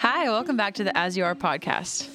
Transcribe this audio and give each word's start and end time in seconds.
Hi, 0.00 0.30
welcome 0.30 0.56
back 0.56 0.74
to 0.74 0.84
the 0.84 0.96
As 0.96 1.16
You 1.16 1.24
Are 1.24 1.34
podcast. 1.34 2.08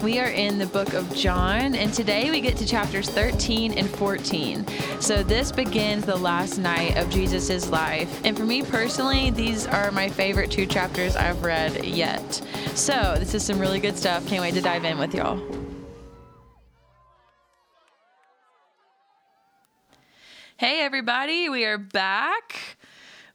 We 0.00 0.20
are 0.20 0.28
in 0.28 0.58
the 0.58 0.66
book 0.66 0.92
of 0.92 1.12
John, 1.12 1.74
and 1.74 1.92
today 1.92 2.30
we 2.30 2.40
get 2.40 2.56
to 2.58 2.66
chapters 2.66 3.10
13 3.10 3.72
and 3.72 3.90
14. 3.90 4.64
So, 5.00 5.24
this 5.24 5.50
begins 5.50 6.06
the 6.06 6.14
last 6.14 6.56
night 6.56 6.96
of 6.98 7.10
Jesus' 7.10 7.68
life. 7.68 8.24
And 8.24 8.36
for 8.36 8.44
me 8.44 8.62
personally, 8.62 9.30
these 9.30 9.66
are 9.66 9.90
my 9.90 10.08
favorite 10.08 10.52
two 10.52 10.66
chapters 10.66 11.16
I've 11.16 11.42
read 11.42 11.84
yet. 11.84 12.34
So, 12.76 13.16
this 13.18 13.34
is 13.34 13.44
some 13.44 13.58
really 13.58 13.80
good 13.80 13.96
stuff. 13.96 14.24
Can't 14.28 14.40
wait 14.40 14.54
to 14.54 14.60
dive 14.60 14.84
in 14.84 14.98
with 14.98 15.16
y'all. 15.16 15.40
Hey, 20.58 20.84
everybody, 20.84 21.48
we 21.48 21.64
are 21.64 21.76
back 21.76 22.76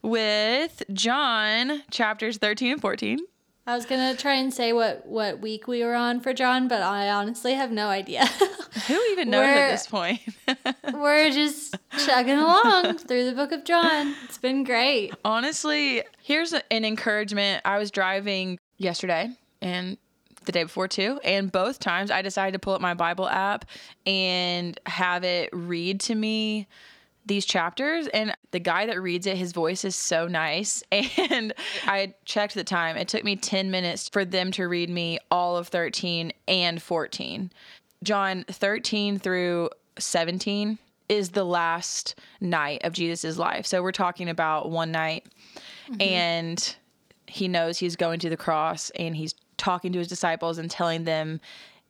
with 0.02 0.82
John 0.92 1.82
chapters 1.90 2.38
13 2.38 2.72
and 2.72 2.80
14. 2.80 3.18
I 3.66 3.76
was 3.76 3.86
gonna 3.86 4.16
try 4.16 4.34
and 4.34 4.52
say 4.52 4.72
what 4.72 5.06
what 5.06 5.40
week 5.40 5.68
we 5.68 5.84
were 5.84 5.94
on 5.94 6.20
for 6.20 6.32
John, 6.32 6.66
but 6.66 6.82
I 6.82 7.08
honestly 7.10 7.54
have 7.54 7.70
no 7.70 7.88
idea. 7.88 8.26
Who 8.88 9.00
even 9.12 9.30
knows 9.30 9.46
at 9.46 9.70
this 9.70 9.86
point? 9.86 10.20
we're 10.92 11.30
just 11.30 11.76
chugging 12.04 12.38
along 12.38 12.98
through 12.98 13.26
the 13.26 13.32
book 13.32 13.52
of 13.52 13.64
John. 13.64 14.14
It's 14.24 14.38
been 14.38 14.64
great. 14.64 15.14
Honestly, 15.24 16.02
here's 16.22 16.52
an 16.52 16.84
encouragement. 16.84 17.62
I 17.64 17.78
was 17.78 17.90
driving 17.90 18.58
yesterday 18.78 19.28
and 19.60 19.98
the 20.46 20.52
day 20.52 20.64
before 20.64 20.88
too, 20.88 21.20
and 21.22 21.52
both 21.52 21.78
times 21.78 22.10
I 22.10 22.22
decided 22.22 22.52
to 22.54 22.58
pull 22.58 22.72
up 22.72 22.80
my 22.80 22.94
Bible 22.94 23.28
app 23.28 23.66
and 24.06 24.80
have 24.86 25.22
it 25.22 25.50
read 25.52 26.00
to 26.00 26.14
me 26.14 26.66
these 27.26 27.44
chapters 27.44 28.08
and 28.08 28.34
the 28.50 28.58
guy 28.58 28.86
that 28.86 29.00
reads 29.00 29.26
it 29.26 29.36
his 29.36 29.52
voice 29.52 29.84
is 29.84 29.94
so 29.94 30.26
nice. 30.26 30.82
And 30.92 31.54
i 31.86 32.14
checked 32.24 32.54
the 32.54 32.64
time. 32.64 32.96
It 32.96 33.08
took 33.08 33.24
me 33.24 33.36
10 33.36 33.70
minutes 33.70 34.08
for 34.08 34.24
them 34.24 34.50
to 34.52 34.66
read 34.66 34.90
me 34.90 35.18
all 35.30 35.56
of 35.56 35.68
13 35.68 36.32
and 36.48 36.82
14 36.82 37.52
john 38.02 38.44
13 38.48 39.18
through 39.18 39.68
17 39.98 40.78
is 41.10 41.30
the 41.30 41.44
last 41.44 42.14
night 42.40 42.80
of 42.84 42.92
jesus's 42.92 43.38
life. 43.38 43.66
So 43.66 43.82
we're 43.82 43.92
talking 43.92 44.28
about 44.28 44.70
one 44.70 44.90
night. 44.92 45.26
Mm-hmm. 45.90 46.02
and 46.02 46.76
he 47.26 47.48
knows 47.48 47.78
he's 47.78 47.96
going 47.96 48.20
to 48.20 48.30
the 48.30 48.36
cross 48.36 48.90
and 48.90 49.16
he's 49.16 49.34
talking 49.56 49.92
to 49.92 49.98
his 49.98 50.08
disciples 50.08 50.58
and 50.58 50.70
telling 50.70 51.04
them 51.04 51.40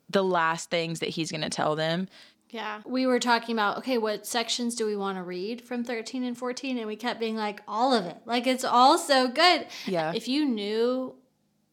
the 0.09 0.23
last 0.23 0.69
things 0.69 0.99
that 0.99 1.09
he's 1.09 1.31
going 1.31 1.41
to 1.41 1.49
tell 1.49 1.75
them 1.75 2.07
yeah. 2.51 2.81
We 2.85 3.07
were 3.07 3.19
talking 3.19 3.55
about, 3.55 3.77
okay, 3.79 3.97
what 3.97 4.27
sections 4.27 4.75
do 4.75 4.85
we 4.85 4.95
want 4.95 5.17
to 5.17 5.23
read 5.23 5.61
from 5.61 5.83
13 5.83 6.23
and 6.23 6.37
14? 6.37 6.77
And 6.77 6.85
we 6.85 6.97
kept 6.97 7.19
being 7.19 7.37
like, 7.37 7.61
all 7.67 7.93
of 7.93 8.05
it. 8.05 8.17
Like, 8.25 8.45
it's 8.45 8.65
all 8.65 8.97
so 8.97 9.29
good. 9.29 9.67
Yeah. 9.85 10.11
If 10.13 10.27
you 10.27 10.45
knew 10.45 11.15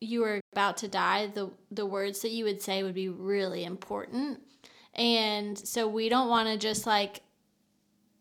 you 0.01 0.21
were 0.21 0.41
about 0.53 0.77
to 0.79 0.89
die, 0.89 1.27
the, 1.27 1.51
the 1.73 1.85
words 1.85 2.21
that 2.23 2.31
you 2.31 2.45
would 2.45 2.63
say 2.63 2.85
would 2.85 2.95
be 2.95 3.09
really 3.09 3.65
important. 3.65 4.41
And 4.95 5.59
so 5.59 5.89
we 5.89 6.09
don't 6.09 6.29
want 6.29 6.49
to 6.49 6.57
just 6.57 6.87
like 6.87 7.23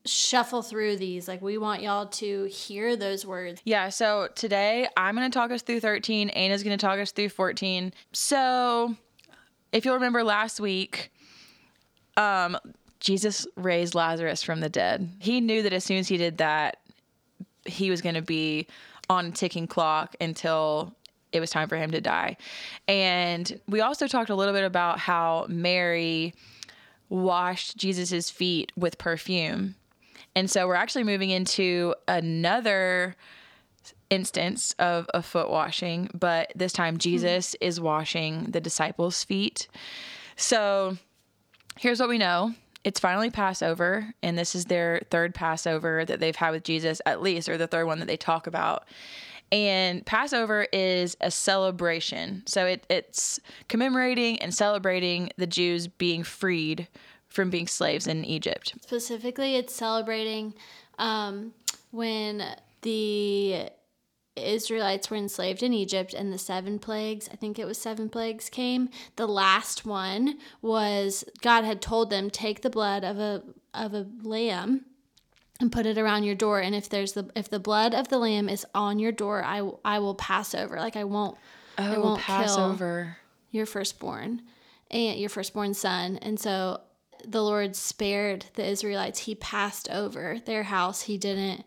shuffle 0.06 0.64
through 0.64 0.98
these. 0.98 1.28
Like, 1.28 1.44
we 1.44 1.60
want 1.60 1.84
y'all 1.84 2.08
to 2.08 2.46
hear 2.46 2.96
those 2.96 3.24
words. 3.24 3.62
Yeah. 3.66 3.90
So 3.90 4.30
today 4.34 4.88
I'm 4.98 5.16
going 5.16 5.30
to 5.30 5.38
talk 5.38 5.52
us 5.52 5.62
through 5.62 5.82
13. 5.82 6.30
Ana's 6.30 6.64
going 6.64 6.78
to 6.78 6.84
talk 6.84 6.98
us 6.98 7.12
through 7.12 7.30
14. 7.30 7.94
So 8.14 8.96
if 9.72 9.86
you'll 9.86 9.96
remember 9.96 10.24
last 10.24 10.60
week, 10.60 11.12
um, 12.18 12.58
Jesus 13.00 13.48
raised 13.56 13.96
Lazarus 13.96 14.44
from 14.44 14.60
the 14.60 14.70
dead. 14.70 15.10
He 15.20 15.40
knew 15.40 15.62
that 15.64 15.74
as 15.74 15.84
soon 15.84 15.98
as 15.98 16.08
he 16.08 16.18
did 16.18 16.40
that, 16.40 16.78
he 17.66 17.90
was 17.90 18.02
going 18.02 18.16
to 18.16 18.22
be 18.22 18.68
on 19.10 19.28
a 19.28 19.32
ticking 19.32 19.68
clock 19.68 20.16
until 20.20 20.96
it 21.32 21.40
was 21.40 21.50
time 21.50 21.70
for 21.70 21.78
him 21.78 21.92
to 21.92 22.02
die. 22.02 22.38
And 22.88 23.60
we 23.68 23.82
also 23.82 24.08
talked 24.08 24.30
a 24.30 24.36
little 24.36 24.54
bit 24.54 24.64
about 24.64 25.00
how 25.00 25.46
Mary 25.48 26.34
washed 27.10 27.78
Jesus's 27.78 28.30
feet 28.30 28.72
with 28.76 28.98
perfume. 28.98 29.76
And 30.36 30.50
so 30.50 30.68
we're 30.68 30.76
actually 30.76 31.04
moving 31.04 31.30
into 31.30 31.96
another 32.08 33.16
instance 34.10 34.74
of 34.80 35.10
a 35.14 35.22
foot 35.22 35.50
washing, 35.50 36.10
but 36.14 36.52
this 36.56 36.74
time 36.74 36.96
hmm. 36.96 37.00
Jesus 37.00 37.50
mm-hmm. 37.52 37.68
is 37.68 37.80
washing 37.80 38.46
the 38.46 38.62
disciples' 38.62 39.24
feet. 39.24 39.68
So 40.36 40.98
here's 41.80 42.00
what 42.00 42.10
we 42.10 42.18
know 42.18 42.54
it's 42.84 43.00
finally 43.02 43.30
Passover, 43.30 44.14
and 44.24 44.38
this 44.38 44.56
is 44.56 44.66
their 44.66 45.02
third 45.10 45.34
Passover 45.34 46.06
that 46.06 46.22
they've 46.22 46.36
had 46.36 46.52
with 46.52 46.64
Jesus, 46.64 47.02
at 47.06 47.22
least, 47.22 47.50
or 47.50 47.58
the 47.58 47.68
third 47.68 47.86
one 47.86 48.00
that 48.00 48.06
they 48.06 48.16
talk 48.16 48.48
about. 48.48 48.86
And 49.52 50.06
Passover 50.06 50.68
is 50.72 51.18
a 51.20 51.32
celebration. 51.32 52.44
So 52.46 52.66
it, 52.66 52.86
it's 52.90 53.40
commemorating 53.68 54.40
and 54.40 54.54
celebrating 54.54 55.32
the 55.38 55.48
Jews 55.48 55.88
being 55.88 56.24
freed 56.24 56.88
from 57.28 57.50
being 57.50 57.68
slaves 57.68 58.08
in 58.08 58.24
Egypt. 58.24 58.76
Specifically, 58.82 59.56
it's 59.56 59.74
celebrating 59.74 60.54
um, 61.00 61.54
when 61.92 62.44
the 62.84 63.70
Israelites 64.38 65.10
were 65.10 65.18
enslaved 65.18 65.64
in 65.64 65.74
Egypt 65.74 66.14
and 66.14 66.32
the 66.32 66.38
seven 66.38 66.80
plagues, 66.80 67.30
I 67.32 67.36
think 67.36 67.60
it 67.60 67.66
was 67.66 67.78
seven 67.78 68.10
plagues 68.10 68.50
came. 68.50 68.90
The 69.16 69.28
last 69.28 69.86
one 69.86 70.38
was 70.62 71.24
God 71.42 71.64
had 71.64 71.82
told 71.82 72.10
them 72.10 72.30
take 72.30 72.62
the 72.62 72.70
blood 72.70 73.04
of 73.04 73.18
a 73.20 73.44
of 73.74 73.94
a 73.94 74.08
lamb 74.24 74.86
and 75.60 75.72
put 75.72 75.86
it 75.86 75.98
around 75.98 76.24
your 76.24 76.36
door 76.36 76.60
and 76.60 76.76
if 76.76 76.90
there's 76.90 77.14
the 77.14 77.30
if 77.36 77.50
the 77.50 77.60
blood 77.60 77.94
of 77.94 78.10
the 78.10 78.18
lamb 78.18 78.50
is 78.50 78.66
on 78.74 79.00
your 79.00 79.12
door, 79.12 79.44
I 79.44 79.70
I 79.84 80.00
will 80.00 80.16
pass 80.16 80.54
over. 80.54 80.78
Like 80.78 80.96
I 80.96 81.04
won't 81.04 81.38
oh, 81.78 81.84
I 81.84 81.98
won't 81.98 82.22
pass 82.22 82.56
kill 82.56 82.66
over 82.66 83.18
your 83.52 83.66
firstborn 83.66 84.42
and 84.92 85.20
your 85.20 85.30
firstborn 85.30 85.74
son. 85.74 86.18
And 86.18 86.40
so 86.40 86.82
the 87.26 87.44
Lord 87.44 87.76
spared 87.76 88.46
the 88.54 88.66
Israelites. 88.66 89.20
He 89.20 89.36
passed 89.36 89.90
over 89.90 90.40
their 90.46 90.64
house. 90.64 91.04
He 91.04 91.18
didn't 91.18 91.66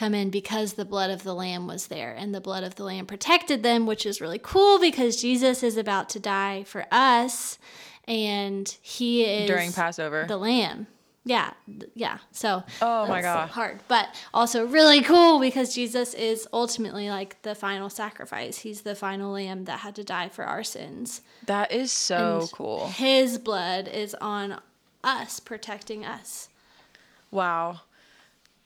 come 0.00 0.14
in 0.14 0.30
because 0.30 0.72
the 0.72 0.84
blood 0.86 1.10
of 1.10 1.24
the 1.24 1.34
lamb 1.34 1.66
was 1.66 1.88
there 1.88 2.14
and 2.14 2.34
the 2.34 2.40
blood 2.40 2.64
of 2.64 2.76
the 2.76 2.82
lamb 2.82 3.04
protected 3.04 3.62
them 3.62 3.84
which 3.84 4.06
is 4.06 4.18
really 4.18 4.40
cool 4.42 4.78
because 4.80 5.20
jesus 5.20 5.62
is 5.62 5.76
about 5.76 6.08
to 6.08 6.18
die 6.18 6.62
for 6.62 6.86
us 6.90 7.58
and 8.08 8.78
he 8.80 9.24
is 9.24 9.46
during 9.46 9.70
passover. 9.72 10.24
the 10.26 10.38
lamb. 10.38 10.86
Yeah 11.22 11.52
yeah 11.94 12.16
so 12.32 12.64
oh 12.80 13.06
my 13.06 13.20
god 13.20 13.50
hard 13.50 13.80
but 13.88 14.08
also 14.32 14.66
really 14.66 15.02
cool 15.02 15.38
because 15.38 15.74
jesus 15.74 16.14
is 16.14 16.48
ultimately 16.50 17.10
like 17.10 17.42
the 17.42 17.54
final 17.54 17.90
sacrifice. 17.90 18.56
He's 18.56 18.80
the 18.80 18.94
final 18.94 19.32
lamb 19.32 19.66
that 19.66 19.80
had 19.80 19.94
to 19.96 20.02
die 20.02 20.30
for 20.30 20.46
our 20.46 20.64
sins. 20.64 21.20
That 21.44 21.72
is 21.72 21.92
so 21.92 22.40
and 22.40 22.52
cool. 22.52 22.88
his 22.88 23.36
blood 23.36 23.86
is 23.86 24.16
on 24.18 24.62
us 25.04 25.40
protecting 25.40 26.06
us. 26.06 26.48
Wow. 27.30 27.82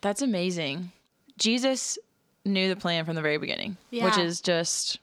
That's 0.01 0.23
amazing 0.23 0.93
Jesus 1.39 1.99
knew 2.45 2.69
the 2.69 2.77
plan 2.77 3.05
from 3.05 3.15
the 3.15 3.23
very 3.23 3.39
beginning, 3.39 3.77
yeah. 3.91 4.05
which 4.05 4.19
is 4.19 4.41
just 4.41 4.99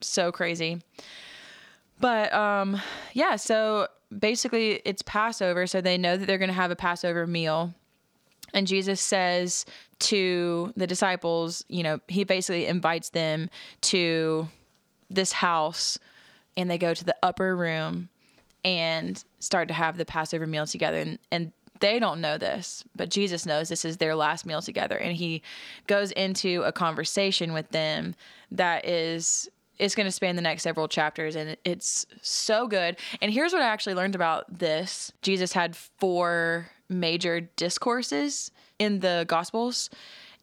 so 0.00 0.32
crazy. 0.32 0.80
But 2.00 2.32
um 2.32 2.80
yeah, 3.12 3.36
so 3.36 3.88
basically 4.16 4.82
it's 4.84 5.02
Passover, 5.02 5.66
so 5.66 5.80
they 5.80 5.98
know 5.98 6.16
that 6.16 6.26
they're 6.26 6.38
going 6.38 6.48
to 6.48 6.54
have 6.54 6.70
a 6.70 6.76
Passover 6.76 7.26
meal. 7.26 7.74
And 8.54 8.66
Jesus 8.66 9.00
says 9.00 9.64
to 10.00 10.72
the 10.76 10.86
disciples, 10.86 11.64
you 11.68 11.82
know, 11.82 12.00
he 12.08 12.24
basically 12.24 12.66
invites 12.66 13.10
them 13.10 13.48
to 13.82 14.48
this 15.08 15.32
house 15.32 15.98
and 16.56 16.70
they 16.70 16.78
go 16.78 16.92
to 16.92 17.04
the 17.04 17.16
upper 17.22 17.56
room 17.56 18.08
and 18.64 19.22
start 19.40 19.68
to 19.68 19.74
have 19.74 19.96
the 19.96 20.04
Passover 20.04 20.46
meal 20.46 20.66
together. 20.66 20.98
And, 20.98 21.18
and 21.30 21.52
they 21.82 21.98
don't 21.98 22.20
know 22.20 22.38
this, 22.38 22.84
but 22.94 23.10
Jesus 23.10 23.44
knows 23.44 23.68
this 23.68 23.84
is 23.84 23.96
their 23.96 24.14
last 24.14 24.46
meal 24.46 24.62
together. 24.62 24.96
And 24.96 25.14
he 25.14 25.42
goes 25.88 26.12
into 26.12 26.62
a 26.62 26.72
conversation 26.72 27.52
with 27.52 27.68
them 27.70 28.14
that 28.52 28.86
is 28.86 29.50
it's 29.78 29.96
going 29.96 30.06
to 30.06 30.12
span 30.12 30.36
the 30.36 30.42
next 30.42 30.62
several 30.62 30.86
chapters 30.86 31.34
and 31.34 31.56
it's 31.64 32.06
so 32.22 32.68
good. 32.68 32.96
And 33.20 33.32
here's 33.32 33.52
what 33.52 33.62
I 33.62 33.66
actually 33.66 33.94
learned 33.94 34.14
about 34.14 34.58
this. 34.58 35.12
Jesus 35.22 35.52
had 35.52 35.74
four 35.74 36.70
major 36.88 37.40
discourses 37.40 38.52
in 38.78 39.00
the 39.00 39.24
gospels 39.26 39.90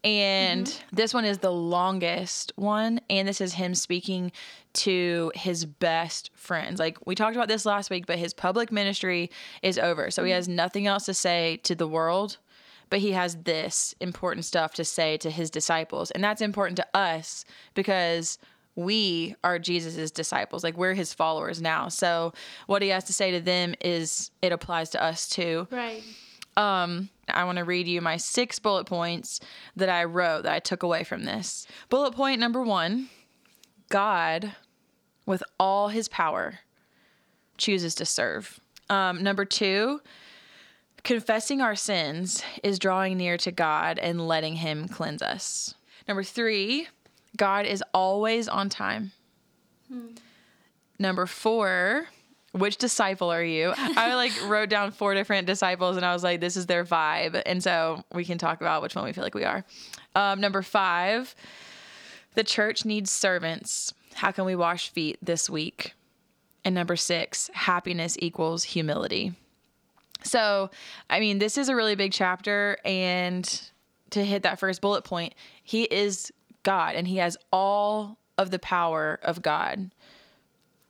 and 0.04 0.66
mm-hmm. 0.66 0.96
this 0.96 1.14
one 1.14 1.26
is 1.26 1.40
the 1.40 1.52
longest 1.52 2.54
one. 2.56 3.02
And 3.10 3.28
this 3.28 3.42
is 3.42 3.54
him 3.54 3.76
speaking 3.76 4.32
to 4.74 5.32
his 5.36 5.66
best 5.66 6.32
friends. 6.36 6.80
Like 6.80 6.98
we 7.06 7.16
talked 7.16 7.36
about 7.36 7.48
this 7.48 7.66
last 7.66 7.90
week, 7.90 8.06
but 8.06 8.20
his 8.20 8.34
public 8.34 8.72
ministry 8.72 9.32
is 9.62 9.78
over. 9.78 10.12
So 10.12 10.22
mm-hmm. 10.22 10.28
he 10.28 10.34
has 10.34 10.48
nothing 10.48 10.88
else 10.88 11.06
to 11.06 11.14
say 11.14 11.58
to 11.64 11.76
the 11.76 11.88
world, 11.88 12.38
but 12.90 13.00
he 13.00 13.12
has 13.12 13.36
this 13.38 13.96
important 14.00 14.46
stuff 14.46 14.74
to 14.76 14.86
say 14.86 15.18
to 15.18 15.30
his 15.30 15.50
disciples. 15.50 16.12
And 16.12 16.24
that's 16.24 16.42
important 16.42 16.78
to 16.78 16.88
us 16.94 17.46
because 17.74 18.38
we 18.76 19.36
are 19.44 19.60
Jesus's 19.60 20.12
disciples. 20.12 20.64
Like 20.64 20.78
we're 20.78 20.94
his 20.94 21.14
followers 21.14 21.62
now. 21.62 21.90
So 21.90 22.34
what 22.68 22.82
he 22.82 22.90
has 22.90 23.04
to 23.06 23.14
say 23.14 23.32
to 23.32 23.42
them 23.42 23.76
is 23.82 24.32
it 24.42 24.52
applies 24.52 24.92
to 24.92 25.04
us 25.04 25.28
too. 25.28 25.68
Right. 25.72 26.04
Um, 26.56 27.10
I 27.28 27.44
want 27.44 27.58
to 27.58 27.64
read 27.64 27.88
you 27.88 28.02
my 28.02 28.18
six 28.18 28.60
bullet 28.60 28.86
points 28.86 29.40
that 29.76 29.90
I 29.90 30.04
wrote 30.06 30.44
that 30.44 30.54
I 30.54 30.60
took 30.60 30.84
away 30.84 31.04
from 31.04 31.26
this. 31.26 31.68
Bullet 31.90 32.14
point 32.14 32.40
number 32.40 32.62
one 32.64 33.10
God, 33.90 34.54
with 35.26 35.44
all 35.60 35.90
his 35.90 36.08
power, 36.08 36.60
chooses 37.58 37.96
to 37.96 38.06
serve. 38.06 38.60
Um, 38.90 39.22
number 39.22 39.46
two, 39.46 40.02
confessing 41.04 41.62
our 41.62 41.76
sins 41.76 42.44
is 42.64 42.80
drawing 42.80 43.18
near 43.18 43.38
to 43.38 43.52
God 43.52 44.00
and 44.00 44.28
letting 44.28 44.56
him 44.56 44.88
cleanse 44.88 45.22
us. 45.22 45.76
Number 46.08 46.24
three, 46.24 46.88
God 47.38 47.66
is 47.66 47.84
always 47.94 48.48
on 48.48 48.70
time. 48.70 49.12
Hmm. 49.88 50.08
Number 50.98 51.26
four, 51.26 52.08
which 52.52 52.78
disciple 52.78 53.32
are 53.32 53.44
you? 53.44 53.74
I 53.78 54.16
like 54.16 54.32
wrote 54.48 54.70
down 54.70 54.92
four 54.92 55.14
different 55.14 55.48
disciples 55.48 55.98
and 55.98 56.06
I 56.06 56.14
was 56.14 56.24
like, 56.24 56.40
this 56.40 56.58
is 56.58 56.66
their 56.66 56.84
vibe. 56.84 57.42
And 57.46 57.64
so 57.64 58.04
we 58.14 58.26
can 58.26 58.38
talk 58.38 58.60
about 58.62 58.82
which 58.82 58.96
one 58.96 59.06
we 59.06 59.14
feel 59.14 59.24
like 59.24 59.36
we 59.36 59.46
are. 59.46 59.64
Um, 60.16 60.42
number 60.42 60.62
five, 60.62 61.36
the 62.36 62.44
church 62.44 62.86
needs 62.86 63.12
servants. 63.12 63.94
How 64.16 64.32
can 64.32 64.46
we 64.46 64.56
wash 64.56 64.90
feet 64.90 65.18
this 65.22 65.50
week? 65.50 65.94
And 66.66 66.76
number 66.76 66.96
six, 66.96 67.50
happiness 67.54 68.18
equals 68.20 68.64
humility. 68.64 69.34
So, 70.24 70.70
I 71.10 71.20
mean, 71.20 71.40
this 71.40 71.58
is 71.58 71.70
a 71.70 71.76
really 71.76 71.96
big 71.96 72.12
chapter. 72.12 72.78
And 72.84 73.62
to 74.12 74.24
hit 74.24 74.44
that 74.44 74.60
first 74.60 74.82
bullet 74.82 75.04
point, 75.04 75.34
he 75.64 75.84
is 75.84 76.32
God 76.64 76.96
and 76.96 77.08
he 77.08 77.18
has 77.18 77.38
all 77.52 78.18
of 78.38 78.52
the 78.52 78.60
power 78.60 79.20
of 79.24 79.42
God. 79.42 79.92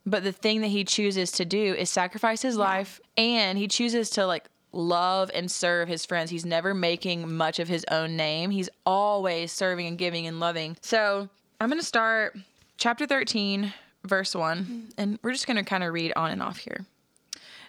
But 0.06 0.24
the 0.24 0.32
thing 0.32 0.62
that 0.62 0.68
he 0.68 0.84
chooses 0.84 1.32
to 1.34 1.46
do 1.46 1.74
is 1.76 1.90
sacrifice 1.90 2.42
his 2.42 2.56
yeah. 2.56 2.64
life 2.64 3.00
and 3.18 3.58
he 3.58 3.68
chooses 3.68 4.10
to 4.12 4.26
like 4.26 4.46
love 4.72 5.32
and 5.34 5.50
serve 5.50 5.88
his 5.88 6.06
friends. 6.06 6.30
He's 6.30 6.46
never 6.46 6.74
making 6.74 7.36
much 7.36 7.60
of 7.60 7.68
his 7.68 7.86
own 7.92 8.16
name. 8.16 8.52
He's 8.52 8.70
always 8.86 9.52
serving 9.52 9.88
and 9.88 9.98
giving 9.98 10.28
and 10.28 10.40
loving. 10.40 10.78
So 10.82 11.30
I'm 11.60 11.70
going 11.70 11.80
to 11.80 11.86
start 11.86 12.38
chapter 12.78 13.06
13, 13.06 13.74
verse 14.04 14.36
1, 14.36 14.58
mm-hmm. 14.60 14.80
and 14.98 15.20
we're 15.22 15.34
just 15.34 15.48
going 15.48 15.58
to 15.58 15.64
kind 15.64 15.84
of 15.84 15.94
read 15.94 16.14
on 16.16 16.32
and 16.32 16.42
off 16.42 16.58
here. 16.58 16.86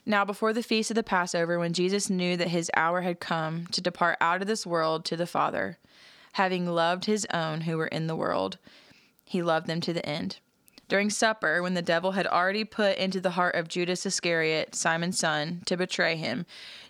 Now, 0.06 0.24
before 0.24 0.52
the 0.52 0.62
feast 0.62 0.90
of 0.90 0.94
the 0.94 1.02
Passover, 1.02 1.58
when 1.58 1.72
Jesus 1.72 2.08
knew 2.08 2.36
that 2.36 2.48
his 2.48 2.70
hour 2.76 3.02
had 3.02 3.20
come 3.20 3.66
to 3.68 3.80
depart 3.80 4.16
out 4.20 4.40
of 4.40 4.48
this 4.48 4.66
world 4.66 5.04
to 5.06 5.16
the 5.16 5.26
Father, 5.26 5.78
having 6.32 6.66
loved 6.66 7.04
his 7.04 7.26
own 7.32 7.62
who 7.62 7.76
were 7.76 7.86
in 7.86 8.06
the 8.06 8.16
world, 8.16 8.58
he 9.24 9.42
loved 9.42 9.66
them 9.66 9.80
to 9.82 9.92
the 9.92 10.04
end. 10.06 10.38
During 10.88 11.10
supper, 11.10 11.62
when 11.62 11.74
the 11.74 11.82
devil 11.82 12.12
had 12.12 12.26
already 12.26 12.64
put 12.64 12.98
into 12.98 13.20
the 13.20 13.30
heart 13.30 13.54
of 13.54 13.68
Judas 13.68 14.04
Iscariot, 14.04 14.74
Simon's 14.74 15.18
son, 15.18 15.62
to 15.66 15.76
betray 15.76 16.16
him, 16.16 16.46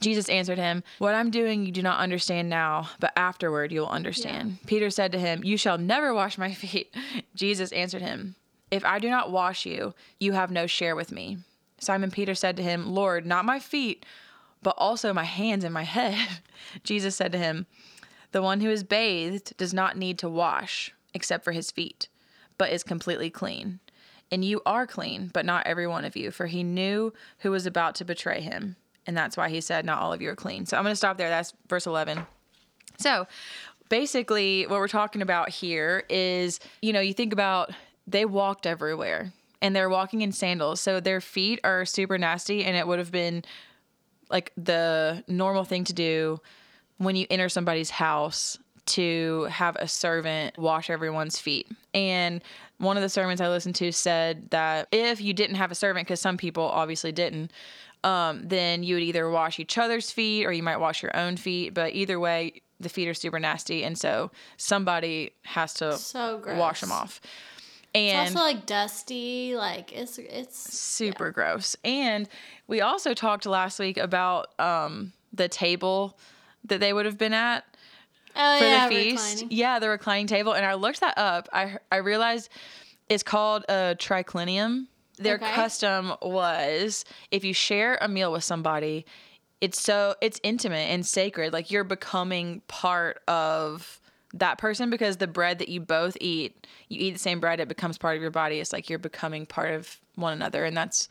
Jesus 0.00 0.28
answered 0.30 0.58
him, 0.58 0.82
What 0.98 1.14
I'm 1.14 1.30
doing 1.30 1.66
you 1.66 1.72
do 1.72 1.82
not 1.82 2.00
understand 2.00 2.48
now, 2.48 2.88
but 3.00 3.12
afterward 3.16 3.70
you'll 3.70 3.86
understand. 3.86 4.50
Yeah. 4.50 4.66
Peter 4.66 4.90
said 4.90 5.12
to 5.12 5.18
him, 5.18 5.44
You 5.44 5.56
shall 5.56 5.78
never 5.78 6.14
wash 6.14 6.38
my 6.38 6.52
feet. 6.54 6.94
Jesus 7.34 7.72
answered 7.72 8.02
him, 8.02 8.34
If 8.70 8.84
I 8.84 8.98
do 8.98 9.10
not 9.10 9.30
wash 9.30 9.66
you, 9.66 9.94
you 10.18 10.32
have 10.32 10.50
no 10.50 10.66
share 10.66 10.96
with 10.96 11.12
me. 11.12 11.38
Simon 11.78 12.10
Peter 12.10 12.34
said 12.34 12.56
to 12.56 12.62
him, 12.62 12.94
Lord, 12.94 13.26
not 13.26 13.44
my 13.44 13.58
feet, 13.58 14.04
but 14.62 14.74
also 14.76 15.12
my 15.12 15.24
hands 15.24 15.64
and 15.64 15.72
my 15.72 15.84
head. 15.84 16.40
Jesus 16.84 17.16
said 17.16 17.32
to 17.32 17.38
him, 17.38 17.66
The 18.32 18.42
one 18.42 18.60
who 18.60 18.70
is 18.70 18.84
bathed 18.84 19.56
does 19.56 19.74
not 19.74 19.96
need 19.96 20.18
to 20.18 20.28
wash, 20.28 20.94
except 21.14 21.44
for 21.44 21.52
his 21.52 21.70
feet, 21.70 22.08
but 22.58 22.70
is 22.70 22.82
completely 22.82 23.30
clean. 23.30 23.80
And 24.32 24.44
you 24.44 24.62
are 24.64 24.86
clean, 24.86 25.30
but 25.32 25.44
not 25.44 25.66
every 25.66 25.86
one 25.86 26.04
of 26.04 26.16
you, 26.16 26.30
for 26.30 26.46
he 26.46 26.62
knew 26.62 27.12
who 27.40 27.50
was 27.50 27.66
about 27.66 27.94
to 27.96 28.04
betray 28.04 28.40
him. 28.40 28.76
And 29.06 29.16
that's 29.16 29.36
why 29.36 29.48
he 29.48 29.60
said, 29.60 29.84
Not 29.84 30.00
all 30.00 30.12
of 30.12 30.22
you 30.22 30.30
are 30.30 30.36
clean. 30.36 30.66
So 30.66 30.76
I'm 30.76 30.82
going 30.82 30.92
to 30.92 30.96
stop 30.96 31.16
there. 31.16 31.28
That's 31.28 31.52
verse 31.68 31.86
11. 31.86 32.24
So 32.98 33.26
basically, 33.88 34.66
what 34.66 34.78
we're 34.78 34.88
talking 34.88 35.22
about 35.22 35.48
here 35.48 36.04
is 36.08 36.60
you 36.82 36.92
know, 36.92 37.00
you 37.00 37.14
think 37.14 37.32
about 37.32 37.72
they 38.06 38.24
walked 38.24 38.66
everywhere 38.66 39.32
and 39.62 39.74
they're 39.76 39.90
walking 39.90 40.22
in 40.22 40.32
sandals. 40.32 40.80
So 40.80 41.00
their 41.00 41.20
feet 41.20 41.60
are 41.64 41.84
super 41.84 42.18
nasty, 42.18 42.64
and 42.64 42.76
it 42.76 42.86
would 42.86 42.98
have 42.98 43.12
been 43.12 43.44
like 44.30 44.52
the 44.56 45.24
normal 45.28 45.64
thing 45.64 45.84
to 45.84 45.92
do 45.92 46.40
when 46.98 47.16
you 47.16 47.26
enter 47.30 47.48
somebody's 47.48 47.90
house 47.90 48.58
to 48.86 49.44
have 49.50 49.76
a 49.76 49.86
servant 49.86 50.56
wash 50.58 50.90
everyone's 50.90 51.38
feet. 51.38 51.68
And 51.94 52.42
one 52.78 52.96
of 52.96 53.02
the 53.02 53.08
sermons 53.08 53.40
I 53.40 53.48
listened 53.48 53.74
to 53.76 53.92
said 53.92 54.50
that 54.50 54.88
if 54.90 55.20
you 55.20 55.32
didn't 55.34 55.56
have 55.56 55.70
a 55.70 55.74
servant, 55.74 56.06
because 56.06 56.20
some 56.20 56.36
people 56.36 56.64
obviously 56.64 57.12
didn't, 57.12 57.52
um, 58.04 58.42
then 58.46 58.82
you 58.82 58.94
would 58.96 59.02
either 59.02 59.28
wash 59.30 59.58
each 59.58 59.78
other's 59.78 60.10
feet 60.10 60.46
or 60.46 60.52
you 60.52 60.62
might 60.62 60.78
wash 60.78 61.02
your 61.02 61.16
own 61.16 61.36
feet. 61.36 61.74
But 61.74 61.94
either 61.94 62.18
way, 62.18 62.62
the 62.78 62.88
feet 62.88 63.08
are 63.08 63.14
super 63.14 63.38
nasty, 63.38 63.84
and 63.84 63.98
so 63.98 64.30
somebody 64.56 65.32
has 65.44 65.74
to 65.74 65.96
so 65.96 66.42
wash 66.56 66.80
them 66.80 66.92
off. 66.92 67.20
And 67.94 68.28
it's 68.28 68.36
also 68.36 68.44
like 68.44 68.66
dusty, 68.66 69.56
like 69.56 69.92
it's 69.92 70.18
it's 70.18 70.56
super 70.56 71.26
yeah. 71.26 71.32
gross. 71.32 71.76
And 71.84 72.28
we 72.68 72.80
also 72.80 73.14
talked 73.14 73.46
last 73.46 73.78
week 73.78 73.98
about 73.98 74.58
um, 74.60 75.12
the 75.32 75.48
table 75.48 76.16
that 76.64 76.80
they 76.80 76.92
would 76.92 77.04
have 77.04 77.18
been 77.18 77.34
at 77.34 77.64
oh, 78.36 78.58
for 78.58 78.64
yeah, 78.64 78.88
the 78.88 78.94
feast. 78.94 79.34
Reclining. 79.34 79.58
Yeah, 79.58 79.78
the 79.78 79.88
reclining 79.88 80.26
table. 80.26 80.52
And 80.52 80.64
I 80.64 80.74
looked 80.74 81.00
that 81.00 81.18
up. 81.18 81.48
I 81.52 81.78
I 81.90 81.96
realized 81.96 82.48
it's 83.08 83.24
called 83.24 83.64
a 83.68 83.96
triclinium. 83.98 84.86
Their 85.20 85.36
okay. 85.36 85.52
custom 85.52 86.14
was 86.22 87.04
if 87.30 87.44
you 87.44 87.54
share 87.54 87.98
a 88.00 88.08
meal 88.08 88.32
with 88.32 88.42
somebody, 88.42 89.04
it's 89.60 89.80
so 89.80 90.14
it's 90.20 90.40
intimate 90.42 90.90
and 90.90 91.04
sacred. 91.04 91.52
Like 91.52 91.70
you're 91.70 91.84
becoming 91.84 92.62
part 92.68 93.20
of 93.28 94.00
that 94.32 94.58
person 94.58 94.90
because 94.90 95.18
the 95.18 95.26
bread 95.26 95.58
that 95.58 95.68
you 95.68 95.80
both 95.80 96.16
eat, 96.20 96.66
you 96.88 97.00
eat 97.00 97.12
the 97.12 97.18
same 97.18 97.40
bread, 97.40 97.60
it 97.60 97.68
becomes 97.68 97.98
part 97.98 98.16
of 98.16 98.22
your 98.22 98.30
body. 98.30 98.60
It's 98.60 98.72
like 98.72 98.88
you're 98.88 98.98
becoming 98.98 99.44
part 99.44 99.74
of 99.74 100.00
one 100.14 100.32
another. 100.32 100.64
And 100.64 100.76
that's 100.76 101.08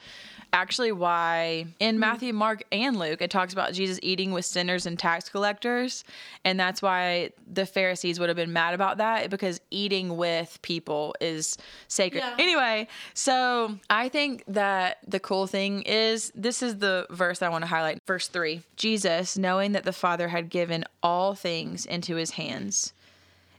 actually 0.54 0.92
why 0.92 1.68
in 1.80 1.96
hmm. 1.96 2.00
Matthew, 2.00 2.34
Mark, 2.34 2.64
and 2.72 2.98
Luke, 2.98 3.22
it 3.22 3.30
talks 3.30 3.54
about 3.54 3.74
Jesus 3.74 4.00
eating 4.02 4.32
with 4.32 4.46
sinners 4.46 4.86
and 4.86 4.98
tax 4.98 5.30
collectors. 5.30 6.04
And 6.44 6.60
that's 6.60 6.82
why 6.82 7.32
the 7.52 7.66
Pharisees 7.66 8.20
would 8.20 8.30
have 8.30 8.36
been 8.36 8.54
mad 8.54 8.74
about 8.74 8.98
that 8.98 9.30
because 9.30 9.62
eating 9.72 10.18
with 10.18 10.60
people 10.62 11.16
is 11.22 11.58
sacred. 11.88 12.22
Yeah. 12.22 12.36
Anyway, 12.38 12.88
so 13.14 13.78
I 13.90 14.10
think 14.10 14.44
that 14.48 14.98
the 15.08 15.20
cool 15.20 15.48
thing 15.48 15.84
is 15.84 16.32
this 16.36 16.62
is 16.62 16.78
the 16.78 17.08
verse 17.10 17.42
I 17.42 17.50
want 17.50 17.64
to 17.64 17.68
highlight. 17.68 18.00
Verse 18.06 18.28
three 18.28 18.64
Jesus, 18.76 19.38
knowing 19.38 19.74
that 19.74 19.84
the 19.84 19.94
Father 19.94 20.30
had 20.30 20.50
given 20.50 20.86
all 21.04 21.36
things 21.36 21.86
into 21.86 22.16
his 22.16 22.32
hands 22.32 22.94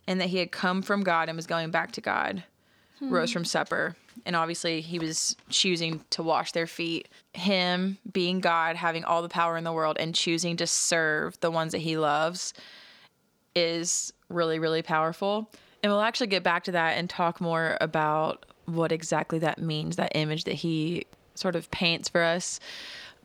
and 0.07 0.21
that 0.21 0.29
he 0.29 0.39
had 0.39 0.51
come 0.51 0.83
from 0.83 1.03
God 1.03 1.29
and 1.29 1.37
was 1.37 1.47
going 1.47 1.71
back 1.71 1.93
to 1.93 2.01
God, 2.01 2.45
hmm. 2.99 3.11
rose 3.11 3.31
from 3.31 3.45
supper 3.45 3.97
and 4.27 4.37
obviously 4.37 4.81
he 4.81 4.99
was 4.99 5.37
choosing 5.49 6.05
to 6.11 6.23
wash 6.23 6.53
their 6.53 6.67
feet. 6.67 7.09
Him 7.35 7.99
being 8.13 8.41
God, 8.41 8.77
having 8.77 9.05
all 9.05 9.23
the 9.23 9.29
power 9.29 9.57
in 9.57 9.65
the 9.65 9.73
world, 9.73 9.97
and 9.99 10.15
choosing 10.15 10.57
to 10.57 10.67
serve 10.67 11.39
the 11.41 11.51
ones 11.51 11.73
that 11.73 11.79
he 11.79 11.97
loves 11.97 12.55
is 13.55 14.13
really, 14.29 14.59
really 14.59 14.83
powerful. 14.83 15.51
And 15.83 15.91
we'll 15.91 16.03
actually 16.03 16.29
get 16.29 16.43
back 16.43 16.65
to 16.65 16.73
that 16.73 16.99
and 16.99 17.09
talk 17.09 17.41
more 17.41 17.77
about 17.81 18.47
what 18.67 18.93
exactly 18.93 19.39
that 19.41 19.59
means, 19.59 19.97
that 19.97 20.13
image 20.15 20.45
that 20.45 20.55
he 20.55 21.07
sort 21.35 21.57
of 21.57 21.71
paints 21.71 22.09
for 22.09 22.23
us 22.23 22.61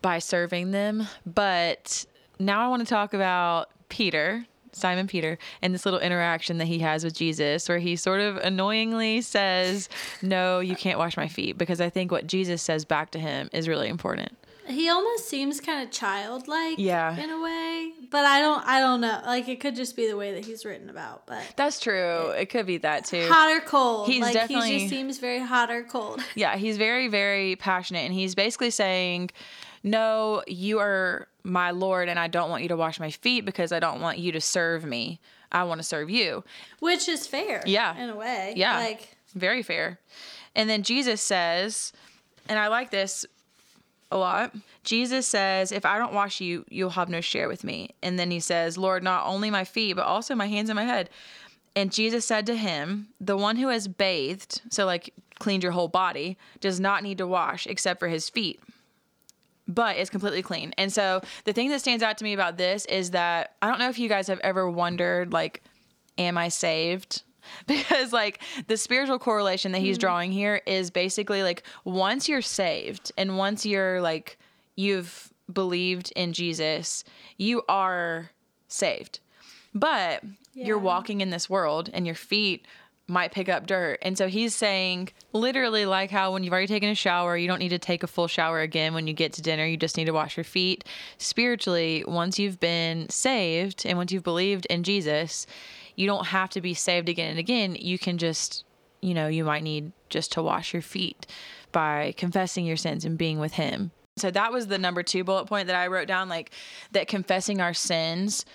by 0.02 0.20
serving 0.20 0.72
them. 0.72 1.08
But 1.26 2.06
now 2.40 2.66
I 2.66 2.68
want 2.68 2.82
to 2.82 2.88
talk 2.88 3.14
about 3.14 3.70
Peter, 3.90 4.46
Simon 4.76 5.08
Peter 5.08 5.38
and 5.62 5.74
this 5.74 5.86
little 5.86 6.00
interaction 6.00 6.58
that 6.58 6.66
he 6.66 6.80
has 6.80 7.04
with 7.04 7.14
Jesus 7.14 7.68
where 7.70 7.80
he 7.80 7.96
sort 7.96 8.22
of 8.22 8.38
annoyingly 8.38 9.22
says, 9.22 9.90
No, 10.22 10.60
you 10.60 10.76
can't 10.76 11.00
wash 11.00 11.18
my 11.18 11.28
feet. 11.28 11.58
Because 11.58 11.82
I 11.82 11.90
think 11.90 12.12
what 12.12 12.28
Jesus 12.28 12.62
says 12.62 12.86
back 12.86 13.12
to 13.12 13.20
him 13.20 13.50
is 13.54 13.68
really 13.68 13.88
important. 13.88 14.32
He 14.68 14.90
almost 14.90 15.30
seems 15.30 15.62
kind 15.62 15.84
of 15.84 15.92
childlike, 15.92 16.80
yeah, 16.80 17.16
in 17.16 17.30
a 17.30 17.40
way. 17.40 17.92
But 18.10 18.26
I 18.26 18.42
don't, 18.42 18.66
I 18.66 18.80
don't 18.80 19.00
know. 19.00 19.22
Like 19.24 19.48
it 19.48 19.60
could 19.60 19.76
just 19.76 19.96
be 19.96 20.08
the 20.08 20.18
way 20.18 20.34
that 20.34 20.46
he's 20.46 20.66
written 20.66 20.90
about. 20.90 21.28
But 21.28 21.44
that's 21.56 21.80
true. 21.80 22.32
It, 22.32 22.42
it 22.42 22.50
could 22.50 22.66
be 22.66 22.78
that 22.78 23.06
too. 23.06 23.28
Hot 23.30 23.56
or 23.56 23.60
cold. 23.64 24.08
He's 24.08 24.22
like, 24.22 24.34
definitely. 24.34 24.72
He 24.72 24.80
just 24.80 24.90
seems 24.90 25.20
very 25.20 25.40
hot 25.40 25.70
or 25.70 25.84
cold. 25.84 26.22
Yeah, 26.34 26.58
he's 26.58 26.78
very, 26.78 27.08
very 27.08 27.56
passionate, 27.58 28.06
and 28.06 28.14
he's 28.14 28.34
basically 28.34 28.72
saying, 28.72 29.30
"No, 29.84 30.44
you 30.48 30.80
are 30.80 31.28
my 31.46 31.72
Lord, 31.72 32.10
and 32.10 32.20
I 32.20 32.28
don't 32.28 32.50
want 32.50 32.64
you 32.64 32.70
to 32.70 32.76
wash 32.76 33.00
my 33.00 33.12
feet 33.12 33.46
because 33.46 33.72
I 33.72 33.80
don't 33.80 34.02
want 34.02 34.18
you 34.18 34.32
to 34.32 34.42
serve 34.42 34.84
me. 34.84 35.20
I 35.52 35.64
want 35.64 35.80
to 35.80 35.84
serve 35.84 36.10
you. 36.10 36.44
Which 36.80 37.08
is 37.08 37.28
fair. 37.28 37.64
Yeah. 37.66 37.96
In 37.98 38.10
a 38.10 38.16
way. 38.16 38.54
Yeah. 38.56 38.78
Like 38.80 39.16
very 39.34 39.64
fair. 39.64 40.00
And 40.56 40.70
then 40.70 40.84
Jesus 40.84 41.22
says, 41.22 41.94
and 42.48 42.60
I 42.60 42.68
like 42.68 42.92
this 42.92 43.26
a 44.12 44.18
lot. 44.18 44.54
Jesus 44.84 45.28
says, 45.28 45.72
If 45.72 45.86
I 45.86 45.98
don't 45.98 46.14
wash 46.14 46.42
you, 46.42 46.66
you'll 46.70 46.92
have 46.92 47.10
no 47.10 47.22
share 47.22 47.48
with 47.48 47.64
me. 47.64 47.90
And 48.04 48.20
then 48.20 48.32
he 48.32 48.40
says, 48.40 48.78
Lord, 48.78 49.04
not 49.04 49.26
only 49.26 49.50
my 49.50 49.64
feet, 49.64 49.96
but 49.96 50.06
also 50.06 50.36
my 50.36 50.48
hands 50.48 50.70
and 50.70 50.78
my 50.78 50.84
head. 50.84 51.10
And 51.76 51.92
Jesus 51.92 52.26
said 52.26 52.46
to 52.46 52.56
him, 52.56 53.10
The 53.20 53.38
one 53.38 53.58
who 53.58 53.70
has 53.70 53.88
bathed, 53.88 54.62
so 54.70 54.86
like 54.86 55.14
cleaned 55.40 55.64
your 55.64 55.74
whole 55.74 55.88
body, 55.88 56.38
does 56.62 56.80
not 56.80 57.04
need 57.04 57.18
to 57.18 57.28
wash 57.28 57.68
except 57.68 58.00
for 58.00 58.08
his 58.08 58.30
feet, 58.30 58.62
but 59.68 59.98
it's 59.98 60.10
completely 60.10 60.42
clean. 60.42 60.74
And 60.78 60.92
so 60.92 61.22
the 61.44 61.54
thing 61.54 61.70
that 61.70 61.80
stands 61.80 62.04
out 62.04 62.18
to 62.20 62.24
me 62.24 62.34
about 62.34 62.58
this 62.58 62.86
is 62.86 63.12
that 63.12 63.56
I 63.62 63.68
don't 63.68 63.80
know 63.80 63.90
if 63.90 64.00
you 64.00 64.10
guys 64.10 64.28
have 64.28 64.40
ever 64.40 64.70
wondered, 64.70 65.34
like, 65.34 65.64
am 66.18 66.38
I 66.38 66.50
saved? 66.50 67.24
Because, 67.68 68.12
like, 68.12 68.42
the 68.66 68.76
spiritual 68.76 69.20
correlation 69.20 69.72
that 69.74 69.80
he's 69.80 69.98
mm-hmm. 69.98 70.08
drawing 70.08 70.32
here 70.32 70.62
is 70.66 70.90
basically 70.90 71.44
like 71.44 71.62
once 71.84 72.28
you're 72.28 72.42
saved 72.42 73.12
and 73.20 73.38
once 73.38 73.68
you're 73.68 74.02
like, 74.02 74.40
you've 74.76 75.32
believed 75.54 76.12
in 76.16 76.34
Jesus, 76.34 77.04
you 77.38 77.62
are 77.70 78.32
saved. 78.68 79.20
But 79.76 80.24
yeah. 80.54 80.66
you're 80.66 80.80
walking 80.80 81.22
in 81.22 81.30
this 81.30 81.48
world 81.48 81.90
and 81.94 82.06
your 82.06 82.16
feet 82.16 82.66
might 83.08 83.32
pick 83.32 83.50
up 83.50 83.68
dirt. 83.68 84.00
And 84.02 84.18
so 84.18 84.28
he's 84.28 84.56
saying, 84.56 85.10
literally, 85.32 85.86
like 85.86 86.10
how 86.10 86.34
when 86.34 86.44
you've 86.44 86.54
already 86.54 86.68
taken 86.68 86.90
a 86.90 86.96
shower, 86.96 87.38
you 87.38 87.48
don't 87.48 87.60
need 87.60 87.70
to 87.70 87.80
take 87.80 88.04
a 88.04 88.08
full 88.08 88.28
shower 88.28 88.62
again 88.62 88.94
when 88.94 89.06
you 89.08 89.14
get 89.14 89.34
to 89.34 89.42
dinner. 89.42 89.66
You 89.66 89.78
just 89.78 89.98
need 89.98 90.06
to 90.06 90.14
wash 90.14 90.38
your 90.38 90.44
feet. 90.44 90.84
Spiritually, 91.18 92.04
once 92.08 92.40
you've 92.40 92.60
been 92.60 93.08
saved 93.10 93.86
and 93.86 93.98
once 93.98 94.12
you've 94.12 94.24
believed 94.24 94.66
in 94.68 94.84
Jesus, 94.84 95.46
you 95.96 96.08
don't 96.08 96.28
have 96.28 96.50
to 96.52 96.62
be 96.62 96.74
saved 96.74 97.08
again 97.08 97.30
and 97.30 97.40
again. 97.40 97.76
You 97.80 98.00
can 98.00 98.18
just, 98.18 98.66
you 99.02 99.14
know, 99.14 99.28
you 99.28 99.44
might 99.44 99.64
need 99.64 99.92
just 100.10 100.32
to 100.34 100.42
wash 100.42 100.74
your 100.74 100.82
feet 100.82 101.28
by 101.72 102.14
confessing 102.18 102.66
your 102.66 102.78
sins 102.78 103.06
and 103.06 103.18
being 103.18 103.40
with 103.40 103.54
Him. 103.54 103.92
So 104.18 104.32
that 104.32 104.52
was 104.52 104.68
the 104.68 104.78
number 104.78 105.04
two 105.04 105.24
bullet 105.24 105.46
point 105.46 105.68
that 105.68 105.76
I 105.76 105.88
wrote 105.88 106.08
down 106.08 106.30
like 106.30 106.52
that 106.92 107.08
confessing 107.08 107.62
our 107.62 107.74
sins 107.74 108.46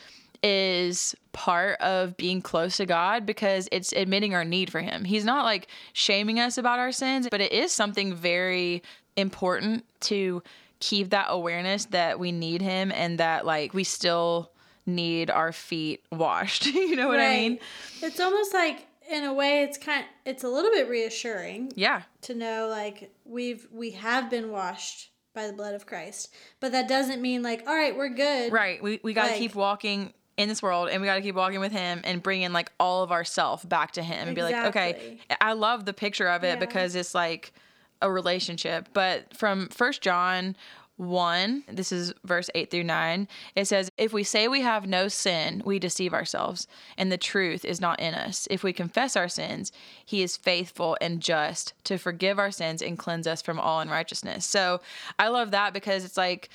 is 0.43 1.15
part 1.33 1.81
of 1.81 2.17
being 2.17 2.43
close 2.43 2.77
to 2.79 2.87
God 2.87 3.27
because 3.27 3.69
it's 3.73 3.93
admitting 3.93 4.35
our 4.35 4.45
need 4.45 4.71
for 4.71 4.81
Him. 4.81 5.05
He's 5.05 5.25
not 5.25 5.45
like 5.45 5.69
shaming 5.93 6.41
us 6.41 6.59
about 6.59 6.79
our 6.79 6.93
sins, 6.93 7.29
but 7.31 7.41
it 7.41 7.53
is 7.53 7.73
something 7.73 8.15
very 8.15 8.83
important 9.17 9.85
to 10.01 10.43
keep 10.81 11.11
that 11.11 11.27
awareness 11.29 11.87
that 11.87 12.19
we 12.19 12.33
need 12.33 12.63
Him 12.63 12.91
and 12.93 13.19
that 13.19 13.45
like 13.45 13.75
we 13.75 13.85
still 13.85 14.51
need 14.87 15.31
our 15.31 15.53
feet 15.53 16.05
washed. 16.11 16.67
you 16.67 16.97
know 16.97 17.09
what 17.09 17.19
right. 17.19 17.31
I 17.31 17.37
mean? 17.37 17.59
It's 18.03 18.21
almost 18.21 18.55
like 18.55 18.87
in 19.11 19.25
a 19.25 19.35
way 19.35 19.63
it's 19.63 19.77
kind 19.77 20.05
it's 20.25 20.45
a 20.45 20.49
little 20.49 20.71
bit 20.71 20.89
reassuring. 20.89 21.73
Yeah. 21.77 22.03
To 22.23 22.35
know 22.35 22.69
like 22.69 23.13
we've 23.25 23.67
we 23.71 23.93
have 23.93 24.31
been 24.31 24.51
washed 24.51 25.11
by 25.35 25.47
the 25.47 25.53
blood 25.53 25.75
of 25.75 25.87
Christ. 25.87 26.35
But 26.61 26.73
that 26.73 26.89
doesn't 26.89 27.21
mean 27.21 27.43
like 27.43 27.65
all 27.67 27.75
right, 27.75 27.97
we're 27.97 28.09
good. 28.09 28.53
Right. 28.53 28.83
We 28.83 29.01
we 29.03 29.13
got 29.13 29.27
to 29.27 29.31
like, 29.31 29.39
keep 29.39 29.55
walking 29.55 30.13
in 30.41 30.49
this 30.49 30.63
world 30.63 30.89
and 30.89 31.03
we 31.03 31.07
got 31.07 31.17
to 31.17 31.21
keep 31.21 31.35
walking 31.35 31.61
with 31.61 31.73
him 31.73 32.01
and 32.03 32.23
bringing 32.23 32.53
like 32.53 32.73
all 32.81 33.03
of 33.03 33.13
ourself 33.13 33.69
back 33.69 33.93
to 33.93 34.03
him 34.03 34.29
and 34.29 34.39
exactly. 34.39 34.53
be 34.53 34.57
like 34.57 34.97
okay 34.97 35.19
i 35.41 35.53
love 35.53 35.85
the 35.85 35.93
picture 35.93 36.29
of 36.29 36.43
it 36.45 36.55
yeah. 36.55 36.57
because 36.57 36.95
it's 36.95 37.15
like 37.15 37.53
a 38.01 38.11
relationship 38.11 38.89
but 38.95 39.37
from 39.37 39.69
first 39.69 40.01
john 40.01 40.57
1 40.97 41.65
this 41.69 41.93
is 41.93 42.15
verse 42.25 42.49
8 42.55 42.71
through 42.71 42.85
9 42.85 43.29
it 43.55 43.67
says 43.67 43.91
if 43.99 44.15
we 44.15 44.23
say 44.23 44.49
we 44.49 44.63
have 44.63 44.87
no 44.87 45.09
sin 45.09 45.63
we 45.65 45.79
deceive 45.79 46.15
ourselves 46.15 46.67
and 46.97 47.13
the 47.13 47.19
truth 47.19 47.65
is 47.65 47.81
not 47.81 48.01
in 48.01 48.15
us 48.15 48.49
if 48.51 48.63
we 48.63 48.73
confess 48.73 49.17
our 49.17 49.29
sins 49.29 49.73
he 50.05 50.23
is 50.23 50.39
faithful 50.39 50.97
and 51.03 51.21
just 51.21 51.75
to 51.85 51.99
forgive 51.99 52.39
our 52.39 52.51
sins 52.51 52.81
and 52.81 52.99
cleanse 52.99 53.27
us 53.27 53.43
from 53.43 53.61
all 53.61 53.81
unrighteousness 53.81 54.45
so 54.47 54.81
i 55.19 55.29
love 55.29 55.51
that 55.51 55.75
because 55.75 56.05
it's 56.05 56.17
like 56.19 56.49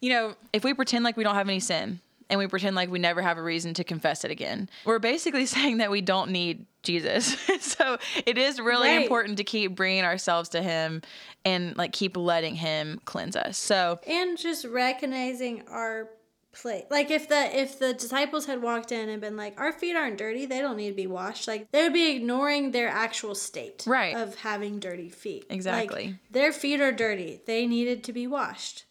you 0.00 0.10
know 0.10 0.34
if 0.52 0.62
we 0.64 0.74
pretend 0.74 1.04
like 1.04 1.16
we 1.16 1.24
don't 1.24 1.34
have 1.34 1.48
any 1.48 1.60
sin 1.60 2.00
and 2.30 2.38
we 2.38 2.46
pretend 2.46 2.76
like 2.76 2.90
we 2.90 2.98
never 2.98 3.22
have 3.22 3.38
a 3.38 3.42
reason 3.42 3.74
to 3.74 3.84
confess 3.84 4.24
it 4.24 4.30
again. 4.30 4.68
We're 4.84 4.98
basically 4.98 5.46
saying 5.56 5.78
that 5.78 5.90
we 5.90 6.00
don't 6.00 6.30
need 6.30 6.66
Jesus. 6.82 7.38
so 7.60 7.98
it 8.26 8.38
is 8.38 8.60
really 8.60 8.88
right. 8.88 9.02
important 9.02 9.38
to 9.38 9.44
keep 9.44 9.74
bringing 9.74 10.04
ourselves 10.04 10.48
to 10.50 10.62
him 10.62 11.02
and 11.44 11.76
like 11.76 11.92
keep 11.92 12.16
letting 12.16 12.54
him 12.54 13.00
cleanse 13.04 13.36
us. 13.36 13.58
So 13.58 14.00
and 14.06 14.36
just 14.36 14.64
recognizing 14.64 15.62
our 15.68 16.10
place. 16.52 16.84
Like 16.90 17.10
if 17.10 17.28
the 17.28 17.58
if 17.58 17.78
the 17.78 17.94
disciples 17.94 18.46
had 18.46 18.62
walked 18.62 18.92
in 18.92 19.08
and 19.08 19.20
been 19.20 19.36
like, 19.36 19.58
"Our 19.60 19.72
feet 19.72 19.96
aren't 19.96 20.18
dirty; 20.18 20.46
they 20.46 20.60
don't 20.60 20.76
need 20.76 20.90
to 20.90 20.96
be 20.96 21.06
washed," 21.06 21.48
like 21.48 21.70
they 21.72 21.82
would 21.82 21.92
be 21.92 22.14
ignoring 22.14 22.70
their 22.70 22.88
actual 22.88 23.34
state 23.34 23.84
right. 23.86 24.14
of 24.14 24.36
having 24.36 24.78
dirty 24.78 25.08
feet. 25.08 25.46
Exactly. 25.50 26.06
Like, 26.06 26.14
their 26.30 26.52
feet 26.52 26.80
are 26.80 26.92
dirty; 26.92 27.40
they 27.46 27.66
needed 27.66 28.04
to 28.04 28.12
be 28.12 28.26
washed, 28.26 28.84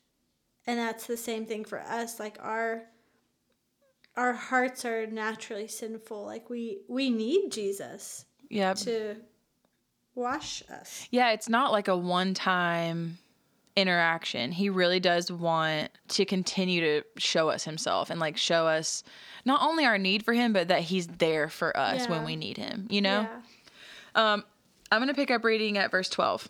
and 0.66 0.80
that's 0.80 1.08
the 1.08 1.18
same 1.18 1.46
thing 1.46 1.64
for 1.64 1.80
us. 1.80 2.20
Like 2.20 2.38
our 2.42 2.84
our 4.16 4.34
hearts 4.34 4.86
are 4.86 5.08
naturally 5.08 5.68
sinful. 5.68 6.26
Like 6.26 6.50
we 6.50 6.80
we 6.88 7.10
need 7.10 7.52
Jesus. 7.52 8.26
Yeah. 8.50 8.74
To 8.74 9.16
wash 10.16 10.64
us. 10.70 11.08
Yeah, 11.12 11.32
it's 11.32 11.50
not 11.50 11.72
like 11.72 11.88
a 11.88 11.96
one 11.96 12.34
time 12.34 13.18
interaction. 13.76 14.52
He 14.52 14.70
really 14.70 15.00
does 15.00 15.32
want 15.32 15.90
to 16.10 16.26
continue 16.26 16.82
to 16.82 17.04
show 17.18 17.50
us 17.50 17.64
himself 17.64 18.10
and 18.10 18.20
like 18.20 18.38
show 18.38 18.68
us 18.68 19.04
not 19.46 19.62
only 19.62 19.86
our 19.86 19.98
need 19.98 20.24
for 20.24 20.34
him, 20.34 20.54
but 20.54 20.68
that 20.68 20.82
he's 20.82 21.08
there 21.08 21.48
for 21.50 21.76
us 21.78 22.02
yeah. 22.02 22.10
when 22.10 22.26
we 22.26 22.36
need 22.36 22.58
him, 22.58 22.88
you 22.90 23.02
know? 23.02 23.28
Yeah. 24.16 24.34
Um, 24.34 24.44
I'm 24.92 25.00
going 25.00 25.08
to 25.08 25.14
pick 25.14 25.32
up 25.32 25.46
reading 25.46 25.78
at 25.78 25.90
verse 25.90 26.10
12. 26.10 26.50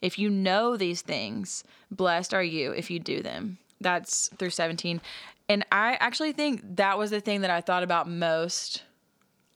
If 0.00 0.18
you 0.18 0.30
know 0.30 0.76
these 0.76 1.02
things, 1.02 1.64
blessed 1.90 2.34
are 2.34 2.42
you 2.42 2.72
if 2.72 2.90
you 2.90 2.98
do 2.98 3.22
them. 3.22 3.58
That's 3.80 4.28
through 4.38 4.50
17. 4.50 5.00
And 5.48 5.64
I 5.72 5.94
actually 6.00 6.32
think 6.32 6.76
that 6.76 6.98
was 6.98 7.10
the 7.10 7.20
thing 7.20 7.40
that 7.40 7.50
I 7.50 7.60
thought 7.60 7.82
about 7.82 8.08
most 8.08 8.82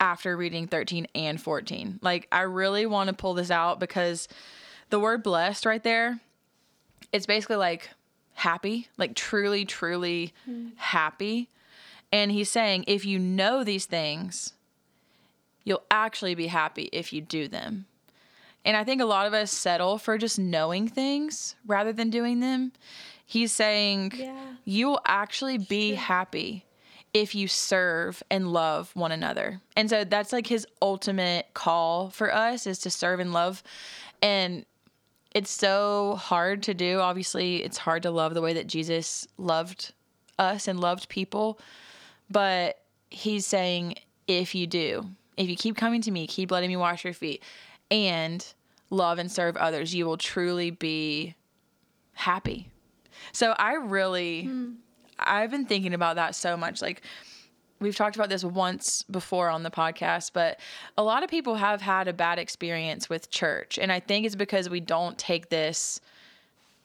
after 0.01 0.37
reading 0.37 0.67
13 0.67 1.07
and 1.15 1.41
14. 1.41 2.01
Like, 2.03 2.27
I 2.33 2.43
really 2.43 2.85
want 2.85 3.09
to 3.09 3.15
pull 3.15 3.35
this 3.35 3.51
out 3.51 3.79
because 3.79 4.29
the 4.91 4.99
word 4.99 5.23
blessed 5.23 5.67
right 5.67 5.83
there, 5.83 6.21
it's 7.13 7.27
basically 7.27 7.57
like 7.57 7.91
happy, 8.35 8.89
like 8.99 9.15
truly, 9.15 9.65
truly 9.65 10.33
mm. 10.49 10.73
happy. 10.77 11.49
And 12.13 12.31
he's 12.31 12.51
saying, 12.51 12.85
if 12.87 13.05
you 13.05 13.19
know 13.19 13.65
these 13.65 13.87
things, 13.87 14.53
you'll 15.65 15.85
actually 15.91 16.35
be 16.35 16.49
happy 16.49 16.89
if 16.93 17.13
you 17.13 17.21
do 17.21 17.49
them. 17.49 17.87
And 18.65 18.77
I 18.77 18.85
think 18.85 19.01
a 19.01 19.07
lot 19.07 19.27
of 19.27 19.35
us 19.35 19.51
settle 19.51 19.99
for 19.99 20.17
just 20.17 20.39
knowing 20.39 20.89
things 20.89 21.55
rather 21.67 21.93
than 21.93 22.11
doing 22.11 22.41
them. 22.41 22.73
He's 23.27 23.53
saying 23.53 24.13
yeah. 24.17 24.55
you 24.65 24.89
will 24.89 25.01
actually 25.05 25.59
be 25.59 25.91
True. 25.91 25.97
happy 25.97 26.65
if 27.13 27.35
you 27.35 27.47
serve 27.47 28.23
and 28.31 28.53
love 28.53 28.91
one 28.95 29.13
another. 29.13 29.61
And 29.77 29.89
so 29.89 30.05
that's 30.05 30.33
like 30.33 30.47
his 30.47 30.67
ultimate 30.83 31.47
call 31.55 32.11
for 32.11 32.35
us 32.35 32.67
is 32.67 32.81
to 32.81 32.91
serve 32.91 33.21
and 33.21 33.33
love. 33.33 33.63
And 34.21 34.67
it's 35.35 35.51
so 35.51 36.17
hard 36.17 36.63
to 36.65 36.75
do. 36.75 37.01
Obviously, 37.01 37.63
it's 37.63 37.79
hard 37.79 38.03
to 38.03 38.11
love 38.11 38.35
the 38.35 38.43
way 38.43 38.55
that 38.55 38.67
Jesus 38.67 39.27
loved 39.39 39.93
us 40.39 40.69
and 40.69 40.81
loved 40.81 41.09
people. 41.09 41.59
But 42.31 42.81
he's 43.11 43.47
saying, 43.47 43.97
if 44.27 44.55
you 44.55 44.67
do, 44.67 45.07
if 45.37 45.49
you 45.49 45.57
keep 45.57 45.77
coming 45.77 46.01
to 46.03 46.11
me, 46.11 46.27
keep 46.27 46.51
letting 46.51 46.69
me 46.69 46.77
wash 46.77 47.05
your 47.05 47.13
feet, 47.13 47.43
and 47.91 48.55
love 48.91 49.19
and 49.19 49.31
serve 49.31 49.57
others, 49.57 49.95
you 49.95 50.07
will 50.07 50.17
truly 50.17 50.71
be 50.71 51.35
happy. 52.13 52.69
So 53.33 53.55
I 53.59 53.75
really, 53.75 54.49
mm. 54.49 54.75
I've 55.19 55.51
been 55.51 55.67
thinking 55.67 55.95
about 55.95 56.17
that 56.17 56.35
so 56.35 56.57
much. 56.57 56.83
Like, 56.83 57.03
we've 57.81 57.97
talked 57.97 58.17
about 58.17 58.29
this 58.29 58.45
once 58.45 59.03
before 59.11 59.49
on 59.49 59.63
the 59.63 59.71
podcast, 59.71 60.31
but 60.33 60.59
a 60.97 61.03
lot 61.03 61.23
of 61.23 61.31
people 61.31 61.57
have 61.57 61.81
had 61.81 62.09
a 62.09 62.13
bad 62.13 62.39
experience 62.39 63.09
with 63.09 63.31
church. 63.31 63.79
And 63.79 63.93
I 63.93 64.01
think 64.01 64.27
it's 64.27 64.37
because 64.37 64.69
we 64.69 64.81
don't 64.81 65.19
take 65.19 65.51
this 65.51 66.01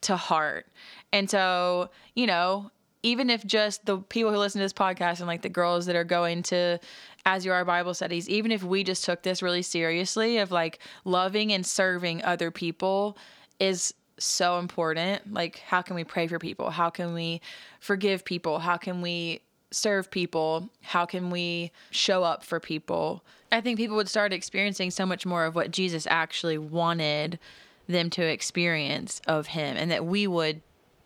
to 0.02 0.16
heart. 0.16 0.68
And 1.12 1.30
so, 1.30 1.90
you 2.16 2.28
know, 2.28 2.72
even 3.02 3.30
if 3.30 3.46
just 3.46 3.86
the 3.86 3.98
people 3.98 4.32
who 4.32 4.38
listen 4.38 4.60
to 4.60 4.66
this 4.66 4.74
podcast 4.74 5.20
and 5.20 5.28
like 5.28 5.42
the 5.42 5.50
girls 5.50 5.86
that 5.86 5.96
are 5.96 6.04
going 6.04 6.44
to 6.44 6.80
as 7.26 7.46
you 7.46 7.52
are 7.52 7.66
Bible 7.66 7.94
studies, 7.94 8.30
even 8.30 8.52
if 8.52 8.64
we 8.64 8.84
just 8.84 9.04
took 9.04 9.24
this 9.24 9.42
really 9.42 9.62
seriously 9.62 10.38
of 10.38 10.52
like 10.52 10.80
loving 11.06 11.52
and 11.52 11.66
serving 11.66 12.24
other 12.24 12.52
people 12.52 13.18
is 13.60 13.94
so 14.18 14.60
important. 14.60 15.34
Like, 15.34 15.60
how 15.60 15.82
can 15.82 15.96
we 15.96 16.04
pray 16.04 16.28
for 16.28 16.40
people? 16.40 16.70
How 16.70 16.90
can 16.90 17.14
we 17.14 17.42
forgive 17.80 18.26
people? 18.26 18.60
How 18.60 18.78
can 18.78 19.02
we 19.02 19.42
serve 19.72 20.12
people? 20.12 20.70
How 20.82 21.06
can 21.06 21.30
we 21.30 21.72
show 21.92 22.24
up 22.24 22.44
for 22.44 22.60
people? 22.60 23.24
I 23.52 23.62
think 23.62 23.78
people 23.78 23.96
would 23.96 24.10
start 24.10 24.34
experiencing 24.34 24.92
so 24.92 25.06
much 25.06 25.26
more 25.26 25.46
of 25.46 25.56
what 25.56 25.72
Jesus 25.72 26.08
actually 26.10 26.58
wanted 26.58 27.40
them 27.88 28.10
to 28.12 28.24
experience 28.24 29.22
of 29.28 29.48
him 29.48 29.76
and 29.76 29.90
that 29.92 30.06
we 30.06 30.28
would 30.28 30.62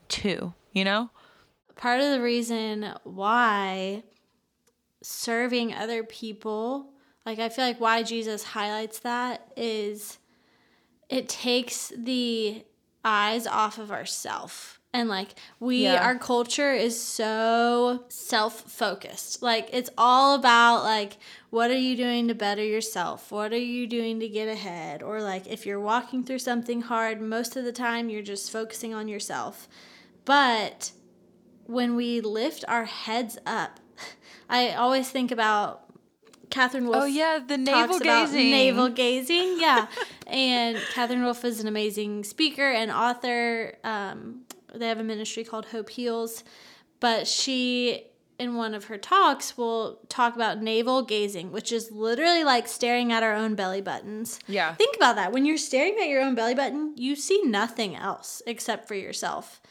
too, 0.10 0.53
you 0.74 0.84
know? 0.84 1.10
Part 1.75 2.01
of 2.01 2.12
the 2.12 2.22
reason 2.22 2.93
why 3.03 4.03
serving 5.03 5.74
other 5.74 6.03
people, 6.03 6.89
like 7.25 7.39
I 7.39 7.50
feel 7.50 7.65
like 7.65 7.79
why 7.79 8.03
Jesus 8.03 8.43
highlights 8.43 9.00
that 9.00 9.51
is 9.55 10.17
it 11.10 11.29
takes 11.29 11.91
the 11.95 12.63
eyes 13.05 13.45
off 13.45 13.77
of 13.77 13.91
ourself. 13.91 14.79
And 14.95 15.10
like 15.10 15.29
we 15.60 15.83
yeah. 15.83 16.05
our 16.05 16.17
culture 16.17 16.72
is 16.72 17.00
so 17.00 18.03
self-focused. 18.10 19.41
Like 19.41 19.69
it's 19.72 19.89
all 19.98 20.36
about 20.36 20.83
like 20.83 21.17
what 21.50 21.72
are 21.72 21.77
you 21.77 21.95
doing 21.95 22.27
to 22.27 22.36
better 22.36 22.63
yourself? 22.63 23.31
What 23.31 23.53
are 23.53 23.57
you 23.57 23.88
doing 23.88 24.19
to 24.19 24.29
get 24.29 24.48
ahead? 24.48 25.01
Or 25.01 25.22
like 25.22 25.48
if 25.48 25.65
you're 25.65 25.79
walking 25.79 26.24
through 26.24 26.39
something 26.39 26.81
hard 26.81 27.22
most 27.22 27.55
of 27.55 27.65
the 27.65 27.72
time 27.72 28.10
you're 28.10 28.22
just 28.22 28.51
focusing 28.51 28.93
on 28.93 29.07
yourself. 29.07 29.67
But 30.25 30.91
when 31.65 31.95
we 31.95 32.22
lift 32.22 32.63
our 32.67 32.86
heads 32.86 33.38
up 33.45 33.79
i 34.53 34.74
always 34.74 35.10
think 35.10 35.31
about 35.31 35.83
Katherine 36.53 36.86
Wolf. 36.86 37.03
Oh 37.03 37.05
yeah, 37.05 37.39
the 37.45 37.57
navel 37.57 37.98
gazing. 37.98 38.51
Navel 38.51 38.89
gazing, 39.03 39.60
yeah. 39.60 39.88
and 40.27 40.77
Katherine 40.93 41.24
Wolf 41.24 41.43
is 41.43 41.60
an 41.60 41.67
amazing 41.67 42.24
speaker 42.24 42.69
and 42.69 42.91
author. 42.91 43.75
Um, 43.83 44.43
they 44.72 44.88
have 44.88 45.00
a 45.00 45.03
ministry 45.03 45.43
called 45.43 45.65
Hope 45.65 45.89
Heals, 45.89 46.43
but 47.00 47.27
she 47.27 48.03
in 48.39 48.55
one 48.55 48.74
of 48.74 48.86
her 48.86 48.98
talks 48.98 49.57
will 49.57 50.00
talk 50.10 50.36
about 50.36 50.62
navel 50.62 51.01
gazing, 51.01 51.51
which 51.51 51.72
is 51.72 51.91
literally 51.91 52.43
like 52.43 52.67
staring 52.67 53.12
at 53.12 53.24
our 53.24 53.33
own 53.33 53.55
belly 53.55 53.81
buttons. 53.81 54.39
Yeah. 54.48 54.75
Think 54.75 54.95
about 54.95 55.15
that. 55.15 55.31
When 55.31 55.45
you're 55.45 55.57
staring 55.57 55.98
at 56.00 56.07
your 56.07 56.22
own 56.22 56.36
belly 56.36 56.55
button, 56.55 56.93
you 56.98 57.15
see 57.15 57.41
nothing 57.45 57.95
else 57.95 58.41
except 58.45 58.88
for 58.88 58.95
yourself. 58.95 59.62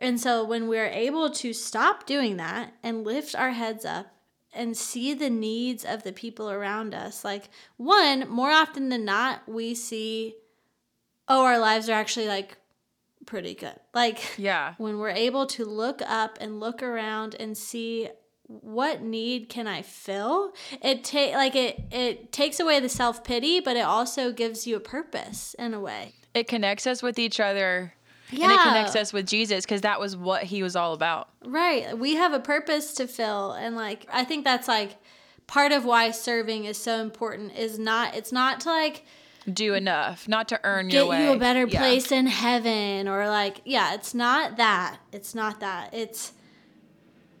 And 0.00 0.20
so 0.20 0.44
when 0.44 0.68
we're 0.68 0.88
able 0.88 1.30
to 1.30 1.52
stop 1.52 2.06
doing 2.06 2.36
that 2.36 2.74
and 2.82 3.04
lift 3.04 3.34
our 3.34 3.50
heads 3.50 3.84
up 3.84 4.13
and 4.54 4.76
see 4.76 5.14
the 5.14 5.30
needs 5.30 5.84
of 5.84 6.02
the 6.02 6.12
people 6.12 6.50
around 6.50 6.94
us, 6.94 7.24
like 7.24 7.48
one, 7.76 8.28
more 8.28 8.50
often 8.50 8.88
than 8.88 9.04
not, 9.04 9.48
we 9.48 9.74
see, 9.74 10.34
oh, 11.28 11.44
our 11.44 11.58
lives 11.58 11.88
are 11.88 11.92
actually 11.92 12.28
like 12.28 12.56
pretty 13.26 13.54
good. 13.54 13.78
Like, 13.92 14.38
yeah, 14.38 14.74
when 14.78 14.98
we're 14.98 15.10
able 15.10 15.46
to 15.46 15.64
look 15.64 16.02
up 16.06 16.38
and 16.40 16.60
look 16.60 16.82
around 16.82 17.34
and 17.38 17.56
see 17.56 18.08
what 18.46 19.02
need 19.02 19.48
can 19.48 19.66
I 19.66 19.82
fill? 19.82 20.52
It 20.82 21.02
take 21.02 21.34
like 21.34 21.56
it 21.56 21.80
it 21.90 22.32
takes 22.32 22.60
away 22.60 22.80
the 22.80 22.88
self 22.88 23.24
pity, 23.24 23.60
but 23.60 23.76
it 23.76 23.84
also 23.84 24.32
gives 24.32 24.66
you 24.66 24.76
a 24.76 24.80
purpose 24.80 25.54
in 25.58 25.74
a 25.74 25.80
way. 25.80 26.14
It 26.34 26.48
connects 26.48 26.86
us 26.86 27.02
with 27.02 27.18
each 27.18 27.40
other. 27.40 27.94
Yeah. 28.30 28.44
And 28.44 28.52
it 28.52 28.60
connects 28.60 28.96
us 28.96 29.12
with 29.12 29.26
Jesus 29.26 29.64
because 29.64 29.82
that 29.82 30.00
was 30.00 30.16
what 30.16 30.44
he 30.44 30.62
was 30.62 30.76
all 30.76 30.92
about. 30.92 31.28
Right. 31.44 31.96
We 31.96 32.14
have 32.16 32.32
a 32.32 32.40
purpose 32.40 32.94
to 32.94 33.06
fill. 33.06 33.52
And 33.52 33.76
like, 33.76 34.06
I 34.12 34.24
think 34.24 34.44
that's 34.44 34.68
like 34.68 34.96
part 35.46 35.72
of 35.72 35.84
why 35.84 36.10
serving 36.10 36.64
is 36.64 36.78
so 36.78 37.00
important 37.00 37.56
is 37.56 37.78
not, 37.78 38.14
it's 38.14 38.32
not 38.32 38.60
to 38.60 38.70
like, 38.70 39.04
do 39.52 39.74
enough, 39.74 40.26
not 40.26 40.48
to 40.48 40.60
earn 40.64 40.88
your 40.88 41.06
way. 41.06 41.18
Get 41.18 41.24
you 41.26 41.32
a 41.32 41.38
better 41.38 41.66
yeah. 41.66 41.78
place 41.78 42.10
in 42.10 42.26
heaven 42.26 43.08
or 43.08 43.28
like, 43.28 43.60
yeah, 43.64 43.92
it's 43.94 44.14
not 44.14 44.56
that. 44.56 44.98
It's 45.12 45.34
not 45.34 45.60
that. 45.60 45.92
It's 45.92 46.32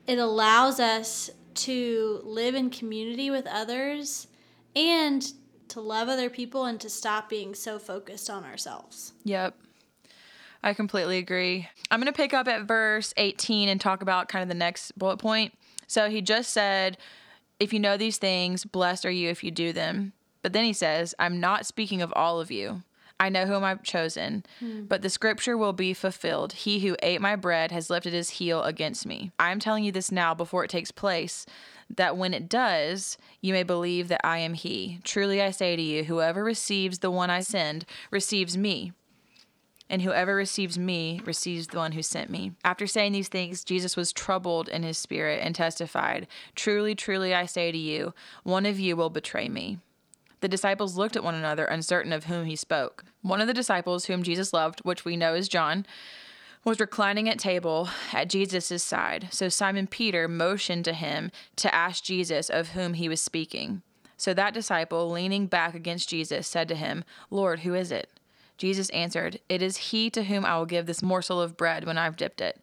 it 0.06 0.18
allows 0.18 0.80
us 0.80 1.30
to 1.54 2.20
live 2.24 2.54
in 2.54 2.68
community 2.68 3.30
with 3.30 3.46
others 3.46 4.26
and 4.76 5.32
to 5.68 5.80
love 5.80 6.08
other 6.08 6.28
people 6.28 6.66
and 6.66 6.78
to 6.80 6.90
stop 6.90 7.28
being 7.28 7.54
so 7.54 7.78
focused 7.78 8.28
on 8.28 8.44
ourselves. 8.44 9.14
Yep. 9.24 9.56
I 10.64 10.72
completely 10.72 11.18
agree. 11.18 11.68
I'm 11.90 12.00
going 12.00 12.10
to 12.10 12.16
pick 12.16 12.32
up 12.32 12.48
at 12.48 12.62
verse 12.62 13.12
18 13.18 13.68
and 13.68 13.78
talk 13.78 14.00
about 14.00 14.30
kind 14.30 14.42
of 14.42 14.48
the 14.48 14.54
next 14.54 14.98
bullet 14.98 15.18
point. 15.18 15.52
So 15.86 16.08
he 16.08 16.22
just 16.22 16.54
said, 16.54 16.96
If 17.60 17.74
you 17.74 17.78
know 17.78 17.98
these 17.98 18.16
things, 18.16 18.64
blessed 18.64 19.04
are 19.04 19.10
you 19.10 19.28
if 19.28 19.44
you 19.44 19.50
do 19.50 19.74
them. 19.74 20.14
But 20.40 20.54
then 20.54 20.64
he 20.64 20.72
says, 20.72 21.14
I'm 21.18 21.38
not 21.38 21.66
speaking 21.66 22.00
of 22.00 22.14
all 22.16 22.40
of 22.40 22.50
you. 22.50 22.82
I 23.20 23.28
know 23.28 23.44
whom 23.44 23.62
I've 23.62 23.82
chosen, 23.82 24.44
hmm. 24.58 24.84
but 24.84 25.02
the 25.02 25.10
scripture 25.10 25.56
will 25.56 25.74
be 25.74 25.92
fulfilled. 25.92 26.52
He 26.52 26.80
who 26.80 26.96
ate 27.02 27.20
my 27.20 27.36
bread 27.36 27.70
has 27.70 27.90
lifted 27.90 28.12
his 28.12 28.30
heel 28.30 28.62
against 28.62 29.06
me. 29.06 29.32
I 29.38 29.52
am 29.52 29.60
telling 29.60 29.84
you 29.84 29.92
this 29.92 30.10
now 30.10 30.34
before 30.34 30.64
it 30.64 30.70
takes 30.70 30.90
place, 30.90 31.46
that 31.94 32.16
when 32.16 32.34
it 32.34 32.48
does, 32.48 33.16
you 33.40 33.52
may 33.52 33.62
believe 33.62 34.08
that 34.08 34.26
I 34.26 34.38
am 34.38 34.54
he. 34.54 34.98
Truly 35.04 35.40
I 35.40 35.50
say 35.50 35.76
to 35.76 35.82
you, 35.82 36.04
whoever 36.04 36.42
receives 36.42 36.98
the 37.00 37.10
one 37.10 37.30
I 37.30 37.40
send 37.40 37.84
receives 38.10 38.56
me. 38.56 38.92
And 39.90 40.02
whoever 40.02 40.34
receives 40.34 40.78
me 40.78 41.20
receives 41.24 41.66
the 41.66 41.76
one 41.76 41.92
who 41.92 42.02
sent 42.02 42.30
me. 42.30 42.52
After 42.64 42.86
saying 42.86 43.12
these 43.12 43.28
things, 43.28 43.64
Jesus 43.64 43.96
was 43.96 44.12
troubled 44.12 44.68
in 44.68 44.82
his 44.82 44.96
spirit 44.96 45.40
and 45.42 45.54
testified, 45.54 46.26
Truly, 46.54 46.94
truly, 46.94 47.34
I 47.34 47.46
say 47.46 47.70
to 47.70 47.78
you, 47.78 48.14
one 48.42 48.64
of 48.64 48.80
you 48.80 48.96
will 48.96 49.10
betray 49.10 49.48
me. 49.48 49.78
The 50.40 50.48
disciples 50.48 50.96
looked 50.96 51.16
at 51.16 51.24
one 51.24 51.34
another, 51.34 51.64
uncertain 51.64 52.12
of 52.12 52.24
whom 52.24 52.46
he 52.46 52.56
spoke. 52.56 53.04
One 53.22 53.40
of 53.40 53.46
the 53.46 53.54
disciples 53.54 54.06
whom 54.06 54.22
Jesus 54.22 54.52
loved, 54.52 54.80
which 54.80 55.04
we 55.04 55.16
know 55.16 55.34
is 55.34 55.48
John, 55.48 55.86
was 56.64 56.80
reclining 56.80 57.28
at 57.28 57.38
table 57.38 57.88
at 58.12 58.28
Jesus' 58.28 58.82
side. 58.82 59.28
So 59.30 59.48
Simon 59.48 59.86
Peter 59.86 60.28
motioned 60.28 60.84
to 60.86 60.94
him 60.94 61.30
to 61.56 61.74
ask 61.74 62.02
Jesus 62.02 62.48
of 62.48 62.70
whom 62.70 62.94
he 62.94 63.08
was 63.08 63.20
speaking. 63.20 63.82
So 64.16 64.32
that 64.34 64.54
disciple, 64.54 65.10
leaning 65.10 65.46
back 65.46 65.74
against 65.74 66.08
Jesus, 66.08 66.46
said 66.46 66.68
to 66.68 66.74
him, 66.74 67.04
Lord, 67.30 67.60
who 67.60 67.74
is 67.74 67.92
it? 67.92 68.08
Jesus 68.56 68.88
answered, 68.90 69.40
It 69.48 69.62
is 69.62 69.76
he 69.76 70.10
to 70.10 70.24
whom 70.24 70.44
I 70.44 70.56
will 70.58 70.66
give 70.66 70.86
this 70.86 71.02
morsel 71.02 71.40
of 71.40 71.56
bread 71.56 71.84
when 71.84 71.98
I've 71.98 72.16
dipped 72.16 72.40
it. 72.40 72.60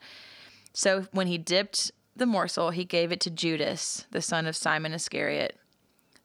So 0.74 1.08
when 1.12 1.28
he 1.28 1.38
dipped 1.38 1.92
the 2.16 2.26
morsel, 2.26 2.72
he 2.72 2.86
gave 2.86 3.12
it 3.12 3.20
to 3.22 3.30
Judas, 3.30 4.06
the 4.12 4.22
son 4.22 4.48
of 4.48 4.56
Simon 4.56 4.94
Iscariot. 4.94 5.58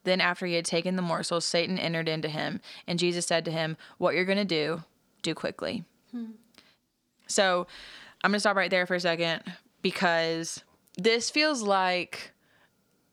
Then, 0.04 0.20
after 0.20 0.46
he 0.46 0.54
had 0.54 0.64
taken 0.64 0.94
the 0.94 1.02
morsel, 1.02 1.40
Satan 1.40 1.78
entered 1.78 2.08
into 2.08 2.28
him, 2.28 2.60
and 2.86 2.96
Jesus 2.96 3.26
said 3.26 3.44
to 3.44 3.50
him, 3.50 3.76
What 3.98 4.14
you're 4.14 4.24
going 4.24 4.38
to 4.38 4.44
do, 4.44 4.84
do 5.22 5.34
quickly. 5.34 5.82
Hmm. 6.12 6.32
So, 7.26 7.66
I'm 8.22 8.30
going 8.30 8.36
to 8.36 8.40
stop 8.40 8.56
right 8.56 8.70
there 8.70 8.86
for 8.86 8.94
a 8.94 9.00
second 9.00 9.42
because 9.82 10.62
this 10.96 11.28
feels 11.28 11.62
like 11.62 12.30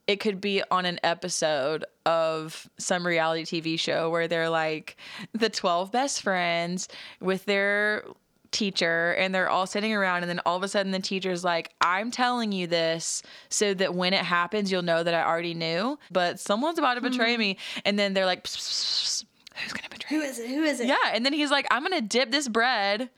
it 0.07 0.19
could 0.19 0.41
be 0.41 0.61
on 0.69 0.85
an 0.85 0.99
episode 1.03 1.85
of 2.05 2.69
some 2.77 3.05
reality 3.05 3.43
TV 3.43 3.79
show 3.79 4.09
where 4.09 4.27
they're 4.27 4.49
like 4.49 4.97
the 5.33 5.49
12 5.49 5.91
best 5.91 6.21
friends 6.21 6.87
with 7.21 7.45
their 7.45 8.03
teacher 8.51 9.13
and 9.13 9.33
they're 9.33 9.49
all 9.49 9.65
sitting 9.65 9.93
around 9.93 10.21
and 10.21 10.29
then 10.29 10.39
all 10.45 10.55
of 10.55 10.61
a 10.61 10.67
sudden 10.67 10.91
the 10.91 10.99
teacher's 10.99 11.43
like 11.43 11.71
i'm 11.81 12.11
telling 12.11 12.51
you 12.51 12.67
this 12.67 13.23
so 13.49 13.73
that 13.73 13.95
when 13.95 14.13
it 14.13 14.23
happens 14.23 14.71
you'll 14.71 14.83
know 14.83 15.01
that 15.01 15.15
i 15.15 15.23
already 15.23 15.55
knew 15.55 15.97
but 16.11 16.39
someone's 16.39 16.77
about 16.77 16.93
to 16.93 17.01
betray 17.01 17.31
mm-hmm. 17.31 17.39
me 17.39 17.57
and 17.83 17.97
then 17.97 18.13
they're 18.13 18.27
like 18.27 18.47
who's 18.47 19.25
gonna 19.73 19.89
betray 19.89 20.17
me? 20.17 20.23
who 20.23 20.29
is 20.29 20.37
it 20.37 20.49
who 20.49 20.61
is 20.61 20.79
it 20.79 20.87
yeah 20.87 20.95
and 21.13 21.25
then 21.25 21.33
he's 21.33 21.49
like 21.49 21.65
i'm 21.71 21.81
gonna 21.81 21.99
dip 21.99 22.29
this 22.29 22.47
bread 22.47 23.09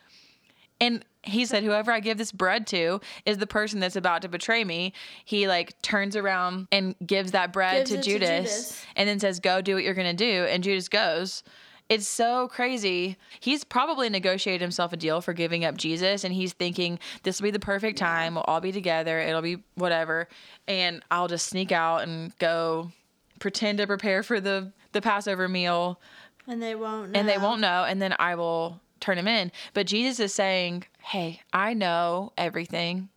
and 0.80 1.04
he 1.26 1.46
said 1.46 1.64
whoever 1.64 1.92
i 1.92 2.00
give 2.00 2.18
this 2.18 2.32
bread 2.32 2.66
to 2.68 3.00
is 3.26 3.38
the 3.38 3.48
person 3.48 3.80
that's 3.80 3.96
about 3.96 4.22
to 4.22 4.30
betray 4.30 4.64
me 4.64 4.94
he 5.24 5.48
like 5.48 5.80
turns 5.82 6.16
around 6.16 6.68
and 6.72 6.96
gives 7.06 7.32
that 7.32 7.52
bread 7.52 7.88
gives 7.88 7.90
to, 7.90 8.02
judas, 8.02 8.30
to 8.30 8.38
judas 8.38 8.86
and 8.96 9.10
then 9.10 9.20
says 9.20 9.40
go 9.40 9.62
do 9.62 9.76
what 9.76 9.84
you're 9.84 9.94
gonna 9.94 10.14
do 10.14 10.46
and 10.46 10.64
judas 10.64 10.88
goes 10.88 11.44
it's 11.88 12.08
so 12.08 12.48
crazy. 12.48 13.16
He's 13.40 13.64
probably 13.64 14.10
negotiated 14.10 14.62
himself 14.62 14.92
a 14.92 14.98
deal 14.98 15.22
for 15.22 15.34
giving 15.34 15.66
up 15.66 15.78
Jesus, 15.78 16.24
and 16.24 16.34
he's 16.34 16.54
thinking 16.54 16.98
this 17.24 17.40
will 17.40 17.46
be 17.46 17.52
the 17.52 17.60
perfect 17.60 18.00
time. 18.00 18.36
We'll 18.36 18.44
all 18.44 18.60
be 18.60 18.72
together. 18.72 19.20
It'll 19.20 19.44
be 19.44 19.64
whatever, 19.76 20.28
and 20.68 21.04
I'll 21.12 21.28
just 21.28 21.48
sneak 21.48 21.72
out 21.72 22.02
and 22.02 22.36
go 22.40 22.92
pretend 23.40 23.78
to 23.78 23.88
prepare 23.88 24.24
for 24.24 24.40
the 24.40 24.72
the 24.94 25.02
Passover 25.02 25.48
meal. 25.48 26.00
And 26.48 26.62
they 26.62 26.74
won't. 26.74 27.12
Know. 27.12 27.20
And 27.20 27.30
they 27.30 27.38
won't 27.38 27.62
know, 27.62 27.84
and 27.84 28.02
then 28.02 28.16
I 28.18 28.34
will 28.34 28.82
turn 29.06 29.18
him 29.18 29.28
in. 29.28 29.52
But 29.74 29.88
Jesus 29.88 30.20
is 30.20 30.34
saying, 30.34 30.86
"Hey, 31.00 31.42
I 31.54 31.74
know 31.74 32.34
everything. 32.38 33.10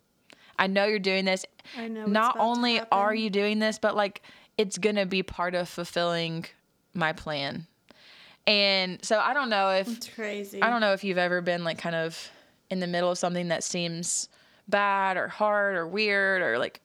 I 0.58 0.66
know 0.66 0.84
you're 0.84 0.98
doing 0.98 1.24
this. 1.24 1.46
I 1.76 1.88
know. 1.88 2.06
Not 2.06 2.36
only 2.38 2.80
are 2.92 3.14
you 3.14 3.30
doing 3.30 3.58
this, 3.58 3.78
but 3.78 3.96
like 3.96 4.22
it's 4.56 4.76
gonna 4.78 5.06
be 5.06 5.22
part 5.22 5.54
of 5.54 5.68
fulfilling 5.68 6.46
my 6.94 7.12
plan." 7.12 7.66
And 8.46 9.04
so 9.04 9.18
I 9.18 9.34
don't 9.34 9.50
know 9.50 9.70
if 9.70 9.88
it's 9.88 10.08
crazy. 10.08 10.62
I 10.62 10.70
don't 10.70 10.80
know 10.80 10.92
if 10.92 11.04
you've 11.04 11.18
ever 11.18 11.40
been 11.40 11.64
like 11.64 11.78
kind 11.78 11.94
of 11.94 12.30
in 12.70 12.80
the 12.80 12.86
middle 12.86 13.10
of 13.10 13.18
something 13.18 13.48
that 13.48 13.62
seems 13.62 14.28
bad 14.68 15.16
or 15.16 15.28
hard 15.28 15.76
or 15.76 15.86
weird 15.86 16.42
or 16.42 16.58
like 16.58 16.80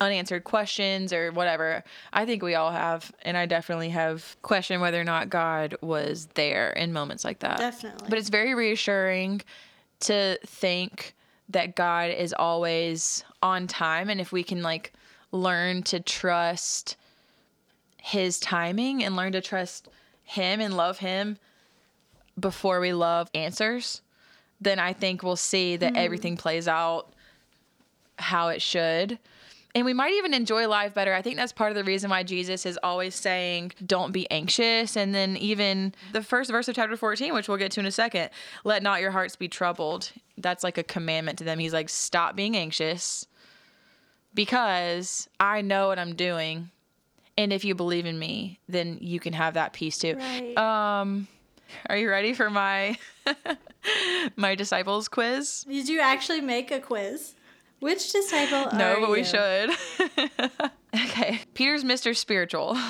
unanswered 0.00 0.44
questions 0.44 1.12
or 1.12 1.32
whatever. 1.32 1.82
I 2.12 2.26
think 2.26 2.42
we 2.42 2.54
all 2.54 2.70
have, 2.70 3.12
and 3.22 3.36
I 3.36 3.46
definitely 3.46 3.90
have 3.90 4.36
questioned 4.42 4.80
whether 4.80 5.00
or 5.00 5.04
not 5.04 5.30
God 5.30 5.76
was 5.80 6.26
there 6.34 6.70
in 6.70 6.92
moments 6.92 7.24
like 7.24 7.38
that. 7.40 7.58
Definitely. 7.58 8.08
But 8.08 8.18
it's 8.18 8.28
very 8.28 8.54
reassuring 8.54 9.42
to 10.00 10.38
think 10.44 11.14
that 11.48 11.76
God 11.76 12.10
is 12.10 12.34
always 12.38 13.24
on 13.42 13.66
time, 13.66 14.10
and 14.10 14.20
if 14.20 14.32
we 14.32 14.42
can 14.42 14.62
like 14.62 14.92
learn 15.32 15.82
to 15.84 16.00
trust 16.00 16.96
His 18.02 18.38
timing 18.38 19.02
and 19.02 19.16
learn 19.16 19.32
to 19.32 19.40
trust 19.40 19.88
Him 20.24 20.60
and 20.60 20.76
love 20.76 20.98
Him 20.98 21.38
before 22.38 22.80
we 22.80 22.92
love 22.92 23.30
answers, 23.34 24.02
then 24.60 24.78
I 24.78 24.92
think 24.92 25.22
we'll 25.22 25.36
see 25.36 25.76
that 25.76 25.94
mm-hmm. 25.94 26.04
everything 26.04 26.36
plays 26.36 26.68
out 26.68 27.12
how 28.18 28.48
it 28.48 28.60
should. 28.60 29.18
And 29.76 29.84
we 29.84 29.92
might 29.92 30.14
even 30.14 30.32
enjoy 30.32 30.66
life 30.68 30.94
better. 30.94 31.12
I 31.12 31.20
think 31.20 31.36
that's 31.36 31.52
part 31.52 31.70
of 31.70 31.76
the 31.76 31.84
reason 31.84 32.08
why 32.08 32.22
Jesus 32.22 32.64
is 32.64 32.78
always 32.82 33.14
saying, 33.14 33.72
don't 33.84 34.10
be 34.10 34.28
anxious. 34.30 34.96
And 34.96 35.14
then, 35.14 35.36
even 35.36 35.94
the 36.14 36.22
first 36.22 36.50
verse 36.50 36.66
of 36.66 36.74
chapter 36.74 36.96
14, 36.96 37.34
which 37.34 37.46
we'll 37.46 37.58
get 37.58 37.72
to 37.72 37.80
in 37.80 37.86
a 37.86 37.90
second, 37.90 38.30
let 38.64 38.82
not 38.82 39.02
your 39.02 39.10
hearts 39.10 39.36
be 39.36 39.48
troubled. 39.48 40.12
That's 40.38 40.64
like 40.64 40.78
a 40.78 40.82
commandment 40.82 41.36
to 41.38 41.44
them. 41.44 41.58
He's 41.58 41.74
like, 41.74 41.90
stop 41.90 42.34
being 42.34 42.56
anxious 42.56 43.26
because 44.32 45.28
I 45.38 45.60
know 45.60 45.88
what 45.88 45.98
I'm 45.98 46.14
doing. 46.14 46.70
And 47.36 47.52
if 47.52 47.62
you 47.62 47.74
believe 47.74 48.06
in 48.06 48.18
me, 48.18 48.58
then 48.70 48.96
you 49.02 49.20
can 49.20 49.34
have 49.34 49.54
that 49.54 49.74
peace 49.74 49.98
too. 49.98 50.16
Right. 50.16 50.56
Um, 50.56 51.28
are 51.90 51.98
you 51.98 52.08
ready 52.08 52.32
for 52.32 52.48
my 52.48 52.96
my 54.36 54.54
disciples 54.54 55.06
quiz? 55.08 55.66
Did 55.68 55.90
you 55.90 56.00
actually 56.00 56.40
make 56.40 56.70
a 56.70 56.80
quiz? 56.80 57.34
Which 57.86 58.10
disciple 58.12 58.72
No, 58.76 58.96
but 59.00 59.10
we 59.10 59.18
you? 59.18 59.24
should. 59.24 59.70
okay. 61.04 61.38
Peter's 61.54 61.84
Mr. 61.84 62.16
Spiritual. 62.16 62.76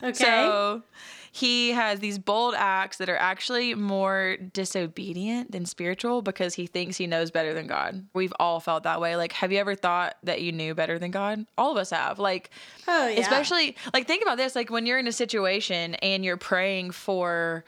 Okay. 0.00 0.12
So 0.12 0.84
he 1.32 1.72
has 1.72 1.98
these 1.98 2.20
bold 2.20 2.54
acts 2.56 2.98
that 2.98 3.08
are 3.08 3.16
actually 3.16 3.74
more 3.74 4.36
disobedient 4.52 5.50
than 5.50 5.66
spiritual 5.66 6.22
because 6.22 6.54
he 6.54 6.68
thinks 6.68 6.96
he 6.96 7.08
knows 7.08 7.32
better 7.32 7.52
than 7.52 7.66
God. 7.66 8.06
We've 8.14 8.32
all 8.38 8.60
felt 8.60 8.84
that 8.84 9.00
way. 9.00 9.16
Like, 9.16 9.32
have 9.32 9.50
you 9.50 9.58
ever 9.58 9.74
thought 9.74 10.16
that 10.22 10.40
you 10.40 10.52
knew 10.52 10.72
better 10.76 11.00
than 11.00 11.10
God? 11.10 11.44
All 11.58 11.72
of 11.72 11.76
us 11.78 11.90
have. 11.90 12.20
Like, 12.20 12.50
oh 12.86 13.08
yeah. 13.08 13.20
especially 13.20 13.76
like 13.92 14.06
think 14.06 14.22
about 14.22 14.38
this 14.38 14.54
like 14.54 14.70
when 14.70 14.86
you're 14.86 15.00
in 15.00 15.08
a 15.08 15.12
situation 15.12 15.96
and 15.96 16.24
you're 16.24 16.36
praying 16.36 16.92
for 16.92 17.64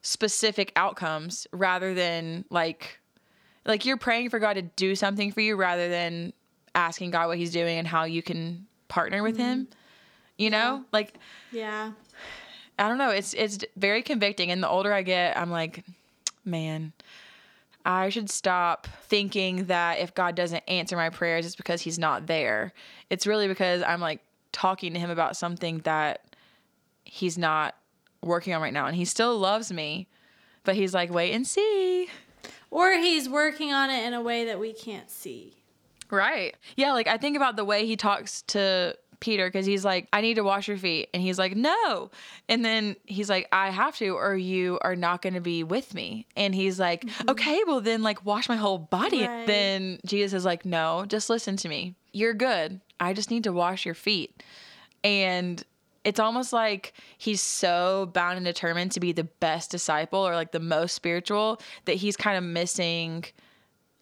specific 0.00 0.72
outcomes 0.74 1.46
rather 1.52 1.92
than 1.92 2.46
like 2.48 2.99
like 3.70 3.86
you're 3.86 3.96
praying 3.96 4.30
for 4.30 4.38
God 4.38 4.54
to 4.54 4.62
do 4.62 4.94
something 4.94 5.32
for 5.32 5.40
you 5.40 5.56
rather 5.56 5.88
than 5.88 6.32
asking 6.74 7.10
God 7.12 7.28
what 7.28 7.38
he's 7.38 7.52
doing 7.52 7.78
and 7.78 7.86
how 7.86 8.04
you 8.04 8.22
can 8.22 8.66
partner 8.88 9.22
with 9.22 9.36
him. 9.36 9.68
You 10.36 10.50
know? 10.50 10.84
Like 10.92 11.14
Yeah. 11.52 11.92
I 12.78 12.88
don't 12.88 12.98
know, 12.98 13.10
it's 13.10 13.34
it's 13.34 13.58
very 13.76 14.02
convicting 14.02 14.50
and 14.50 14.62
the 14.62 14.68
older 14.68 14.92
I 14.92 15.02
get, 15.02 15.36
I'm 15.36 15.50
like, 15.50 15.84
man, 16.44 16.92
I 17.84 18.08
should 18.08 18.30
stop 18.30 18.86
thinking 19.02 19.66
that 19.66 19.98
if 19.98 20.14
God 20.14 20.34
doesn't 20.34 20.64
answer 20.66 20.96
my 20.96 21.10
prayers 21.10 21.46
it's 21.46 21.56
because 21.56 21.82
he's 21.82 21.98
not 21.98 22.26
there. 22.26 22.72
It's 23.08 23.26
really 23.26 23.48
because 23.48 23.82
I'm 23.82 24.00
like 24.00 24.20
talking 24.52 24.94
to 24.94 24.98
him 24.98 25.10
about 25.10 25.36
something 25.36 25.78
that 25.80 26.24
he's 27.04 27.38
not 27.38 27.76
working 28.22 28.52
on 28.54 28.62
right 28.62 28.72
now 28.72 28.86
and 28.86 28.96
he 28.96 29.04
still 29.04 29.38
loves 29.38 29.72
me, 29.72 30.08
but 30.64 30.74
he's 30.74 30.94
like, 30.94 31.10
"Wait 31.10 31.32
and 31.32 31.46
see." 31.46 32.08
Or 32.70 32.92
he's 32.92 33.28
working 33.28 33.72
on 33.72 33.90
it 33.90 34.04
in 34.04 34.14
a 34.14 34.22
way 34.22 34.44
that 34.46 34.60
we 34.60 34.72
can't 34.72 35.10
see. 35.10 35.54
Right. 36.10 36.56
Yeah, 36.76 36.92
like 36.92 37.08
I 37.08 37.16
think 37.16 37.36
about 37.36 37.56
the 37.56 37.64
way 37.64 37.86
he 37.86 37.96
talks 37.96 38.42
to 38.42 38.96
Peter 39.20 39.46
because 39.46 39.66
he's 39.66 39.84
like, 39.84 40.08
I 40.12 40.20
need 40.22 40.34
to 40.34 40.42
wash 40.42 40.66
your 40.66 40.78
feet. 40.78 41.10
And 41.14 41.22
he's 41.22 41.38
like, 41.38 41.54
no. 41.54 42.10
And 42.48 42.64
then 42.64 42.96
he's 43.04 43.28
like, 43.28 43.48
I 43.52 43.70
have 43.70 43.96
to, 43.98 44.16
or 44.16 44.34
you 44.34 44.78
are 44.82 44.96
not 44.96 45.22
going 45.22 45.34
to 45.34 45.40
be 45.40 45.62
with 45.62 45.94
me. 45.94 46.26
And 46.36 46.54
he's 46.54 46.80
like, 46.80 47.04
mm-hmm. 47.04 47.30
okay, 47.30 47.60
well, 47.66 47.80
then 47.80 48.02
like 48.02 48.24
wash 48.24 48.48
my 48.48 48.56
whole 48.56 48.78
body. 48.78 49.26
Right. 49.26 49.46
Then 49.46 50.00
Jesus 50.04 50.32
is 50.32 50.44
like, 50.44 50.64
no, 50.64 51.04
just 51.06 51.30
listen 51.30 51.56
to 51.58 51.68
me. 51.68 51.94
You're 52.12 52.34
good. 52.34 52.80
I 52.98 53.12
just 53.12 53.30
need 53.30 53.44
to 53.44 53.52
wash 53.52 53.84
your 53.84 53.94
feet. 53.94 54.42
And 55.04 55.62
it's 56.04 56.20
almost 56.20 56.52
like 56.52 56.94
he's 57.18 57.40
so 57.42 58.10
bound 58.12 58.36
and 58.36 58.46
determined 58.46 58.92
to 58.92 59.00
be 59.00 59.12
the 59.12 59.24
best 59.24 59.70
disciple 59.70 60.26
or 60.26 60.34
like 60.34 60.52
the 60.52 60.60
most 60.60 60.94
spiritual 60.94 61.60
that 61.84 61.96
he's 61.96 62.16
kind 62.16 62.38
of 62.38 62.44
missing 62.44 63.24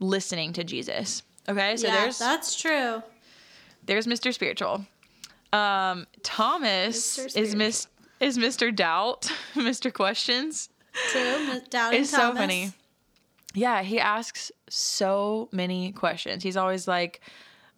listening 0.00 0.52
to 0.52 0.64
Jesus. 0.64 1.22
Okay, 1.48 1.76
so 1.76 1.88
yeah, 1.88 2.00
there's 2.02 2.18
that's 2.18 2.60
true. 2.60 3.02
there's 3.86 4.06
Mr. 4.06 4.32
Spiritual. 4.32 4.84
Um, 5.52 6.06
Thomas 6.22 7.18
Mr. 7.18 7.36
is 7.36 7.54
Miss 7.56 7.86
is 8.20 8.38
Mr. 8.38 8.74
Doubt, 8.74 9.32
Mr. 9.54 9.92
Questions. 9.92 10.68
True. 11.10 11.60
Doubting 11.70 12.00
It's 12.00 12.10
so 12.10 12.34
funny. 12.34 12.72
Yeah, 13.54 13.82
he 13.82 13.98
asks 13.98 14.52
so 14.68 15.48
many 15.52 15.92
questions. 15.92 16.42
He's 16.42 16.56
always 16.56 16.86
like, 16.86 17.20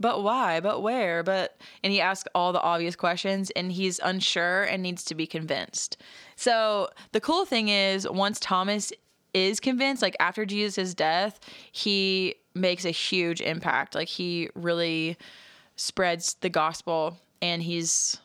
but 0.00 0.22
why? 0.22 0.60
But 0.60 0.82
where? 0.82 1.22
But 1.22 1.56
and 1.84 1.92
he 1.92 2.00
asks 2.00 2.28
all 2.34 2.52
the 2.52 2.60
obvious 2.60 2.96
questions 2.96 3.50
and 3.50 3.70
he's 3.70 4.00
unsure 4.02 4.62
and 4.64 4.82
needs 4.82 5.04
to 5.04 5.14
be 5.14 5.26
convinced. 5.26 5.98
So 6.36 6.88
the 7.12 7.20
cool 7.20 7.44
thing 7.44 7.68
is 7.68 8.08
once 8.08 8.40
Thomas 8.40 8.92
is 9.34 9.60
convinced, 9.60 10.02
like 10.02 10.16
after 10.18 10.44
Jesus' 10.46 10.94
death, 10.94 11.38
he 11.70 12.36
makes 12.54 12.84
a 12.84 12.90
huge 12.90 13.40
impact. 13.40 13.94
Like 13.94 14.08
he 14.08 14.48
really 14.54 15.16
spreads 15.76 16.34
the 16.40 16.48
gospel 16.48 17.18
and 17.42 17.62
he's 17.62 18.18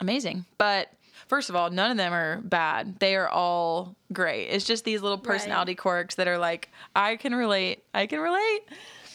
amazing. 0.00 0.44
But 0.56 0.92
first 1.26 1.50
of 1.50 1.56
all, 1.56 1.70
none 1.70 1.90
of 1.90 1.96
them 1.96 2.12
are 2.12 2.40
bad. 2.42 2.98
They 3.00 3.16
are 3.16 3.28
all 3.28 3.96
great. 4.12 4.46
It's 4.46 4.64
just 4.64 4.84
these 4.84 5.02
little 5.02 5.18
personality 5.18 5.74
quirks 5.74 6.14
that 6.14 6.28
are 6.28 6.38
like, 6.38 6.70
I 6.94 7.16
can 7.16 7.34
relate. 7.34 7.82
I 7.92 8.06
can 8.06 8.20
relate. 8.20 8.60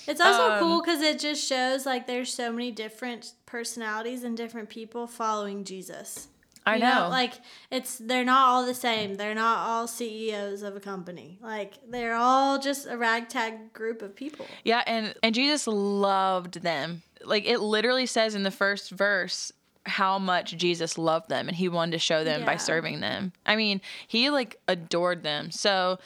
It's 0.07 0.21
also 0.21 0.53
Um, 0.53 0.59
cool 0.59 0.81
because 0.81 1.01
it 1.01 1.19
just 1.19 1.47
shows 1.47 1.85
like 1.85 2.07
there's 2.07 2.33
so 2.33 2.51
many 2.51 2.71
different 2.71 3.33
personalities 3.45 4.23
and 4.23 4.35
different 4.37 4.69
people 4.69 5.07
following 5.07 5.63
Jesus. 5.63 6.29
I 6.65 6.75
You 6.75 6.81
know. 6.81 7.07
Like 7.09 7.33
it's 7.71 7.97
they're 7.97 8.25
not 8.25 8.47
all 8.47 8.65
the 8.65 8.73
same. 8.73 9.15
They're 9.15 9.35
not 9.35 9.59
all 9.67 9.87
CEOs 9.87 10.63
of 10.63 10.75
a 10.75 10.79
company. 10.81 11.39
Like 11.41 11.75
they're 11.89 12.15
all 12.15 12.59
just 12.59 12.87
a 12.87 12.97
ragtag 12.97 13.71
group 13.73 14.01
of 14.01 14.15
people. 14.15 14.45
Yeah, 14.63 14.83
and 14.85 15.13
and 15.23 15.33
Jesus 15.33 15.65
loved 15.67 16.61
them. 16.61 17.03
Like 17.23 17.45
it 17.45 17.59
literally 17.59 18.05
says 18.05 18.35
in 18.35 18.43
the 18.43 18.51
first 18.51 18.91
verse 18.91 19.51
how 19.85 20.19
much 20.19 20.57
Jesus 20.57 20.97
loved 20.97 21.29
them 21.29 21.47
and 21.47 21.55
he 21.55 21.69
wanted 21.69 21.91
to 21.93 21.99
show 21.99 22.25
them 22.25 22.43
by 22.43 22.57
serving 22.57 22.99
them. 22.99 23.31
I 23.45 23.55
mean, 23.55 23.79
he 24.05 24.29
like 24.29 24.59
adored 24.67 25.23
them. 25.23 25.49
So 25.51 25.99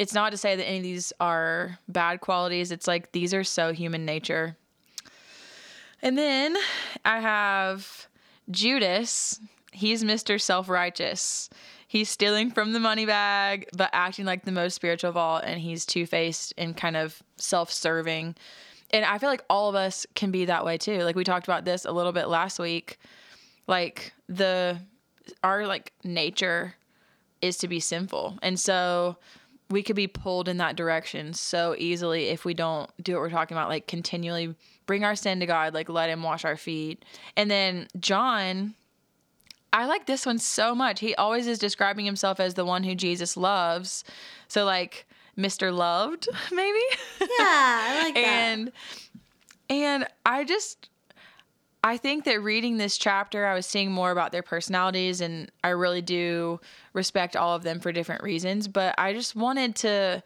it's 0.00 0.14
not 0.14 0.30
to 0.30 0.38
say 0.38 0.56
that 0.56 0.66
any 0.66 0.78
of 0.78 0.82
these 0.82 1.12
are 1.20 1.78
bad 1.86 2.22
qualities. 2.22 2.72
It's 2.72 2.86
like 2.86 3.12
these 3.12 3.34
are 3.34 3.44
so 3.44 3.74
human 3.74 4.06
nature. 4.06 4.56
And 6.00 6.16
then 6.16 6.56
I 7.04 7.20
have 7.20 8.08
Judas. 8.50 9.38
He's 9.72 10.02
Mr. 10.02 10.40
Self 10.40 10.70
Righteous. 10.70 11.50
He's 11.86 12.08
stealing 12.08 12.50
from 12.50 12.72
the 12.72 12.80
money 12.80 13.04
bag, 13.04 13.68
but 13.76 13.90
acting 13.92 14.24
like 14.24 14.46
the 14.46 14.52
most 14.52 14.74
spiritual 14.74 15.10
of 15.10 15.18
all. 15.18 15.36
And 15.36 15.60
he's 15.60 15.84
two 15.84 16.06
faced 16.06 16.54
and 16.56 16.74
kind 16.74 16.96
of 16.96 17.22
self 17.36 17.70
serving. 17.70 18.36
And 18.92 19.04
I 19.04 19.18
feel 19.18 19.28
like 19.28 19.44
all 19.50 19.68
of 19.68 19.74
us 19.74 20.06
can 20.14 20.30
be 20.30 20.46
that 20.46 20.64
way 20.64 20.78
too. 20.78 21.00
Like 21.00 21.14
we 21.14 21.24
talked 21.24 21.46
about 21.46 21.66
this 21.66 21.84
a 21.84 21.92
little 21.92 22.12
bit 22.12 22.26
last 22.26 22.58
week. 22.58 22.98
Like 23.66 24.14
the, 24.30 24.78
our 25.44 25.66
like 25.66 25.92
nature 26.02 26.74
is 27.42 27.58
to 27.58 27.68
be 27.68 27.80
sinful. 27.80 28.38
And 28.40 28.58
so 28.58 29.18
we 29.70 29.82
could 29.82 29.96
be 29.96 30.08
pulled 30.08 30.48
in 30.48 30.56
that 30.58 30.76
direction 30.76 31.32
so 31.32 31.74
easily 31.78 32.26
if 32.26 32.44
we 32.44 32.54
don't 32.54 32.90
do 33.02 33.14
what 33.14 33.20
we're 33.20 33.30
talking 33.30 33.56
about, 33.56 33.68
like 33.68 33.86
continually 33.86 34.54
bring 34.86 35.04
our 35.04 35.14
sin 35.14 35.40
to 35.40 35.46
God, 35.46 35.72
like 35.72 35.88
let 35.88 36.10
Him 36.10 36.22
wash 36.22 36.44
our 36.44 36.56
feet. 36.56 37.04
And 37.36 37.50
then 37.50 37.86
John, 37.98 38.74
I 39.72 39.86
like 39.86 40.06
this 40.06 40.26
one 40.26 40.38
so 40.38 40.74
much. 40.74 41.00
He 41.00 41.14
always 41.14 41.46
is 41.46 41.58
describing 41.58 42.04
himself 42.04 42.40
as 42.40 42.54
the 42.54 42.64
one 42.64 42.82
who 42.82 42.94
Jesus 42.96 43.36
loves. 43.36 44.02
So, 44.48 44.64
like, 44.64 45.06
Mr. 45.38 45.72
Loved, 45.72 46.28
maybe? 46.52 46.80
Yeah, 47.20 47.28
I 47.38 48.00
like 48.04 48.14
that. 48.14 48.20
and 48.20 48.72
and 49.68 50.06
I 50.26 50.42
just 50.42 50.89
I 51.82 51.96
think 51.96 52.24
that 52.24 52.42
reading 52.42 52.76
this 52.76 52.98
chapter, 52.98 53.46
I 53.46 53.54
was 53.54 53.64
seeing 53.66 53.90
more 53.90 54.10
about 54.10 54.32
their 54.32 54.42
personalities, 54.42 55.20
and 55.20 55.50
I 55.64 55.70
really 55.70 56.02
do 56.02 56.60
respect 56.92 57.36
all 57.36 57.54
of 57.56 57.62
them 57.62 57.80
for 57.80 57.90
different 57.90 58.22
reasons. 58.22 58.68
But 58.68 58.94
I 58.98 59.14
just 59.14 59.34
wanted 59.34 59.76
to 59.76 60.22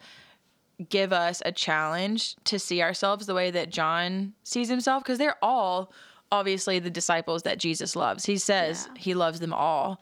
give 0.89 1.13
us 1.13 1.41
a 1.45 1.53
challenge 1.53 2.35
to 2.43 2.59
see 2.59 2.81
ourselves 2.81 3.25
the 3.25 3.33
way 3.33 3.51
that 3.51 3.69
John 3.69 4.33
sees 4.43 4.67
himself, 4.67 5.03
because 5.03 5.17
they're 5.17 5.37
all 5.41 5.93
obviously 6.31 6.79
the 6.79 6.89
disciples 6.89 7.43
that 7.43 7.57
Jesus 7.59 7.95
loves. 7.95 8.25
He 8.25 8.37
says 8.37 8.89
Yeah. 8.91 9.01
he 9.01 9.13
loves 9.13 9.39
them 9.39 9.53
all. 9.53 10.01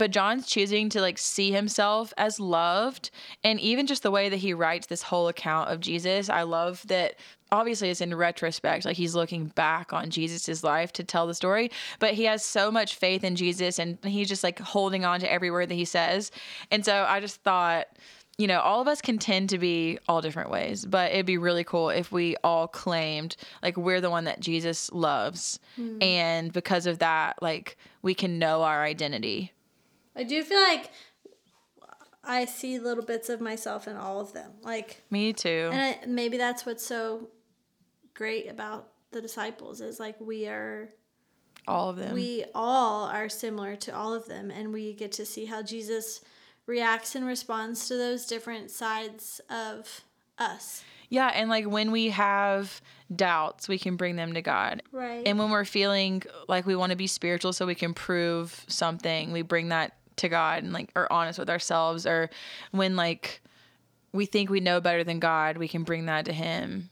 But 0.00 0.12
John's 0.12 0.46
choosing 0.46 0.88
to 0.88 1.00
like 1.02 1.18
see 1.18 1.52
himself 1.52 2.14
as 2.16 2.40
loved. 2.40 3.10
And 3.44 3.60
even 3.60 3.86
just 3.86 4.02
the 4.02 4.10
way 4.10 4.30
that 4.30 4.38
he 4.38 4.54
writes 4.54 4.86
this 4.86 5.02
whole 5.02 5.28
account 5.28 5.68
of 5.68 5.80
Jesus, 5.80 6.30
I 6.30 6.40
love 6.40 6.82
that 6.86 7.16
obviously 7.52 7.90
it's 7.90 8.00
in 8.00 8.14
retrospect 8.14 8.86
like 8.86 8.96
he's 8.96 9.16
looking 9.16 9.46
back 9.46 9.92
on 9.92 10.08
jesus's 10.08 10.62
life 10.62 10.92
to 10.92 11.02
tell 11.02 11.26
the 11.26 11.34
story 11.34 11.68
but 11.98 12.14
he 12.14 12.22
has 12.22 12.44
so 12.44 12.70
much 12.70 12.94
faith 12.94 13.24
in 13.24 13.34
jesus 13.34 13.80
and 13.80 13.98
he's 14.04 14.28
just 14.28 14.44
like 14.44 14.60
holding 14.60 15.04
on 15.04 15.18
to 15.18 15.28
every 15.28 15.50
word 15.50 15.68
that 15.68 15.74
he 15.74 15.84
says 15.84 16.30
and 16.70 16.84
so 16.84 17.04
i 17.08 17.18
just 17.18 17.42
thought 17.42 17.88
you 18.38 18.46
know, 18.46 18.60
all 18.60 18.80
of 18.80 18.88
us 18.88 19.02
can 19.02 19.18
tend 19.18 19.50
to 19.50 19.58
be 19.58 19.98
all 20.08 20.22
different 20.22 20.48
ways, 20.48 20.86
but 20.86 21.12
it'd 21.12 21.26
be 21.26 21.36
really 21.36 21.62
cool 21.62 21.90
if 21.90 22.10
we 22.10 22.36
all 22.42 22.66
claimed 22.66 23.36
like 23.62 23.76
we're 23.76 24.00
the 24.00 24.08
one 24.08 24.24
that 24.24 24.40
Jesus 24.40 24.90
loves. 24.92 25.60
Mm. 25.78 26.02
And 26.02 26.52
because 26.52 26.86
of 26.86 27.00
that, 27.00 27.42
like 27.42 27.76
we 28.00 28.14
can 28.14 28.38
know 28.38 28.62
our 28.62 28.82
identity. 28.82 29.52
I 30.16 30.24
do 30.24 30.42
feel 30.42 30.60
like 30.60 30.90
I 32.22 32.44
see 32.44 32.78
little 32.78 33.04
bits 33.04 33.28
of 33.28 33.40
myself 33.40 33.88
in 33.88 33.96
all 33.96 34.20
of 34.20 34.32
them. 34.32 34.52
Like 34.62 35.02
me 35.10 35.32
too. 35.32 35.70
And 35.72 35.80
I, 35.80 36.06
maybe 36.06 36.36
that's 36.36 36.66
what's 36.66 36.84
so 36.84 37.28
great 38.14 38.48
about 38.50 38.88
the 39.12 39.20
disciples 39.20 39.80
is 39.80 39.98
like 39.98 40.20
we 40.20 40.46
are 40.46 40.90
all 41.66 41.90
of 41.90 41.96
them. 41.96 42.14
We 42.14 42.44
all 42.54 43.06
are 43.06 43.28
similar 43.28 43.76
to 43.76 43.94
all 43.94 44.14
of 44.14 44.26
them 44.26 44.50
and 44.50 44.72
we 44.72 44.94
get 44.94 45.12
to 45.12 45.26
see 45.26 45.46
how 45.46 45.62
Jesus 45.62 46.20
reacts 46.66 47.14
and 47.14 47.26
responds 47.26 47.88
to 47.88 47.96
those 47.96 48.26
different 48.26 48.70
sides 48.70 49.40
of 49.50 50.02
us. 50.38 50.84
Yeah, 51.08 51.26
and 51.34 51.50
like 51.50 51.66
when 51.66 51.90
we 51.90 52.10
have 52.10 52.80
doubts, 53.14 53.68
we 53.68 53.78
can 53.78 53.96
bring 53.96 54.14
them 54.14 54.34
to 54.34 54.42
God. 54.42 54.82
Right. 54.92 55.26
And 55.26 55.38
when 55.40 55.50
we're 55.50 55.64
feeling 55.64 56.22
like 56.48 56.66
we 56.66 56.76
want 56.76 56.90
to 56.90 56.96
be 56.96 57.08
spiritual 57.08 57.52
so 57.52 57.66
we 57.66 57.74
can 57.74 57.94
prove 57.94 58.64
something, 58.68 59.32
we 59.32 59.42
bring 59.42 59.70
that 59.70 59.96
to 60.20 60.28
God 60.28 60.62
and 60.62 60.72
like 60.72 60.90
are 60.96 61.08
honest 61.10 61.38
with 61.38 61.50
ourselves 61.50 62.06
or 62.06 62.30
when 62.70 62.96
like 62.96 63.42
we 64.12 64.26
think 64.26 64.50
we 64.50 64.60
know 64.60 64.80
better 64.80 65.04
than 65.04 65.20
God, 65.20 65.56
we 65.56 65.68
can 65.68 65.84
bring 65.84 66.06
that 66.06 66.24
to 66.24 66.32
him. 66.32 66.90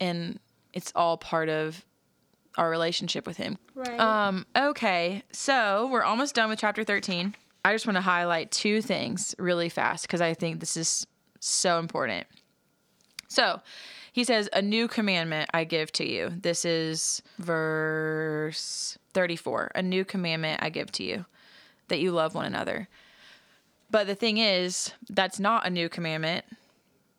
And 0.00 0.38
it's 0.72 0.92
all 0.94 1.16
part 1.16 1.48
of 1.48 1.84
our 2.56 2.70
relationship 2.70 3.26
with 3.26 3.36
him. 3.36 3.58
Right. 3.74 3.98
Um 3.98 4.46
okay. 4.56 5.22
So, 5.32 5.88
we're 5.90 6.02
almost 6.02 6.34
done 6.34 6.48
with 6.48 6.58
chapter 6.58 6.84
13. 6.84 7.34
I 7.64 7.72
just 7.72 7.86
want 7.86 7.96
to 7.96 8.02
highlight 8.02 8.50
two 8.50 8.82
things 8.82 9.34
really 9.38 9.68
fast 9.68 10.06
because 10.06 10.20
I 10.20 10.34
think 10.34 10.60
this 10.60 10.76
is 10.76 11.06
so 11.40 11.78
important. 11.78 12.26
So 13.28 13.60
he 14.12 14.22
says, 14.24 14.48
A 14.52 14.62
new 14.62 14.86
commandment 14.86 15.50
I 15.54 15.64
give 15.64 15.90
to 15.92 16.08
you. 16.08 16.30
This 16.30 16.64
is 16.64 17.22
verse 17.38 18.98
34. 19.14 19.72
A 19.74 19.82
new 19.82 20.04
commandment 20.04 20.62
I 20.62 20.70
give 20.70 20.92
to 20.92 21.02
you 21.02 21.24
that 21.88 22.00
you 22.00 22.12
love 22.12 22.34
one 22.34 22.46
another. 22.46 22.88
But 23.90 24.06
the 24.06 24.14
thing 24.14 24.38
is, 24.38 24.92
that's 25.08 25.38
not 25.38 25.66
a 25.66 25.70
new 25.70 25.88
commandment. 25.88 26.44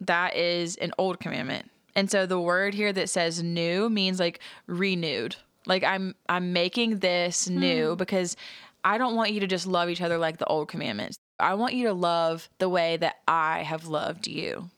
That 0.01 0.35
is 0.35 0.75
an 0.77 0.91
old 0.97 1.19
commandment. 1.19 1.69
And 1.95 2.11
so 2.11 2.25
the 2.25 2.39
word 2.39 2.73
here 2.73 2.91
that 2.91 3.09
says 3.09 3.41
new 3.41 3.89
means 3.89 4.19
like 4.19 4.39
renewed. 4.67 5.37
Like 5.65 5.83
I'm 5.83 6.15
I'm 6.27 6.53
making 6.53 6.99
this 6.99 7.49
new 7.49 7.91
hmm. 7.91 7.95
because 7.95 8.35
I 8.83 8.97
don't 8.97 9.15
want 9.15 9.31
you 9.31 9.39
to 9.39 9.47
just 9.47 9.65
love 9.65 9.89
each 9.89 10.01
other 10.01 10.17
like 10.17 10.37
the 10.37 10.45
old 10.45 10.67
commandments. 10.67 11.17
I 11.39 11.55
want 11.55 11.73
you 11.73 11.87
to 11.87 11.93
love 11.93 12.49
the 12.59 12.69
way 12.69 12.97
that 12.97 13.15
I 13.27 13.63
have 13.63 13.87
loved 13.87 14.27
you. 14.27 14.69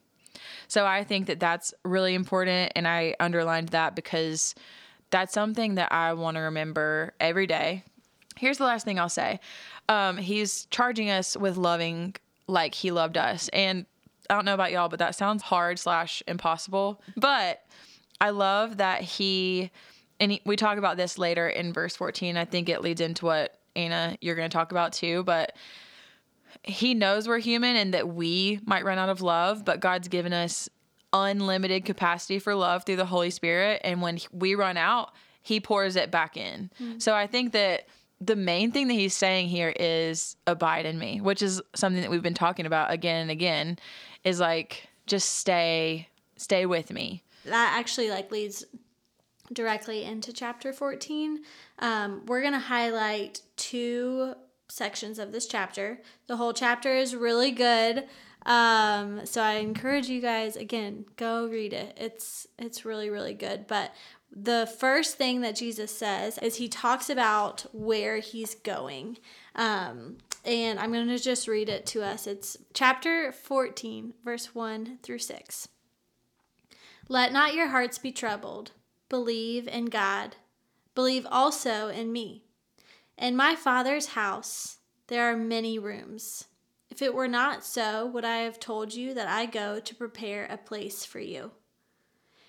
So 0.67 0.85
I 0.85 1.03
think 1.03 1.27
that 1.27 1.39
that's 1.39 1.73
really 1.83 2.13
important. 2.13 2.73
And 2.75 2.87
I 2.87 3.15
underlined 3.19 3.69
that 3.69 3.95
because 3.95 4.55
that's 5.09 5.33
something 5.33 5.75
that 5.75 5.91
I 5.91 6.13
want 6.13 6.35
to 6.35 6.41
remember 6.41 7.13
every 7.19 7.47
day. 7.47 7.83
Here's 8.37 8.57
the 8.57 8.65
last 8.65 8.85
thing 8.85 8.99
I'll 8.99 9.09
say 9.09 9.39
um, 9.89 10.17
He's 10.17 10.65
charging 10.65 11.09
us 11.09 11.35
with 11.37 11.57
loving 11.57 12.15
like 12.47 12.73
He 12.73 12.91
loved 12.91 13.17
us. 13.17 13.49
And 13.53 13.85
I 14.29 14.35
don't 14.35 14.45
know 14.45 14.53
about 14.53 14.71
y'all, 14.71 14.89
but 14.89 14.99
that 14.99 15.15
sounds 15.15 15.43
hard 15.43 15.79
slash 15.79 16.21
impossible. 16.27 17.01
But 17.15 17.65
I 18.19 18.31
love 18.31 18.77
that 18.77 19.01
He, 19.01 19.71
and 20.19 20.31
he, 20.31 20.41
we 20.45 20.55
talk 20.55 20.77
about 20.77 20.97
this 20.97 21.17
later 21.17 21.47
in 21.47 21.73
verse 21.73 21.95
14. 21.95 22.37
I 22.37 22.45
think 22.45 22.69
it 22.69 22.81
leads 22.81 23.01
into 23.01 23.25
what 23.25 23.59
Anna, 23.75 24.17
you're 24.21 24.35
going 24.35 24.49
to 24.49 24.53
talk 24.53 24.71
about 24.71 24.91
too, 24.91 25.23
but 25.23 25.55
he 26.63 26.93
knows 26.93 27.27
we're 27.27 27.39
human 27.39 27.75
and 27.75 27.93
that 27.93 28.07
we 28.07 28.59
might 28.65 28.83
run 28.83 28.97
out 28.97 29.09
of 29.09 29.21
love, 29.21 29.63
but 29.63 29.79
God's 29.79 30.07
given 30.07 30.33
us 30.33 30.67
unlimited 31.13 31.85
capacity 31.85 32.39
for 32.39 32.55
love 32.55 32.83
through 32.83 32.97
the 32.97 33.05
Holy 33.05 33.29
Spirit. 33.29 33.81
And 33.83 34.01
when 34.01 34.19
we 34.31 34.55
run 34.55 34.77
out, 34.77 35.13
he 35.41 35.59
pours 35.59 35.95
it 35.95 36.11
back 36.11 36.35
in. 36.35 36.69
Mm-hmm. 36.81 36.99
So 36.99 37.15
I 37.15 37.27
think 37.27 37.53
that 37.53 37.87
the 38.19 38.35
main 38.35 38.71
thing 38.71 38.87
that 38.87 38.93
he's 38.93 39.15
saying 39.15 39.47
here 39.47 39.73
is 39.79 40.35
abide 40.47 40.85
in 40.85 40.97
me, 40.97 41.21
which 41.21 41.41
is 41.41 41.61
something 41.75 42.01
that 42.01 42.09
we've 42.09 42.23
been 42.23 42.33
talking 42.33 42.65
about 42.65 42.91
again 42.91 43.21
and 43.21 43.31
again 43.31 43.77
is 44.23 44.39
like 44.39 44.87
just 45.05 45.35
stay 45.35 46.07
stay 46.35 46.65
with 46.65 46.91
me. 46.91 47.23
That 47.45 47.75
actually 47.77 48.09
like 48.09 48.31
leads 48.31 48.65
directly 49.53 50.03
into 50.03 50.33
chapter 50.33 50.73
14. 50.73 51.43
Um, 51.79 52.25
we're 52.25 52.41
going 52.41 52.53
to 52.53 52.59
highlight 52.59 53.41
two 53.55 54.33
sections 54.67 55.19
of 55.19 55.31
this 55.31 55.47
chapter. 55.47 56.01
The 56.27 56.35
whole 56.35 56.53
chapter 56.53 56.93
is 56.93 57.15
really 57.15 57.51
good. 57.51 58.05
Um, 58.45 59.25
so 59.25 59.41
I 59.41 59.53
encourage 59.55 60.07
you 60.07 60.21
guys 60.21 60.55
again, 60.55 61.05
go 61.17 61.47
read 61.47 61.73
it. 61.73 61.97
It's 61.99 62.47
it's 62.57 62.85
really 62.85 63.09
really 63.09 63.33
good. 63.33 63.67
But 63.67 63.93
the 64.31 64.71
first 64.79 65.17
thing 65.17 65.41
that 65.41 65.55
Jesus 65.55 65.95
says 65.95 66.37
is 66.39 66.55
he 66.55 66.67
talks 66.67 67.09
about 67.09 67.65
where 67.73 68.17
he's 68.17 68.55
going. 68.55 69.17
Um, 69.55 70.17
and 70.45 70.79
I'm 70.79 70.91
going 70.91 71.07
to 71.07 71.19
just 71.19 71.47
read 71.47 71.69
it 71.69 71.85
to 71.87 72.03
us. 72.03 72.27
It's 72.27 72.57
chapter 72.73 73.31
14, 73.31 74.13
verse 74.23 74.53
1 74.53 74.99
through 75.03 75.19
6. 75.19 75.67
Let 77.09 77.31
not 77.31 77.53
your 77.53 77.67
hearts 77.67 77.97
be 77.97 78.11
troubled. 78.11 78.71
Believe 79.09 79.67
in 79.67 79.85
God. 79.85 80.35
Believe 80.93 81.25
also 81.29 81.87
in 81.87 82.11
me. 82.11 82.43
In 83.17 83.35
my 83.35 83.55
Father's 83.55 84.07
house 84.07 84.77
there 85.07 85.31
are 85.31 85.37
many 85.37 85.79
rooms. 85.79 86.45
If 86.89 87.01
it 87.01 87.13
were 87.13 87.27
not 87.27 87.63
so, 87.63 88.05
would 88.05 88.25
I 88.25 88.37
have 88.39 88.59
told 88.59 88.93
you 88.93 89.13
that 89.13 89.27
I 89.27 89.45
go 89.45 89.79
to 89.79 89.95
prepare 89.95 90.45
a 90.45 90.57
place 90.57 91.05
for 91.05 91.19
you? 91.19 91.51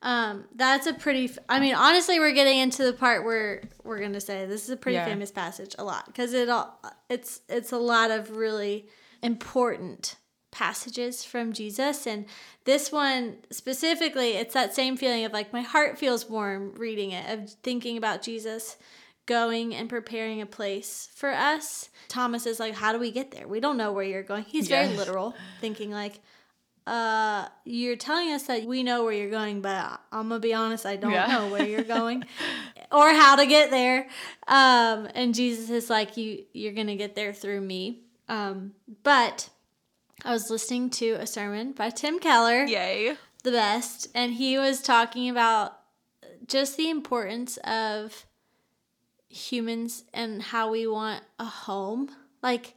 Um, 0.00 0.44
that's 0.54 0.86
a 0.86 0.94
pretty. 0.94 1.30
I 1.48 1.58
mean, 1.58 1.74
honestly, 1.74 2.20
we're 2.20 2.32
getting 2.32 2.58
into 2.58 2.84
the 2.84 2.92
part 2.92 3.24
where 3.24 3.62
we're 3.82 3.98
gonna 4.00 4.20
say 4.20 4.46
this 4.46 4.64
is 4.64 4.70
a 4.70 4.76
pretty 4.76 4.96
yeah. 4.96 5.04
famous 5.04 5.32
passage 5.32 5.74
a 5.78 5.84
lot 5.84 6.06
because 6.06 6.34
it 6.34 6.48
all 6.48 6.80
it's 7.08 7.40
it's 7.48 7.72
a 7.72 7.78
lot 7.78 8.10
of 8.10 8.36
really 8.36 8.86
important 9.22 10.16
passages 10.50 11.24
from 11.24 11.52
Jesus. 11.52 12.06
And 12.06 12.26
this 12.64 12.90
one 12.92 13.38
specifically, 13.50 14.32
it's 14.32 14.54
that 14.54 14.74
same 14.74 14.96
feeling 14.96 15.24
of 15.24 15.32
like 15.32 15.52
my 15.52 15.62
heart 15.62 15.98
feels 15.98 16.28
warm 16.28 16.74
reading 16.76 17.10
it, 17.10 17.38
of 17.38 17.50
thinking 17.62 17.96
about 17.96 18.22
Jesus 18.22 18.76
going 19.26 19.74
and 19.74 19.88
preparing 19.88 20.40
a 20.40 20.46
place 20.46 21.10
for 21.14 21.30
us. 21.30 21.90
Thomas 22.08 22.46
is 22.46 22.58
like, 22.58 22.74
How 22.74 22.92
do 22.92 22.98
we 22.98 23.10
get 23.10 23.30
there? 23.30 23.46
We 23.46 23.60
don't 23.60 23.76
know 23.76 23.92
where 23.92 24.04
you're 24.04 24.22
going. 24.22 24.44
He's 24.44 24.68
very 24.68 24.88
literal, 24.88 25.34
thinking 25.60 25.90
like, 25.90 26.20
uh, 26.88 27.48
you're 27.64 27.96
telling 27.96 28.32
us 28.32 28.44
that 28.44 28.64
we 28.64 28.82
know 28.82 29.04
where 29.04 29.12
you're 29.12 29.30
going, 29.30 29.60
but 29.60 30.00
I'm 30.10 30.28
gonna 30.28 30.40
be 30.40 30.54
honest, 30.54 30.86
I 30.86 30.96
don't 30.96 31.12
yeah. 31.12 31.26
know 31.26 31.48
where 31.48 31.66
you're 31.66 31.82
going 31.82 32.24
or 32.92 33.10
how 33.10 33.36
to 33.36 33.44
get 33.44 33.70
there. 33.70 34.08
Um, 34.46 35.06
and 35.14 35.34
Jesus 35.34 35.68
is 35.68 35.90
like, 35.90 36.16
you, 36.16 36.44
you're 36.54 36.72
gonna 36.72 36.96
get 36.96 37.14
there 37.14 37.34
through 37.34 37.60
me. 37.60 38.04
Um, 38.28 38.72
but 39.02 39.50
I 40.24 40.32
was 40.32 40.50
listening 40.50 40.88
to 40.90 41.12
a 41.12 41.26
sermon 41.26 41.72
by 41.72 41.90
Tim 41.90 42.18
Keller. 42.20 42.64
Yay. 42.64 43.16
The 43.44 43.50
best. 43.50 44.08
And 44.14 44.32
he 44.32 44.56
was 44.56 44.80
talking 44.80 45.28
about 45.28 45.78
just 46.46 46.78
the 46.78 46.88
importance 46.88 47.58
of 47.58 48.24
humans 49.28 50.04
and 50.14 50.42
how 50.42 50.70
we 50.70 50.86
want 50.86 51.22
a 51.38 51.44
home. 51.44 52.10
Like, 52.42 52.74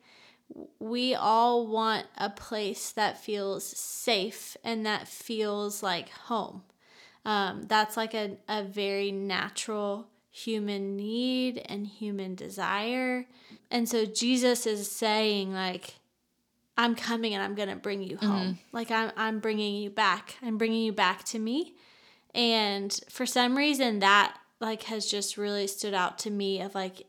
we 0.79 1.15
all 1.15 1.67
want 1.67 2.07
a 2.17 2.29
place 2.29 2.91
that 2.91 3.23
feels 3.23 3.65
safe 3.65 4.57
and 4.63 4.85
that 4.85 5.07
feels 5.07 5.81
like 5.81 6.09
home. 6.09 6.63
Um, 7.23 7.63
that's 7.63 7.95
like 7.95 8.13
a, 8.13 8.37
a 8.49 8.63
very 8.63 9.11
natural 9.11 10.07
human 10.31 10.95
need 10.95 11.61
and 11.65 11.85
human 11.85 12.35
desire. 12.35 13.27
And 13.69 13.87
so 13.87 14.05
Jesus 14.05 14.65
is 14.65 14.89
saying, 14.89 15.53
like, 15.53 15.95
I'm 16.77 16.95
coming 16.95 17.33
and 17.33 17.43
I'm 17.43 17.55
going 17.55 17.69
to 17.69 17.75
bring 17.75 18.01
you 18.01 18.17
home. 18.17 18.41
Mm-hmm. 18.41 18.51
Like 18.71 18.91
I'm 18.91 19.11
I'm 19.15 19.39
bringing 19.39 19.75
you 19.75 19.89
back. 19.89 20.37
I'm 20.41 20.57
bringing 20.57 20.83
you 20.83 20.93
back 20.93 21.23
to 21.25 21.39
me. 21.39 21.75
And 22.33 22.97
for 23.09 23.25
some 23.25 23.57
reason 23.57 23.99
that 23.99 24.35
like 24.59 24.83
has 24.83 25.05
just 25.05 25.37
really 25.37 25.67
stood 25.67 25.93
out 25.93 26.17
to 26.19 26.31
me 26.31 26.61
of 26.61 26.73
like 26.73 27.05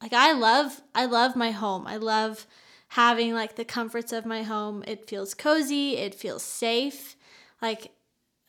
like 0.00 0.12
I 0.12 0.32
love 0.32 0.80
I 0.94 1.06
love 1.06 1.36
my 1.36 1.50
home. 1.50 1.86
I 1.86 1.96
love 1.96 2.46
having 2.92 3.32
like 3.32 3.56
the 3.56 3.64
comforts 3.64 4.12
of 4.12 4.26
my 4.26 4.42
home. 4.42 4.84
It 4.86 5.08
feels 5.08 5.32
cozy, 5.32 5.96
it 5.96 6.14
feels 6.14 6.42
safe. 6.42 7.16
Like 7.62 7.90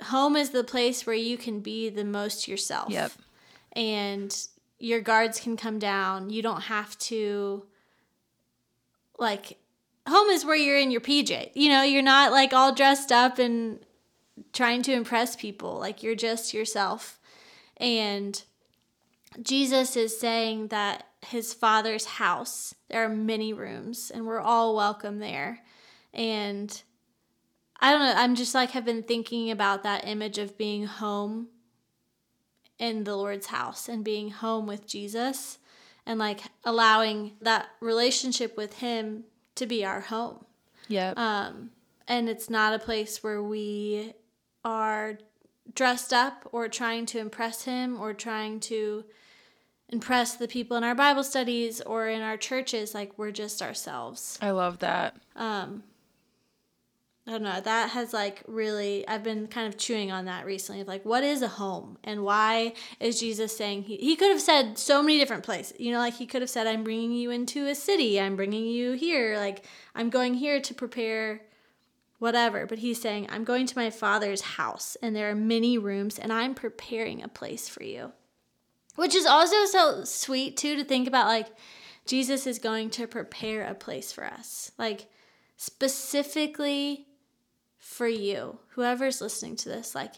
home 0.01 0.35
is 0.35 0.49
the 0.49 0.65
place 0.65 1.05
where 1.05 1.15
you 1.15 1.37
can 1.37 1.61
be 1.61 1.89
the 1.89 2.03
most 2.03 2.45
yourself. 2.45 2.89
Yep. 2.89 3.13
And 3.71 4.47
your 4.79 4.99
guards 4.99 5.39
can 5.39 5.55
come 5.55 5.79
down. 5.79 6.29
You 6.29 6.41
don't 6.41 6.63
have 6.63 6.97
to 6.99 7.65
like 9.17 9.57
home 10.09 10.27
is 10.27 10.43
where 10.43 10.57
you're 10.57 10.77
in 10.77 10.91
your 10.91 10.99
PJ. 10.99 11.51
You 11.53 11.69
know, 11.69 11.83
you're 11.83 12.01
not 12.01 12.33
like 12.33 12.51
all 12.51 12.73
dressed 12.73 13.13
up 13.13 13.39
and 13.39 13.79
trying 14.51 14.81
to 14.83 14.91
impress 14.91 15.37
people. 15.37 15.79
Like 15.79 16.03
you're 16.03 16.15
just 16.15 16.53
yourself. 16.53 17.17
And 17.77 18.43
Jesus 19.41 19.95
is 19.95 20.17
saying 20.17 20.67
that 20.67 21.07
his 21.21 21.53
father's 21.53 22.05
house, 22.05 22.75
there 22.89 23.03
are 23.03 23.09
many 23.09 23.53
rooms 23.53 24.11
and 24.13 24.25
we're 24.25 24.39
all 24.39 24.75
welcome 24.75 25.19
there. 25.19 25.63
And 26.13 26.81
I 27.79 27.91
don't 27.91 28.01
know, 28.01 28.13
I'm 28.15 28.35
just 28.35 28.53
like 28.53 28.71
have 28.71 28.85
been 28.85 29.03
thinking 29.03 29.51
about 29.51 29.83
that 29.83 30.07
image 30.07 30.37
of 30.37 30.57
being 30.57 30.85
home 30.85 31.47
in 32.79 33.03
the 33.03 33.15
Lord's 33.15 33.47
house 33.47 33.87
and 33.87 34.03
being 34.03 34.29
home 34.29 34.67
with 34.67 34.87
Jesus 34.87 35.57
and 36.05 36.19
like 36.19 36.41
allowing 36.63 37.33
that 37.41 37.67
relationship 37.79 38.57
with 38.57 38.79
him 38.79 39.23
to 39.55 39.65
be 39.65 39.85
our 39.85 40.01
home. 40.01 40.45
Yeah. 40.87 41.13
Um, 41.15 41.71
and 42.07 42.27
it's 42.27 42.49
not 42.49 42.73
a 42.73 42.79
place 42.79 43.23
where 43.23 43.41
we 43.41 44.13
are 44.65 45.17
dressed 45.73 46.11
up 46.11 46.47
or 46.51 46.67
trying 46.67 47.05
to 47.07 47.19
impress 47.19 47.63
him 47.63 47.99
or 47.99 48.13
trying 48.13 48.59
to 48.59 49.05
impress 49.89 50.35
the 50.35 50.47
people 50.47 50.77
in 50.77 50.83
our 50.83 50.95
Bible 50.95 51.23
studies 51.23 51.81
or 51.81 52.07
in 52.07 52.21
our 52.21 52.37
churches. 52.37 52.93
Like 52.93 53.17
we're 53.17 53.31
just 53.31 53.61
ourselves. 53.61 54.37
I 54.41 54.51
love 54.51 54.79
that. 54.79 55.15
Um, 55.35 55.83
I 57.25 57.31
don't 57.31 57.43
know. 57.43 57.61
That 57.61 57.91
has 57.91 58.11
like 58.11 58.43
really, 58.47 59.07
I've 59.07 59.23
been 59.23 59.47
kind 59.47 59.67
of 59.67 59.77
chewing 59.77 60.11
on 60.11 60.25
that 60.25 60.45
recently 60.45 60.81
of 60.81 60.89
like, 60.89 61.05
what 61.05 61.23
is 61.23 61.41
a 61.41 61.47
home 61.47 61.97
and 62.03 62.23
why 62.23 62.73
is 62.99 63.19
Jesus 63.19 63.55
saying 63.55 63.83
he, 63.83 63.95
he 63.95 64.17
could 64.17 64.29
have 64.29 64.41
said 64.41 64.77
so 64.77 65.01
many 65.01 65.19
different 65.19 65.43
places, 65.43 65.79
you 65.79 65.93
know, 65.93 65.99
like 65.99 66.15
he 66.15 66.25
could 66.25 66.41
have 66.41 66.49
said, 66.49 66.67
I'm 66.67 66.83
bringing 66.83 67.13
you 67.13 67.31
into 67.31 67.67
a 67.67 67.75
city, 67.75 68.19
I'm 68.19 68.35
bringing 68.35 68.65
you 68.65 68.93
here, 68.93 69.37
like 69.37 69.63
I'm 69.95 70.09
going 70.09 70.33
here 70.33 70.59
to 70.59 70.73
prepare 70.73 71.43
whatever. 72.19 72.65
But 72.65 72.79
he's 72.79 73.01
saying, 73.01 73.27
I'm 73.29 73.45
going 73.45 73.67
to 73.67 73.77
my 73.77 73.89
father's 73.89 74.41
house 74.41 74.97
and 75.01 75.15
there 75.15 75.29
are 75.29 75.35
many 75.35 75.77
rooms 75.77 76.19
and 76.19 76.33
I'm 76.33 76.53
preparing 76.53 77.23
a 77.23 77.29
place 77.29 77.69
for 77.69 77.83
you. 77.83 78.11
Which 78.95 79.15
is 79.15 79.25
also 79.25 79.65
so 79.65 80.03
sweet 80.03 80.57
too 80.57 80.75
to 80.75 80.83
think 80.83 81.07
about 81.07 81.27
like 81.27 81.47
Jesus 82.05 82.45
is 82.45 82.59
going 82.59 82.89
to 82.91 83.07
prepare 83.07 83.63
a 83.63 83.73
place 83.73 84.11
for 84.11 84.25
us. 84.25 84.71
Like 84.77 85.07
specifically 85.57 87.07
for 87.77 88.07
you, 88.07 88.59
whoever's 88.69 89.21
listening 89.21 89.55
to 89.57 89.69
this, 89.69 89.95
like 89.95 90.13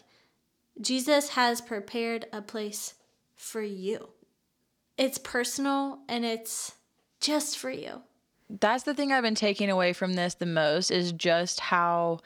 Jesus 0.80 1.30
has 1.30 1.60
prepared 1.60 2.26
a 2.32 2.42
place 2.42 2.94
for 3.34 3.62
you. 3.62 4.08
It's 4.98 5.18
personal 5.18 6.00
and 6.08 6.24
it's 6.24 6.74
just 7.20 7.58
for 7.58 7.70
you. 7.70 8.02
That's 8.48 8.84
the 8.84 8.94
thing 8.94 9.12
I've 9.12 9.22
been 9.22 9.34
taking 9.34 9.70
away 9.70 9.92
from 9.92 10.14
this 10.14 10.34
the 10.34 10.46
most 10.46 10.90
is 10.90 11.12
just 11.12 11.60
how 11.60 12.20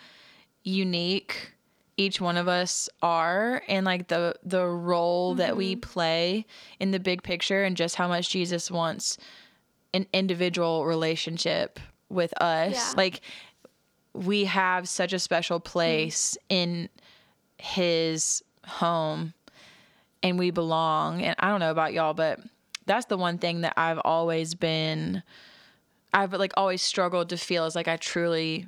unique 0.62 1.52
each 2.00 2.18
one 2.18 2.38
of 2.38 2.48
us 2.48 2.88
are 3.02 3.62
and 3.68 3.84
like 3.84 4.08
the 4.08 4.34
the 4.42 4.64
role 4.66 5.32
mm-hmm. 5.32 5.38
that 5.38 5.56
we 5.56 5.72
mm-hmm. 5.74 5.80
play 5.80 6.46
in 6.78 6.92
the 6.92 6.98
big 6.98 7.22
picture 7.22 7.62
and 7.62 7.76
just 7.76 7.96
how 7.96 8.08
much 8.08 8.30
Jesus 8.30 8.70
wants 8.70 9.18
an 9.92 10.06
individual 10.14 10.86
relationship 10.86 11.78
with 12.08 12.32
us. 12.40 12.72
Yeah. 12.74 12.92
Like 12.96 13.20
we 14.14 14.46
have 14.46 14.88
such 14.88 15.12
a 15.12 15.18
special 15.18 15.60
place 15.60 16.38
mm. 16.50 16.56
in 16.56 16.88
his 17.58 18.42
home 18.64 19.34
and 20.22 20.38
we 20.38 20.50
belong. 20.50 21.20
And 21.22 21.36
I 21.38 21.48
don't 21.48 21.60
know 21.60 21.70
about 21.70 21.92
y'all, 21.92 22.14
but 22.14 22.40
that's 22.86 23.06
the 23.06 23.18
one 23.18 23.36
thing 23.36 23.60
that 23.60 23.74
I've 23.76 24.00
always 24.04 24.54
been 24.54 25.22
I've 26.14 26.32
like 26.32 26.52
always 26.56 26.80
struggled 26.80 27.28
to 27.28 27.36
feel 27.36 27.66
is 27.66 27.76
like 27.76 27.88
I 27.88 27.98
truly 27.98 28.66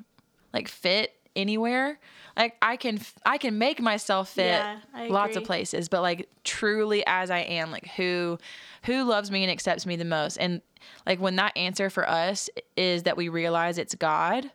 like 0.52 0.68
fit 0.68 1.14
anywhere. 1.34 1.98
Like 2.36 2.56
I 2.62 2.76
can 2.76 3.00
I 3.24 3.38
can 3.38 3.58
make 3.58 3.80
myself 3.80 4.30
fit 4.30 4.46
yeah, 4.46 4.78
lots 5.08 5.36
of 5.36 5.44
places, 5.44 5.88
but 5.88 6.02
like 6.02 6.28
truly 6.44 7.04
as 7.06 7.30
I 7.30 7.40
am, 7.40 7.70
like 7.70 7.88
who 7.96 8.38
who 8.84 9.04
loves 9.04 9.30
me 9.30 9.42
and 9.42 9.50
accepts 9.50 9.86
me 9.86 9.96
the 9.96 10.04
most. 10.04 10.36
And 10.38 10.62
like 11.06 11.20
when 11.20 11.36
that 11.36 11.56
answer 11.56 11.90
for 11.90 12.08
us 12.08 12.48
is 12.76 13.04
that 13.04 13.16
we 13.16 13.28
realize 13.28 13.78
it's 13.78 13.94
God, 13.94 14.50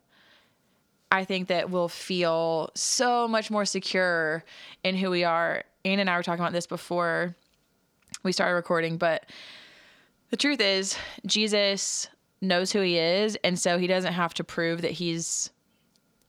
I 1.12 1.24
think 1.24 1.48
that 1.48 1.70
we'll 1.70 1.88
feel 1.88 2.72
so 2.76 3.28
much 3.28 3.50
more 3.52 3.66
secure 3.66 4.44
in 4.84 4.96
who 4.96 5.10
we 5.10 5.24
are. 5.24 5.63
Anne 5.86 6.00
and 6.00 6.10
I 6.10 6.18
were 6.18 6.24
talking 6.24 6.44
about 6.44 6.54
this 6.54 6.68
before 6.68 7.36
we 8.24 8.32
started 8.32 8.56
recording, 8.56 8.98
but 8.98 9.26
the 10.30 10.38
truth 10.38 10.60
is, 10.60 10.98
Jesus 11.26 12.10
knows 12.42 12.72
who 12.72 12.82
he 12.82 12.98
is, 12.98 13.38
and 13.44 13.58
so 13.58 13.78
he 13.78 13.88
doesn't 13.88 14.13
have 14.13 14.34
to 14.36 14.44
prove 14.44 14.82
that 14.82 14.92
he's 14.92 15.50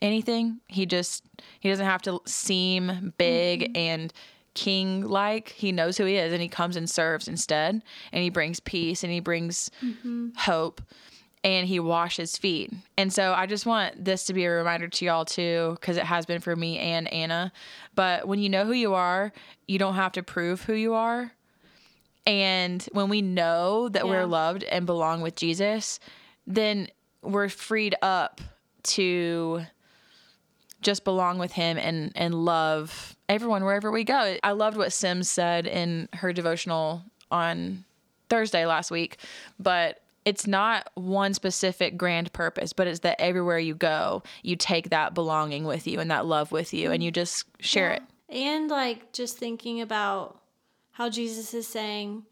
anything. 0.01 0.61
He 0.69 0.87
just 0.87 1.25
he 1.61 1.69
doesn't 1.69 1.87
have 1.87 2.03
to 2.03 2.21
seem 2.27 3.15
big 3.19 3.63
mm-hmm. 3.63 3.77
and 3.77 4.13
king 4.55 5.03
like. 5.03 5.51
He 5.51 5.73
knows 5.73 5.97
who 5.97 6.05
he 6.05 6.17
is 6.17 6.33
and 6.33 6.43
he 6.43 6.49
comes 6.49 6.77
and 6.77 6.89
serves 6.89 7.29
instead, 7.29 7.83
and 8.13 8.23
he 8.23 8.31
brings 8.31 8.61
peace 8.61 9.03
and 9.03 9.13
he 9.13 9.21
brings 9.21 9.71
mm-hmm. 9.83 10.29
hope 10.37 10.81
and 11.45 11.69
he 11.69 11.79
washes 11.81 12.37
feet. 12.37 12.73
And 12.97 13.13
so 13.13 13.33
I 13.33 13.47
just 13.47 13.65
want 13.65 14.05
this 14.05 14.25
to 14.25 14.35
be 14.35 14.45
a 14.45 14.51
reminder 14.51 14.89
to 14.89 15.05
y'all 15.05 15.25
too, 15.25 15.77
because 15.81 15.97
it 15.97 16.05
has 16.05 16.27
been 16.27 16.41
for 16.41 16.55
me 16.55 16.79
and 16.79 17.13
Anna. 17.13 17.53
But 17.95 18.27
when 18.27 18.41
you 18.41 18.49
know 18.49 18.65
who 18.65 18.73
you 18.73 18.95
are, 18.95 19.33
you 19.67 19.79
don't 19.79 19.95
have 19.95 20.13
to 20.13 20.23
prove 20.23 20.63
who 20.63 20.75
you 20.75 20.95
are. 20.95 21.33
And 22.27 22.87
when 22.93 23.09
we 23.09 23.23
know 23.23 23.89
that 23.89 24.05
yeah. 24.05 24.11
we're 24.11 24.27
loved 24.27 24.65
and 24.65 24.85
belong 24.85 25.21
with 25.21 25.37
Jesus, 25.37 26.01
then 26.47 26.89
we're 27.23 27.49
freed 27.49 27.95
up 28.03 28.41
to 28.83 29.63
just 30.81 31.05
belong 31.05 31.39
with 31.39 31.53
him 31.53 31.77
and 31.79 32.13
and 32.15 32.35
love 32.35 33.17
everyone 33.29 33.65
wherever 33.65 33.91
we 33.91 34.05
go. 34.05 34.37
I 34.43 34.53
loved 34.53 34.77
what 34.77 34.93
Sims 34.93 35.29
said 35.29 35.67
in 35.67 36.09
her 36.15 36.33
devotional 36.33 37.03
on 37.31 37.85
Thursday 38.29 38.67
last 38.67 38.91
week, 38.91 39.19
but 39.59 40.01
it's 40.25 40.47
not 40.47 40.91
one 40.95 41.33
specific 41.33 41.97
grand 41.97 42.33
purpose, 42.33 42.73
but 42.73 42.87
it's 42.87 43.01
that 43.01 43.21
everywhere 43.21 43.59
you 43.59 43.75
go, 43.75 44.23
you 44.43 44.57
take 44.57 44.91
that 44.91 45.15
belonging 45.15 45.65
with 45.65 45.87
you 45.87 46.01
and 46.01 46.11
that 46.11 46.27
love 46.27 46.53
with 46.53 46.75
you 46.75 46.91
and 46.93 47.03
you 47.03 47.11
just 47.11 47.45
share 47.61 47.91
yeah. 47.91 47.97
it. 47.97 48.03
And 48.29 48.69
like 48.69 49.13
just 49.13 49.39
thinking 49.39 49.81
about 49.81 50.39
how 50.93 51.09
Jesus 51.09 51.55
is 51.55 51.67
saying 51.67 52.25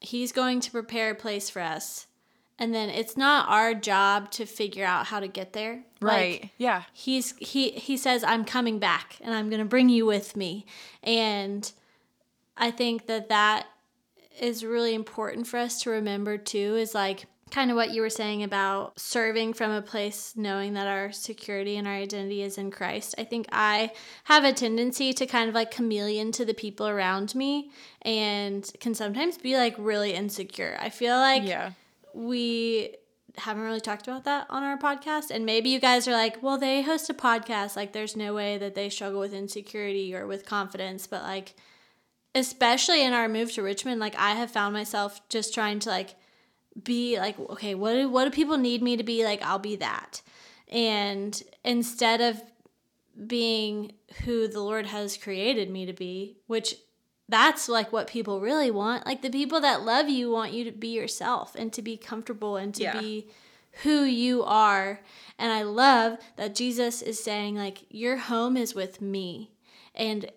he's 0.00 0.32
going 0.32 0.60
to 0.60 0.70
prepare 0.70 1.10
a 1.10 1.14
place 1.14 1.50
for 1.50 1.60
us. 1.60 2.06
And 2.60 2.74
then 2.74 2.90
it's 2.90 3.16
not 3.16 3.48
our 3.48 3.72
job 3.72 4.30
to 4.32 4.44
figure 4.44 4.84
out 4.84 5.06
how 5.06 5.18
to 5.18 5.26
get 5.26 5.54
there. 5.54 5.82
Right. 6.02 6.42
Like, 6.42 6.50
yeah. 6.58 6.82
He's 6.92 7.34
he 7.38 7.70
he 7.70 7.96
says 7.96 8.22
I'm 8.22 8.44
coming 8.44 8.78
back 8.78 9.16
and 9.22 9.34
I'm 9.34 9.48
going 9.48 9.60
to 9.60 9.64
bring 9.64 9.88
you 9.88 10.04
with 10.04 10.36
me. 10.36 10.66
And 11.02 11.70
I 12.58 12.70
think 12.70 13.06
that 13.06 13.30
that 13.30 13.66
is 14.38 14.62
really 14.62 14.94
important 14.94 15.46
for 15.46 15.58
us 15.58 15.82
to 15.82 15.90
remember 15.90 16.36
too 16.36 16.76
is 16.76 16.94
like 16.94 17.26
kind 17.50 17.70
of 17.70 17.76
what 17.76 17.90
you 17.90 18.00
were 18.00 18.10
saying 18.10 18.42
about 18.42 18.98
serving 18.98 19.52
from 19.54 19.70
a 19.70 19.82
place 19.82 20.34
knowing 20.36 20.74
that 20.74 20.86
our 20.86 21.10
security 21.12 21.76
and 21.76 21.88
our 21.88 21.94
identity 21.94 22.42
is 22.42 22.58
in 22.58 22.70
Christ. 22.70 23.14
I 23.18 23.24
think 23.24 23.46
I 23.50 23.90
have 24.24 24.44
a 24.44 24.52
tendency 24.52 25.12
to 25.14 25.26
kind 25.26 25.48
of 25.48 25.54
like 25.54 25.70
chameleon 25.70 26.32
to 26.32 26.44
the 26.44 26.54
people 26.54 26.86
around 26.86 27.34
me 27.34 27.70
and 28.02 28.70
can 28.80 28.94
sometimes 28.94 29.36
be 29.36 29.56
like 29.56 29.74
really 29.78 30.12
insecure. 30.12 30.76
I 30.80 30.90
feel 30.90 31.16
like 31.16 31.46
yeah. 31.46 31.72
We 32.14 32.96
haven't 33.36 33.62
really 33.62 33.80
talked 33.80 34.08
about 34.08 34.24
that 34.24 34.46
on 34.50 34.62
our 34.62 34.76
podcast 34.76 35.30
and 35.30 35.46
maybe 35.46 35.70
you 35.70 35.78
guys 35.80 36.08
are 36.08 36.12
like, 36.12 36.42
"Well, 36.42 36.58
they 36.58 36.82
host 36.82 37.10
a 37.10 37.14
podcast, 37.14 37.76
like 37.76 37.92
there's 37.92 38.16
no 38.16 38.34
way 38.34 38.58
that 38.58 38.74
they 38.74 38.88
struggle 38.88 39.20
with 39.20 39.32
insecurity 39.32 40.14
or 40.14 40.26
with 40.26 40.46
confidence." 40.46 41.06
But 41.06 41.22
like 41.22 41.54
especially 42.34 43.04
in 43.04 43.12
our 43.12 43.28
move 43.28 43.52
to 43.52 43.62
Richmond, 43.62 44.00
like 44.00 44.16
I 44.16 44.32
have 44.32 44.50
found 44.50 44.72
myself 44.72 45.20
just 45.28 45.54
trying 45.54 45.80
to 45.80 45.88
like 45.88 46.16
be 46.82 47.18
like, 47.18 47.38
okay, 47.38 47.74
what 47.74 47.94
do, 47.94 48.08
what 48.08 48.24
do 48.24 48.30
people 48.30 48.56
need 48.56 48.82
me 48.82 48.96
to 48.96 49.02
be? 49.02 49.24
Like, 49.24 49.42
I'll 49.42 49.58
be 49.58 49.76
that. 49.76 50.22
And 50.68 51.40
instead 51.64 52.20
of 52.20 52.40
being 53.26 53.92
who 54.24 54.48
the 54.48 54.60
Lord 54.60 54.86
has 54.86 55.16
created 55.16 55.68
me 55.70 55.86
to 55.86 55.92
be, 55.92 56.36
which 56.46 56.76
that's 57.30 57.68
like 57.68 57.92
what 57.92 58.06
people 58.06 58.40
really 58.40 58.70
want. 58.70 59.06
Like 59.06 59.22
the 59.22 59.30
people 59.30 59.60
that 59.60 59.82
love 59.82 60.08
you 60.08 60.30
want 60.30 60.52
you 60.52 60.64
to 60.64 60.72
be 60.72 60.88
yourself 60.88 61.54
and 61.54 61.72
to 61.72 61.82
be 61.82 61.96
comfortable 61.96 62.56
and 62.56 62.74
to 62.74 62.82
yeah. 62.82 63.00
be 63.00 63.28
who 63.82 64.02
you 64.02 64.42
are. 64.42 65.00
And 65.38 65.52
I 65.52 65.62
love 65.62 66.18
that 66.36 66.54
Jesus 66.54 67.02
is 67.02 67.22
saying, 67.22 67.54
like, 67.54 67.84
your 67.88 68.16
home 68.16 68.56
is 68.56 68.74
with 68.74 69.00
me. 69.00 69.52
And 69.94 70.30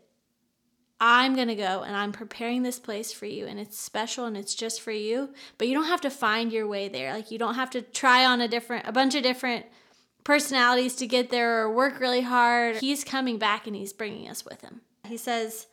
I'm 1.05 1.35
going 1.35 1.49
to 1.49 1.55
go 1.55 1.83
and 1.83 1.97
I'm 1.97 2.13
preparing 2.13 2.63
this 2.63 2.79
place 2.79 3.11
for 3.11 3.25
you 3.25 3.45
and 3.45 3.59
it's 3.59 3.77
special 3.77 4.25
and 4.25 4.37
it's 4.37 4.55
just 4.55 4.79
for 4.79 4.91
you, 4.91 5.33
but 5.57 5.67
you 5.67 5.73
don't 5.73 5.87
have 5.87 5.99
to 6.01 6.09
find 6.09 6.53
your 6.53 6.65
way 6.65 6.87
there. 6.87 7.13
Like 7.13 7.29
you 7.29 7.37
don't 7.37 7.55
have 7.55 7.69
to 7.71 7.81
try 7.81 8.25
on 8.25 8.39
a 8.39 8.47
different 8.47 8.87
a 8.87 8.93
bunch 8.93 9.13
of 9.13 9.21
different 9.21 9.65
personalities 10.23 10.95
to 10.95 11.07
get 11.07 11.29
there 11.29 11.59
or 11.59 11.73
work 11.73 11.99
really 11.99 12.21
hard. 12.21 12.77
He's 12.77 13.03
coming 13.03 13.37
back 13.37 13.67
and 13.67 13.75
he's 13.75 13.91
bringing 13.91 14.29
us 14.29 14.45
with 14.45 14.61
him. 14.61 14.79
He 15.05 15.17
says, 15.17 15.67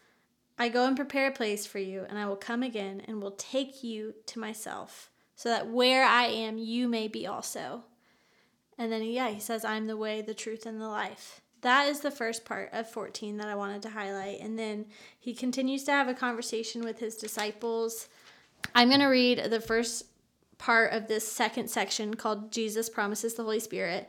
"I 0.61 0.69
go 0.69 0.87
and 0.87 0.97
prepare 0.97 1.29
a 1.29 1.33
place 1.33 1.67
for 1.67 1.81
you 1.81 2.07
and 2.09 2.17
I 2.17 2.27
will 2.27 2.37
come 2.37 2.63
again 2.63 3.03
and 3.09 3.21
will 3.21 3.33
take 3.33 3.83
you 3.83 4.15
to 4.27 4.39
myself, 4.39 5.11
so 5.35 5.49
that 5.49 5.67
where 5.67 6.05
I 6.05 6.27
am 6.27 6.57
you 6.57 6.87
may 6.87 7.09
be 7.09 7.27
also." 7.27 7.83
And 8.79 8.93
then 8.93 9.03
yeah, 9.03 9.31
he 9.31 9.41
says, 9.41 9.65
"I'm 9.65 9.89
the 9.89 9.97
way, 9.97 10.23
the 10.23 10.35
truth 10.35 10.67
and 10.67 10.81
the 10.81 10.89
life." 10.89 11.41
that 11.63 11.89
is 11.89 12.01
the 12.01 12.11
first 12.11 12.45
part 12.45 12.71
of 12.73 12.89
14 12.89 13.37
that 13.37 13.49
I 13.49 13.55
wanted 13.55 13.83
to 13.83 13.91
highlight. 13.91 14.41
And 14.41 14.59
then 14.59 14.87
he 15.19 15.35
continues 15.35 15.85
to 15.85 15.93
have 15.93 16.09
a 16.09 16.15
conversation 16.15 16.83
with 16.83 16.99
his 16.99 17.17
disciples. 17.17 18.09
I'm 18.75 18.89
going 18.89 19.01
to 19.01 19.07
read 19.07 19.51
the 19.51 19.61
first 19.61 20.07
part 20.59 20.93
of 20.93 21.09
this 21.09 21.31
second 21.31 21.69
section 21.69 22.15
called 22.15 22.53
Jesus 22.53 22.89
Promises 22.89 23.35
the 23.35 23.43
Holy 23.43 23.61
Spirit. 23.61 24.09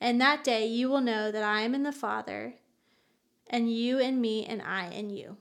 And 0.00 0.20
that 0.20 0.44
day 0.44 0.66
you 0.66 0.88
will 0.88 1.00
know 1.00 1.30
that 1.30 1.42
I 1.42 1.62
am 1.62 1.74
in 1.74 1.82
the 1.82 1.92
Father, 1.92 2.54
and 3.48 3.72
you 3.72 3.98
in 3.98 4.20
me, 4.20 4.44
and 4.44 4.62
I 4.62 4.88
in 4.90 5.10
you. 5.10 5.36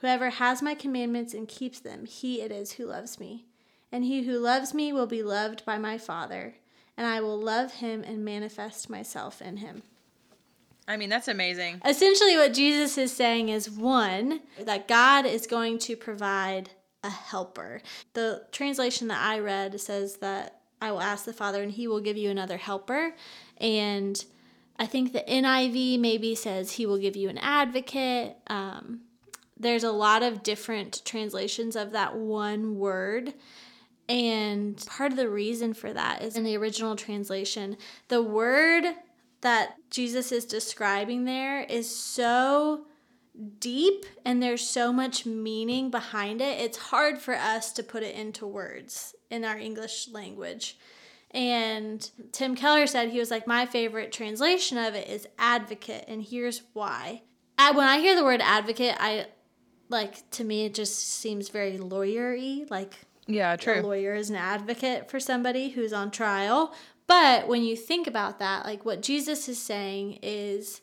Whoever 0.00 0.30
has 0.30 0.62
my 0.62 0.74
commandments 0.74 1.34
and 1.34 1.46
keeps 1.46 1.78
them, 1.78 2.06
he 2.06 2.40
it 2.40 2.50
is 2.50 2.72
who 2.72 2.86
loves 2.86 3.20
me 3.20 3.46
and 3.92 4.04
he 4.04 4.22
who 4.22 4.38
loves 4.38 4.72
me 4.72 4.92
will 4.92 5.06
be 5.06 5.22
loved 5.22 5.64
by 5.64 5.78
my 5.78 5.98
Father, 5.98 6.54
and 6.96 7.06
I 7.06 7.20
will 7.20 7.38
love 7.38 7.74
him 7.74 8.02
and 8.02 8.24
manifest 8.24 8.88
myself 8.88 9.42
in 9.42 9.58
him. 9.58 9.82
I 10.86 10.96
mean, 10.96 11.08
that's 11.08 11.28
amazing. 11.28 11.80
Essentially, 11.84 12.36
what 12.36 12.54
Jesus 12.54 12.98
is 12.98 13.12
saying 13.12 13.48
is 13.48 13.70
one, 13.70 14.40
that 14.58 14.88
God 14.88 15.26
is 15.26 15.46
going 15.46 15.78
to 15.80 15.96
provide 15.96 16.70
a 17.02 17.10
helper. 17.10 17.80
The 18.14 18.46
translation 18.52 19.08
that 19.08 19.20
I 19.20 19.38
read 19.38 19.80
says 19.80 20.16
that 20.16 20.60
I 20.82 20.90
will 20.90 21.00
ask 21.00 21.24
the 21.24 21.32
Father 21.32 21.62
and 21.62 21.72
he 21.72 21.86
will 21.86 22.00
give 22.00 22.16
you 22.16 22.30
another 22.30 22.56
helper. 22.56 23.14
And 23.60 24.22
I 24.78 24.86
think 24.86 25.12
the 25.12 25.24
NIV 25.28 26.00
maybe 26.00 26.34
says 26.34 26.72
he 26.72 26.86
will 26.86 26.98
give 26.98 27.16
you 27.16 27.28
an 27.28 27.38
advocate. 27.38 28.36
Um, 28.46 29.00
there's 29.58 29.84
a 29.84 29.92
lot 29.92 30.22
of 30.22 30.42
different 30.42 31.02
translations 31.04 31.76
of 31.76 31.92
that 31.92 32.16
one 32.16 32.78
word. 32.78 33.34
And 34.08 34.82
part 34.86 35.12
of 35.12 35.18
the 35.18 35.28
reason 35.28 35.74
for 35.74 35.92
that 35.92 36.22
is 36.22 36.36
in 36.36 36.44
the 36.44 36.56
original 36.56 36.96
translation, 36.96 37.76
the 38.08 38.22
word 38.22 38.84
that 39.42 39.76
Jesus 39.90 40.32
is 40.32 40.44
describing 40.44 41.24
there 41.24 41.60
is 41.60 41.94
so 41.94 42.86
deep 43.58 44.04
and 44.24 44.42
there's 44.42 44.66
so 44.66 44.92
much 44.92 45.24
meaning 45.24 45.90
behind 45.90 46.40
it. 46.40 46.60
It's 46.60 46.78
hard 46.78 47.18
for 47.18 47.34
us 47.34 47.72
to 47.74 47.82
put 47.82 48.02
it 48.02 48.14
into 48.14 48.46
words 48.46 49.14
in 49.30 49.44
our 49.44 49.58
English 49.58 50.08
language. 50.08 50.78
And 51.32 52.10
Tim 52.32 52.56
Keller 52.56 52.86
said 52.86 53.10
he 53.10 53.18
was 53.18 53.30
like, 53.30 53.46
My 53.46 53.66
favorite 53.66 54.12
translation 54.12 54.78
of 54.78 54.94
it 54.94 55.08
is 55.08 55.28
advocate, 55.38 56.04
and 56.08 56.22
here's 56.22 56.62
why. 56.72 57.22
When 57.58 57.86
I 57.86 57.98
hear 57.98 58.16
the 58.16 58.24
word 58.24 58.40
advocate, 58.40 58.96
I 58.98 59.26
like 59.90 60.28
to 60.30 60.44
me 60.44 60.64
it 60.64 60.74
just 60.74 60.98
seems 60.98 61.50
very 61.50 61.76
lawyery, 61.78 62.68
like 62.70 62.94
yeah, 63.26 63.54
true. 63.56 63.80
A 63.80 63.82
lawyer 63.82 64.14
is 64.14 64.30
an 64.30 64.36
advocate 64.36 65.10
for 65.10 65.20
somebody 65.20 65.70
who's 65.70 65.92
on 65.92 66.10
trial. 66.10 66.74
But 67.06 67.48
when 67.48 67.62
you 67.62 67.76
think 67.76 68.06
about 68.06 68.38
that, 68.38 68.64
like 68.64 68.84
what 68.84 69.02
Jesus 69.02 69.48
is 69.48 69.60
saying 69.60 70.20
is, 70.22 70.80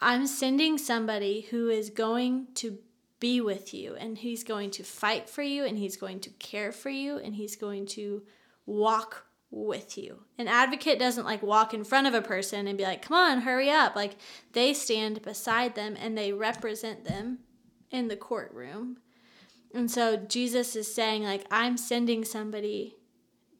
I'm 0.00 0.26
sending 0.26 0.78
somebody 0.78 1.42
who 1.42 1.68
is 1.68 1.90
going 1.90 2.48
to 2.54 2.78
be 3.20 3.40
with 3.40 3.72
you 3.72 3.94
and 3.94 4.18
he's 4.18 4.42
going 4.42 4.70
to 4.72 4.82
fight 4.82 5.28
for 5.28 5.42
you 5.42 5.64
and 5.64 5.78
he's 5.78 5.96
going 5.96 6.20
to 6.20 6.30
care 6.30 6.72
for 6.72 6.90
you 6.90 7.18
and 7.18 7.36
he's 7.36 7.54
going 7.54 7.86
to 7.86 8.22
walk 8.66 9.26
with 9.52 9.98
you. 9.98 10.24
An 10.38 10.48
advocate 10.48 10.98
doesn't 10.98 11.26
like 11.26 11.42
walk 11.42 11.74
in 11.74 11.84
front 11.84 12.06
of 12.06 12.14
a 12.14 12.22
person 12.22 12.66
and 12.66 12.78
be 12.78 12.84
like, 12.84 13.02
come 13.02 13.16
on, 13.16 13.42
hurry 13.42 13.70
up. 13.70 13.94
Like 13.94 14.16
they 14.52 14.72
stand 14.72 15.22
beside 15.22 15.74
them 15.74 15.96
and 16.00 16.16
they 16.16 16.32
represent 16.32 17.04
them 17.04 17.40
in 17.90 18.08
the 18.08 18.16
courtroom. 18.16 18.96
And 19.74 19.90
so 19.90 20.16
Jesus 20.16 20.74
is 20.74 20.92
saying 20.92 21.22
like 21.22 21.46
I'm 21.50 21.76
sending 21.76 22.24
somebody 22.24 22.96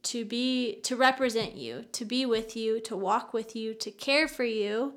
to 0.05 0.25
be 0.25 0.81
to 0.83 0.97
represent 0.97 1.55
you, 1.55 1.85
to 1.93 2.05
be 2.05 2.27
with 2.27 2.57
you, 2.57 2.81
to 2.81 2.97
walk 2.97 3.33
with 3.33 3.55
you, 3.55 3.75
to 3.75 3.91
care 3.91 4.27
for 4.27 4.45
you, 4.45 4.95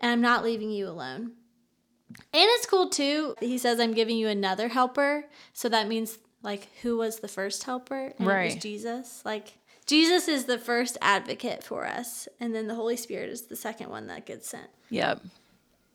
and 0.00 0.10
I'm 0.10 0.20
not 0.20 0.42
leaving 0.42 0.70
you 0.70 0.88
alone. 0.88 1.32
And 2.10 2.18
it's 2.32 2.66
cool 2.66 2.88
too. 2.88 3.34
He 3.38 3.58
says 3.58 3.78
I'm 3.78 3.92
giving 3.92 4.16
you 4.16 4.28
another 4.28 4.68
helper, 4.68 5.26
so 5.52 5.68
that 5.68 5.88
means 5.88 6.18
like 6.42 6.68
who 6.82 6.96
was 6.96 7.20
the 7.20 7.28
first 7.28 7.64
helper? 7.64 8.12
And 8.18 8.26
right. 8.26 8.50
It 8.50 8.54
was 8.54 8.62
Jesus. 8.62 9.22
Like 9.24 9.54
Jesus 9.86 10.28
is 10.28 10.44
the 10.44 10.58
first 10.58 10.98
advocate 11.00 11.64
for 11.64 11.86
us, 11.86 12.28
and 12.40 12.54
then 12.54 12.66
the 12.68 12.74
Holy 12.74 12.96
Spirit 12.96 13.30
is 13.30 13.46
the 13.46 13.56
second 13.56 13.90
one 13.90 14.06
that 14.08 14.26
gets 14.26 14.48
sent. 14.48 14.68
Yep. 14.90 15.22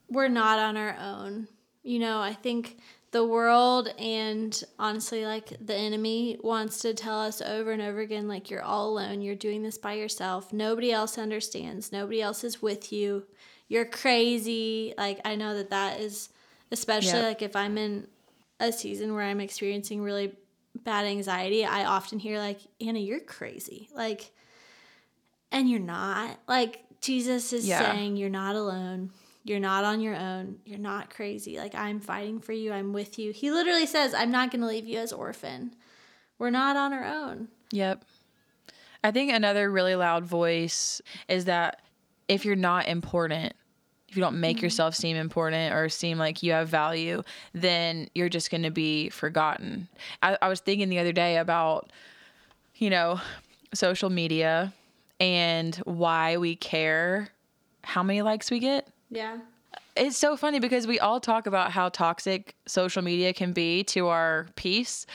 We're 0.09 0.27
not 0.27 0.59
on 0.59 0.77
our 0.77 0.95
own. 0.99 1.47
You 1.83 1.99
know, 1.99 2.19
I 2.19 2.33
think 2.33 2.77
the 3.13 3.23
world 3.23 3.93
and 3.99 4.63
honestly 4.79 5.23
like 5.23 5.53
the 5.63 5.75
enemy 5.75 6.35
wants 6.41 6.79
to 6.79 6.95
tell 6.95 7.19
us 7.19 7.43
over 7.43 7.71
and 7.71 7.81
over 7.81 7.99
again 7.99 8.27
like 8.27 8.49
you're 8.49 8.63
all 8.63 8.89
alone 8.89 9.21
you're 9.21 9.35
doing 9.35 9.61
this 9.61 9.77
by 9.77 9.93
yourself 9.93 10.51
nobody 10.51 10.91
else 10.91 11.19
understands 11.19 11.91
nobody 11.91 12.23
else 12.23 12.43
is 12.43 12.59
with 12.59 12.91
you 12.91 13.23
you're 13.67 13.85
crazy 13.85 14.95
like 14.97 15.21
i 15.25 15.35
know 15.35 15.55
that 15.55 15.69
that 15.69 15.99
is 15.99 16.29
especially 16.71 17.19
yep. 17.19 17.23
like 17.23 17.41
if 17.43 17.55
i'm 17.55 17.77
in 17.77 18.07
a 18.68 18.72
season 18.72 19.14
where 19.14 19.24
i'm 19.24 19.39
experiencing 19.39 20.01
really 20.01 20.34
bad 20.84 21.05
anxiety 21.05 21.66
i 21.66 21.86
often 21.86 22.20
hear 22.20 22.38
like 22.39 22.59
anna 22.82 22.99
you're 22.99 23.20
crazy 23.20 23.89
like 23.93 24.32
and 25.51 25.70
you're 25.70 25.80
not 25.80 26.39
like 26.47 26.84
jesus 27.01 27.53
is 27.53 27.68
yeah. 27.68 27.80
saying 27.80 28.16
you're 28.16 28.30
not 28.30 28.55
alone 28.55 29.11
you're 29.43 29.59
not 29.59 29.84
on 29.84 29.99
your 29.99 30.16
own. 30.16 30.59
You're 30.66 30.80
not 30.80 31.14
crazy. 31.14 31.57
Like, 31.57 31.76
I'm 31.76 31.99
fighting 31.99 32.39
for 32.39 32.53
you. 32.53 32.72
I'm 32.72 32.93
with 32.93 33.20
you. 33.20 33.32
He 33.32 33.51
literally 33.51 33.86
says, 33.86 34.14
I'm 34.14 34.32
not 34.32 34.51
going 34.51 34.61
to 34.61 34.68
leave 34.68 34.88
you 34.88 34.99
as 34.99 35.11
orphan. 35.11 35.76
We're 36.39 36.49
not 36.49 36.78
on 36.78 36.93
our 36.93 37.03
own. 37.03 37.49
Yep. 37.72 38.05
I 39.03 39.11
think 39.11 39.34
another 39.34 39.70
really 39.70 39.95
loud 39.95 40.24
voice 40.24 41.01
is 41.28 41.45
that 41.45 41.82
if 42.30 42.45
you're 42.45 42.55
not 42.55 42.88
important, 42.88 43.53
if 44.14 44.18
you 44.18 44.22
don't 44.22 44.39
make 44.39 44.57
mm-hmm. 44.57 44.68
yourself 44.68 44.93
seem 44.93 45.18
important 45.18 45.74
or 45.74 45.89
seem 45.89 46.20
like 46.20 46.43
you 46.43 46.51
have 46.51 46.70
value, 46.70 47.24
then 47.51 48.07
you're 48.14 48.30
just 48.30 48.51
going 48.51 48.61
to 48.61 48.70
be 48.70 49.09
forgotten. 49.09 49.88
I, 50.22 50.38
I 50.39 50.49
was 50.49 50.59
thinking 50.59 50.89
the 50.89 50.99
other 50.99 51.11
day 51.11 51.38
about, 51.38 51.89
you 52.76 52.91
know, 52.91 53.20
social 53.74 54.11
media 54.11 54.72
and 55.20 55.76
why 55.78 56.38
we 56.38 56.55
care 56.55 57.30
how 57.82 58.03
many 58.03 58.22
likes 58.22 58.51
we 58.51 58.59
get. 58.59 58.88
Yeah. 59.09 59.39
It's 59.97 60.16
so 60.16 60.38
funny 60.38 60.59
because 60.59 60.86
we 60.86 60.99
all 60.99 61.20
talk 61.20 61.47
about 61.47 61.72
how 61.72 61.89
toxic 61.89 62.53
social 62.68 63.01
media 63.01 63.34
can 63.34 63.51
be 63.51 63.84
to 63.86 64.09
our 64.09 64.45
peace, 64.55 65.07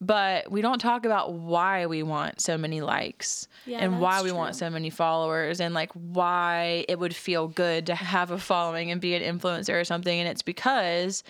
but 0.00 0.50
we 0.50 0.60
don't 0.60 0.78
talk 0.78 1.06
about 1.06 1.32
why 1.32 1.86
we 1.86 2.02
want 2.02 2.40
so 2.40 2.58
many 2.58 2.80
likes 2.80 3.48
yeah, 3.64 3.78
and 3.78 4.00
why 4.00 4.22
we 4.22 4.28
true. 4.28 4.38
want 4.38 4.54
so 4.54 4.68
many 4.68 4.90
followers 4.90 5.60
and 5.60 5.74
like 5.74 5.90
why 5.92 6.84
it 6.88 6.98
would 6.98 7.16
feel 7.16 7.48
good 7.48 7.86
to 7.86 7.94
have 7.94 8.30
a 8.30 8.38
following 8.38 8.90
and 8.90 9.00
be 9.00 9.14
an 9.14 9.38
influencer 9.38 9.80
or 9.80 9.84
something. 9.84 10.18
And 10.18 10.28
it's 10.28 10.42
because 10.42 11.24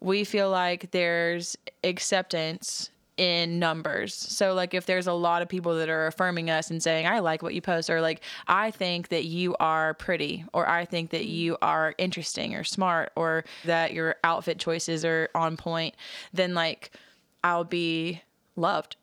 we 0.00 0.24
feel 0.24 0.50
like 0.50 0.90
there's 0.90 1.56
acceptance 1.82 2.90
in 3.16 3.58
numbers. 3.58 4.12
So 4.12 4.54
like 4.54 4.74
if 4.74 4.86
there's 4.86 5.06
a 5.06 5.12
lot 5.12 5.40
of 5.40 5.48
people 5.48 5.76
that 5.76 5.88
are 5.88 6.06
affirming 6.06 6.50
us 6.50 6.70
and 6.70 6.82
saying 6.82 7.06
I 7.06 7.20
like 7.20 7.42
what 7.42 7.54
you 7.54 7.62
post 7.62 7.88
or 7.88 8.00
like 8.00 8.20
I 8.48 8.70
think 8.70 9.08
that 9.08 9.24
you 9.24 9.54
are 9.60 9.94
pretty 9.94 10.44
or 10.52 10.68
I 10.68 10.84
think 10.84 11.10
that 11.10 11.22
mm-hmm. 11.22 11.30
you 11.30 11.56
are 11.62 11.94
interesting 11.96 12.54
or 12.54 12.64
smart 12.64 13.12
or 13.16 13.44
that 13.64 13.92
your 13.92 14.16
outfit 14.24 14.58
choices 14.58 15.04
are 15.04 15.30
on 15.34 15.56
point, 15.56 15.94
then 16.32 16.54
like 16.54 16.90
I'll 17.44 17.62
be 17.62 18.22
loved 18.56 18.96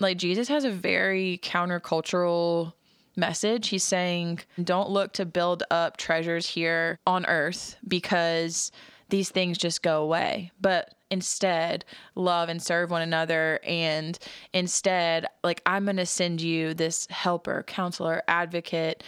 like 0.00 0.18
Jesus 0.18 0.48
has 0.48 0.64
a 0.64 0.70
very 0.70 1.40
countercultural 1.42 2.72
message. 3.16 3.68
He's 3.68 3.84
saying, 3.84 4.40
don't 4.62 4.90
look 4.90 5.12
to 5.14 5.24
build 5.24 5.62
up 5.70 5.96
treasures 5.96 6.48
here 6.48 6.98
on 7.06 7.24
earth 7.26 7.76
because 7.86 8.70
these 9.08 9.30
things 9.30 9.56
just 9.56 9.82
go 9.82 10.02
away. 10.02 10.50
But 10.60 10.94
instead, 11.10 11.84
love 12.14 12.48
and 12.48 12.60
serve 12.60 12.90
one 12.90 13.02
another. 13.02 13.60
And 13.64 14.18
instead, 14.52 15.26
like, 15.42 15.62
I'm 15.64 15.84
going 15.84 15.96
to 15.96 16.06
send 16.06 16.40
you 16.40 16.74
this 16.74 17.06
helper, 17.10 17.64
counselor, 17.66 18.22
advocate 18.28 19.02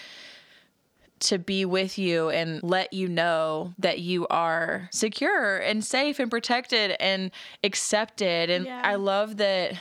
to 1.21 1.39
be 1.39 1.65
with 1.65 1.99
you 1.99 2.31
and 2.31 2.63
let 2.63 2.93
you 2.93 3.09
know 3.09 3.75
that 3.79 4.01
you 4.01 4.27
are 4.29 4.89
secure 4.93 5.57
and 5.59 5.85
safe 5.85 6.19
and 6.19 6.31
protected 6.31 6.97
and 7.01 7.31
accepted. 7.65 8.51
And 8.51 8.67
yeah. 8.67 8.83
I 8.85 8.97
love 8.97 9.39
that 9.39 9.75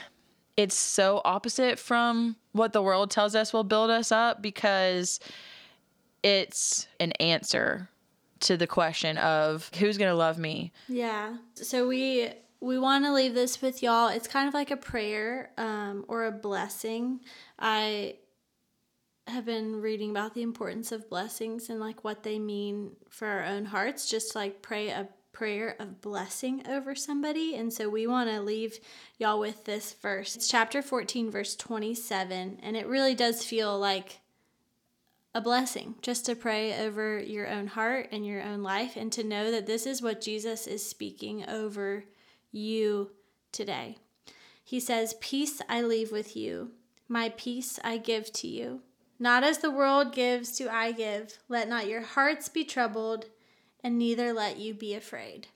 it's 0.56 0.74
so 0.74 1.20
opposite 1.24 1.78
from 1.78 2.36
what 2.52 2.72
the 2.72 2.82
world 2.82 3.10
tells 3.10 3.34
us 3.34 3.52
will 3.52 3.64
build 3.64 3.90
us 3.90 4.10
up 4.10 4.42
because 4.42 5.20
it's 6.22 6.88
an 6.98 7.12
answer 7.12 7.88
to 8.40 8.56
the 8.56 8.66
question 8.66 9.18
of 9.18 9.70
who's 9.78 9.98
going 9.98 10.10
to 10.10 10.16
love 10.16 10.38
me. 10.38 10.72
Yeah. 10.88 11.36
So 11.54 11.86
we 11.88 12.30
we 12.60 12.78
want 12.78 13.04
to 13.04 13.12
leave 13.12 13.34
this 13.34 13.62
with 13.62 13.82
y'all. 13.82 14.08
It's 14.08 14.26
kind 14.26 14.48
of 14.48 14.54
like 14.54 14.70
a 14.70 14.76
prayer 14.76 15.50
um, 15.56 16.04
or 16.08 16.26
a 16.26 16.32
blessing. 16.32 17.20
I 17.58 18.16
have 19.30 19.44
been 19.44 19.80
reading 19.80 20.10
about 20.10 20.34
the 20.34 20.42
importance 20.42 20.92
of 20.92 21.08
blessings 21.08 21.68
and 21.68 21.80
like 21.80 22.04
what 22.04 22.22
they 22.22 22.38
mean 22.38 22.96
for 23.08 23.26
our 23.26 23.44
own 23.44 23.66
hearts. 23.66 24.08
Just 24.08 24.34
like 24.34 24.62
pray 24.62 24.88
a 24.88 25.08
prayer 25.32 25.76
of 25.78 26.00
blessing 26.00 26.66
over 26.68 26.94
somebody. 26.94 27.54
And 27.54 27.72
so 27.72 27.88
we 27.88 28.06
want 28.06 28.28
to 28.28 28.40
leave 28.40 28.78
y'all 29.18 29.38
with 29.38 29.64
this 29.64 29.92
verse. 29.92 30.34
It's 30.34 30.48
chapter 30.48 30.82
14, 30.82 31.30
verse 31.30 31.54
27. 31.54 32.58
And 32.62 32.76
it 32.76 32.86
really 32.86 33.14
does 33.14 33.44
feel 33.44 33.78
like 33.78 34.18
a 35.34 35.40
blessing 35.40 35.94
just 36.02 36.26
to 36.26 36.34
pray 36.34 36.84
over 36.84 37.20
your 37.20 37.46
own 37.46 37.68
heart 37.68 38.08
and 38.10 38.26
your 38.26 38.42
own 38.42 38.62
life 38.62 38.96
and 38.96 39.12
to 39.12 39.22
know 39.22 39.50
that 39.52 39.66
this 39.66 39.86
is 39.86 40.02
what 40.02 40.20
Jesus 40.20 40.66
is 40.66 40.84
speaking 40.84 41.48
over 41.48 42.04
you 42.50 43.12
today. 43.52 43.96
He 44.64 44.80
says, 44.80 45.14
Peace 45.20 45.62
I 45.68 45.82
leave 45.82 46.10
with 46.10 46.36
you, 46.36 46.72
my 47.08 47.32
peace 47.36 47.78
I 47.84 47.98
give 47.98 48.32
to 48.32 48.48
you. 48.48 48.82
Not 49.18 49.42
as 49.42 49.58
the 49.58 49.70
world 49.70 50.12
gives, 50.12 50.56
do 50.56 50.68
I 50.68 50.92
give. 50.92 51.38
Let 51.48 51.68
not 51.68 51.88
your 51.88 52.02
hearts 52.02 52.48
be 52.48 52.64
troubled 52.64 53.26
and 53.82 53.98
neither 53.98 54.32
let 54.32 54.58
you 54.58 54.74
be 54.74 54.94
afraid. 54.94 55.48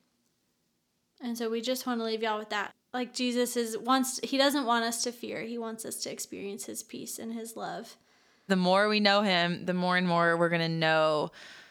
And 1.22 1.38
so 1.38 1.48
we 1.48 1.60
just 1.60 1.86
want 1.86 2.00
to 2.00 2.04
leave 2.04 2.22
y'all 2.22 2.38
with 2.38 2.50
that. 2.50 2.72
Like 2.92 3.14
Jesus 3.14 3.56
is 3.56 3.78
wants 3.78 4.20
he 4.22 4.36
doesn't 4.36 4.66
want 4.66 4.84
us 4.84 5.02
to 5.04 5.12
fear. 5.12 5.42
He 5.42 5.56
wants 5.56 5.84
us 5.84 5.96
to 6.02 6.10
experience 6.10 6.66
his 6.66 6.82
peace 6.82 7.18
and 7.18 7.32
his 7.32 7.56
love. 7.56 7.96
The 8.48 8.56
more 8.56 8.88
we 8.88 9.00
know 9.00 9.22
him, 9.22 9.64
the 9.64 9.74
more 9.74 9.96
and 9.96 10.06
more 10.06 10.36
we're 10.36 10.48
going 10.48 10.60
to 10.60 10.68
know 10.68 11.30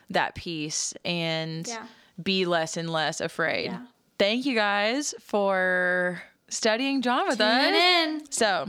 that 0.10 0.36
peace 0.36 0.94
and 1.04 1.68
yeah. 1.68 1.86
be 2.22 2.46
less 2.46 2.78
and 2.78 2.90
less 2.90 3.22
afraid. 3.22 3.66
Yeah. 3.66 3.82
Thank 4.18 4.46
you 4.46 4.56
guys 4.56 5.14
for 5.20 6.22
studying 6.50 7.02
John 7.02 7.28
with 7.28 7.38
Tuning 7.38 7.74
us. 7.74 7.74
In. 7.74 8.32
So, 8.32 8.68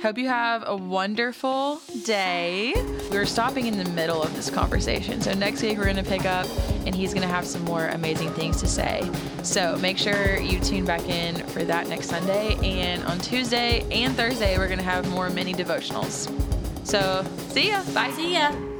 Hope 0.00 0.18
you 0.18 0.28
have 0.28 0.64
a 0.66 0.76
wonderful 0.76 1.80
day. 2.04 2.72
We're 3.10 3.26
stopping 3.26 3.66
in 3.66 3.78
the 3.78 3.88
middle 3.90 4.22
of 4.22 4.34
this 4.34 4.50
conversation. 4.50 5.20
So 5.20 5.32
next 5.32 5.62
week 5.62 5.78
we're 5.78 5.84
going 5.84 5.96
to 5.96 6.02
pick 6.02 6.24
up 6.24 6.46
and 6.86 6.94
he's 6.94 7.14
going 7.14 7.26
to 7.26 7.32
have 7.32 7.46
some 7.46 7.62
more 7.62 7.86
amazing 7.88 8.30
things 8.30 8.60
to 8.60 8.66
say. 8.66 9.08
So 9.42 9.76
make 9.76 9.98
sure 9.98 10.38
you 10.40 10.58
tune 10.60 10.84
back 10.84 11.08
in 11.08 11.36
for 11.48 11.62
that 11.64 11.88
next 11.88 12.08
Sunday. 12.08 12.54
And 12.62 13.04
on 13.04 13.18
Tuesday 13.18 13.86
and 13.92 14.16
Thursday, 14.16 14.58
we're 14.58 14.68
going 14.68 14.78
to 14.78 14.84
have 14.84 15.08
more 15.08 15.30
mini 15.30 15.54
devotionals. 15.54 16.30
So 16.84 17.24
see 17.48 17.68
ya. 17.68 17.84
Bye. 17.94 18.10
See 18.10 18.34
ya. 18.34 18.71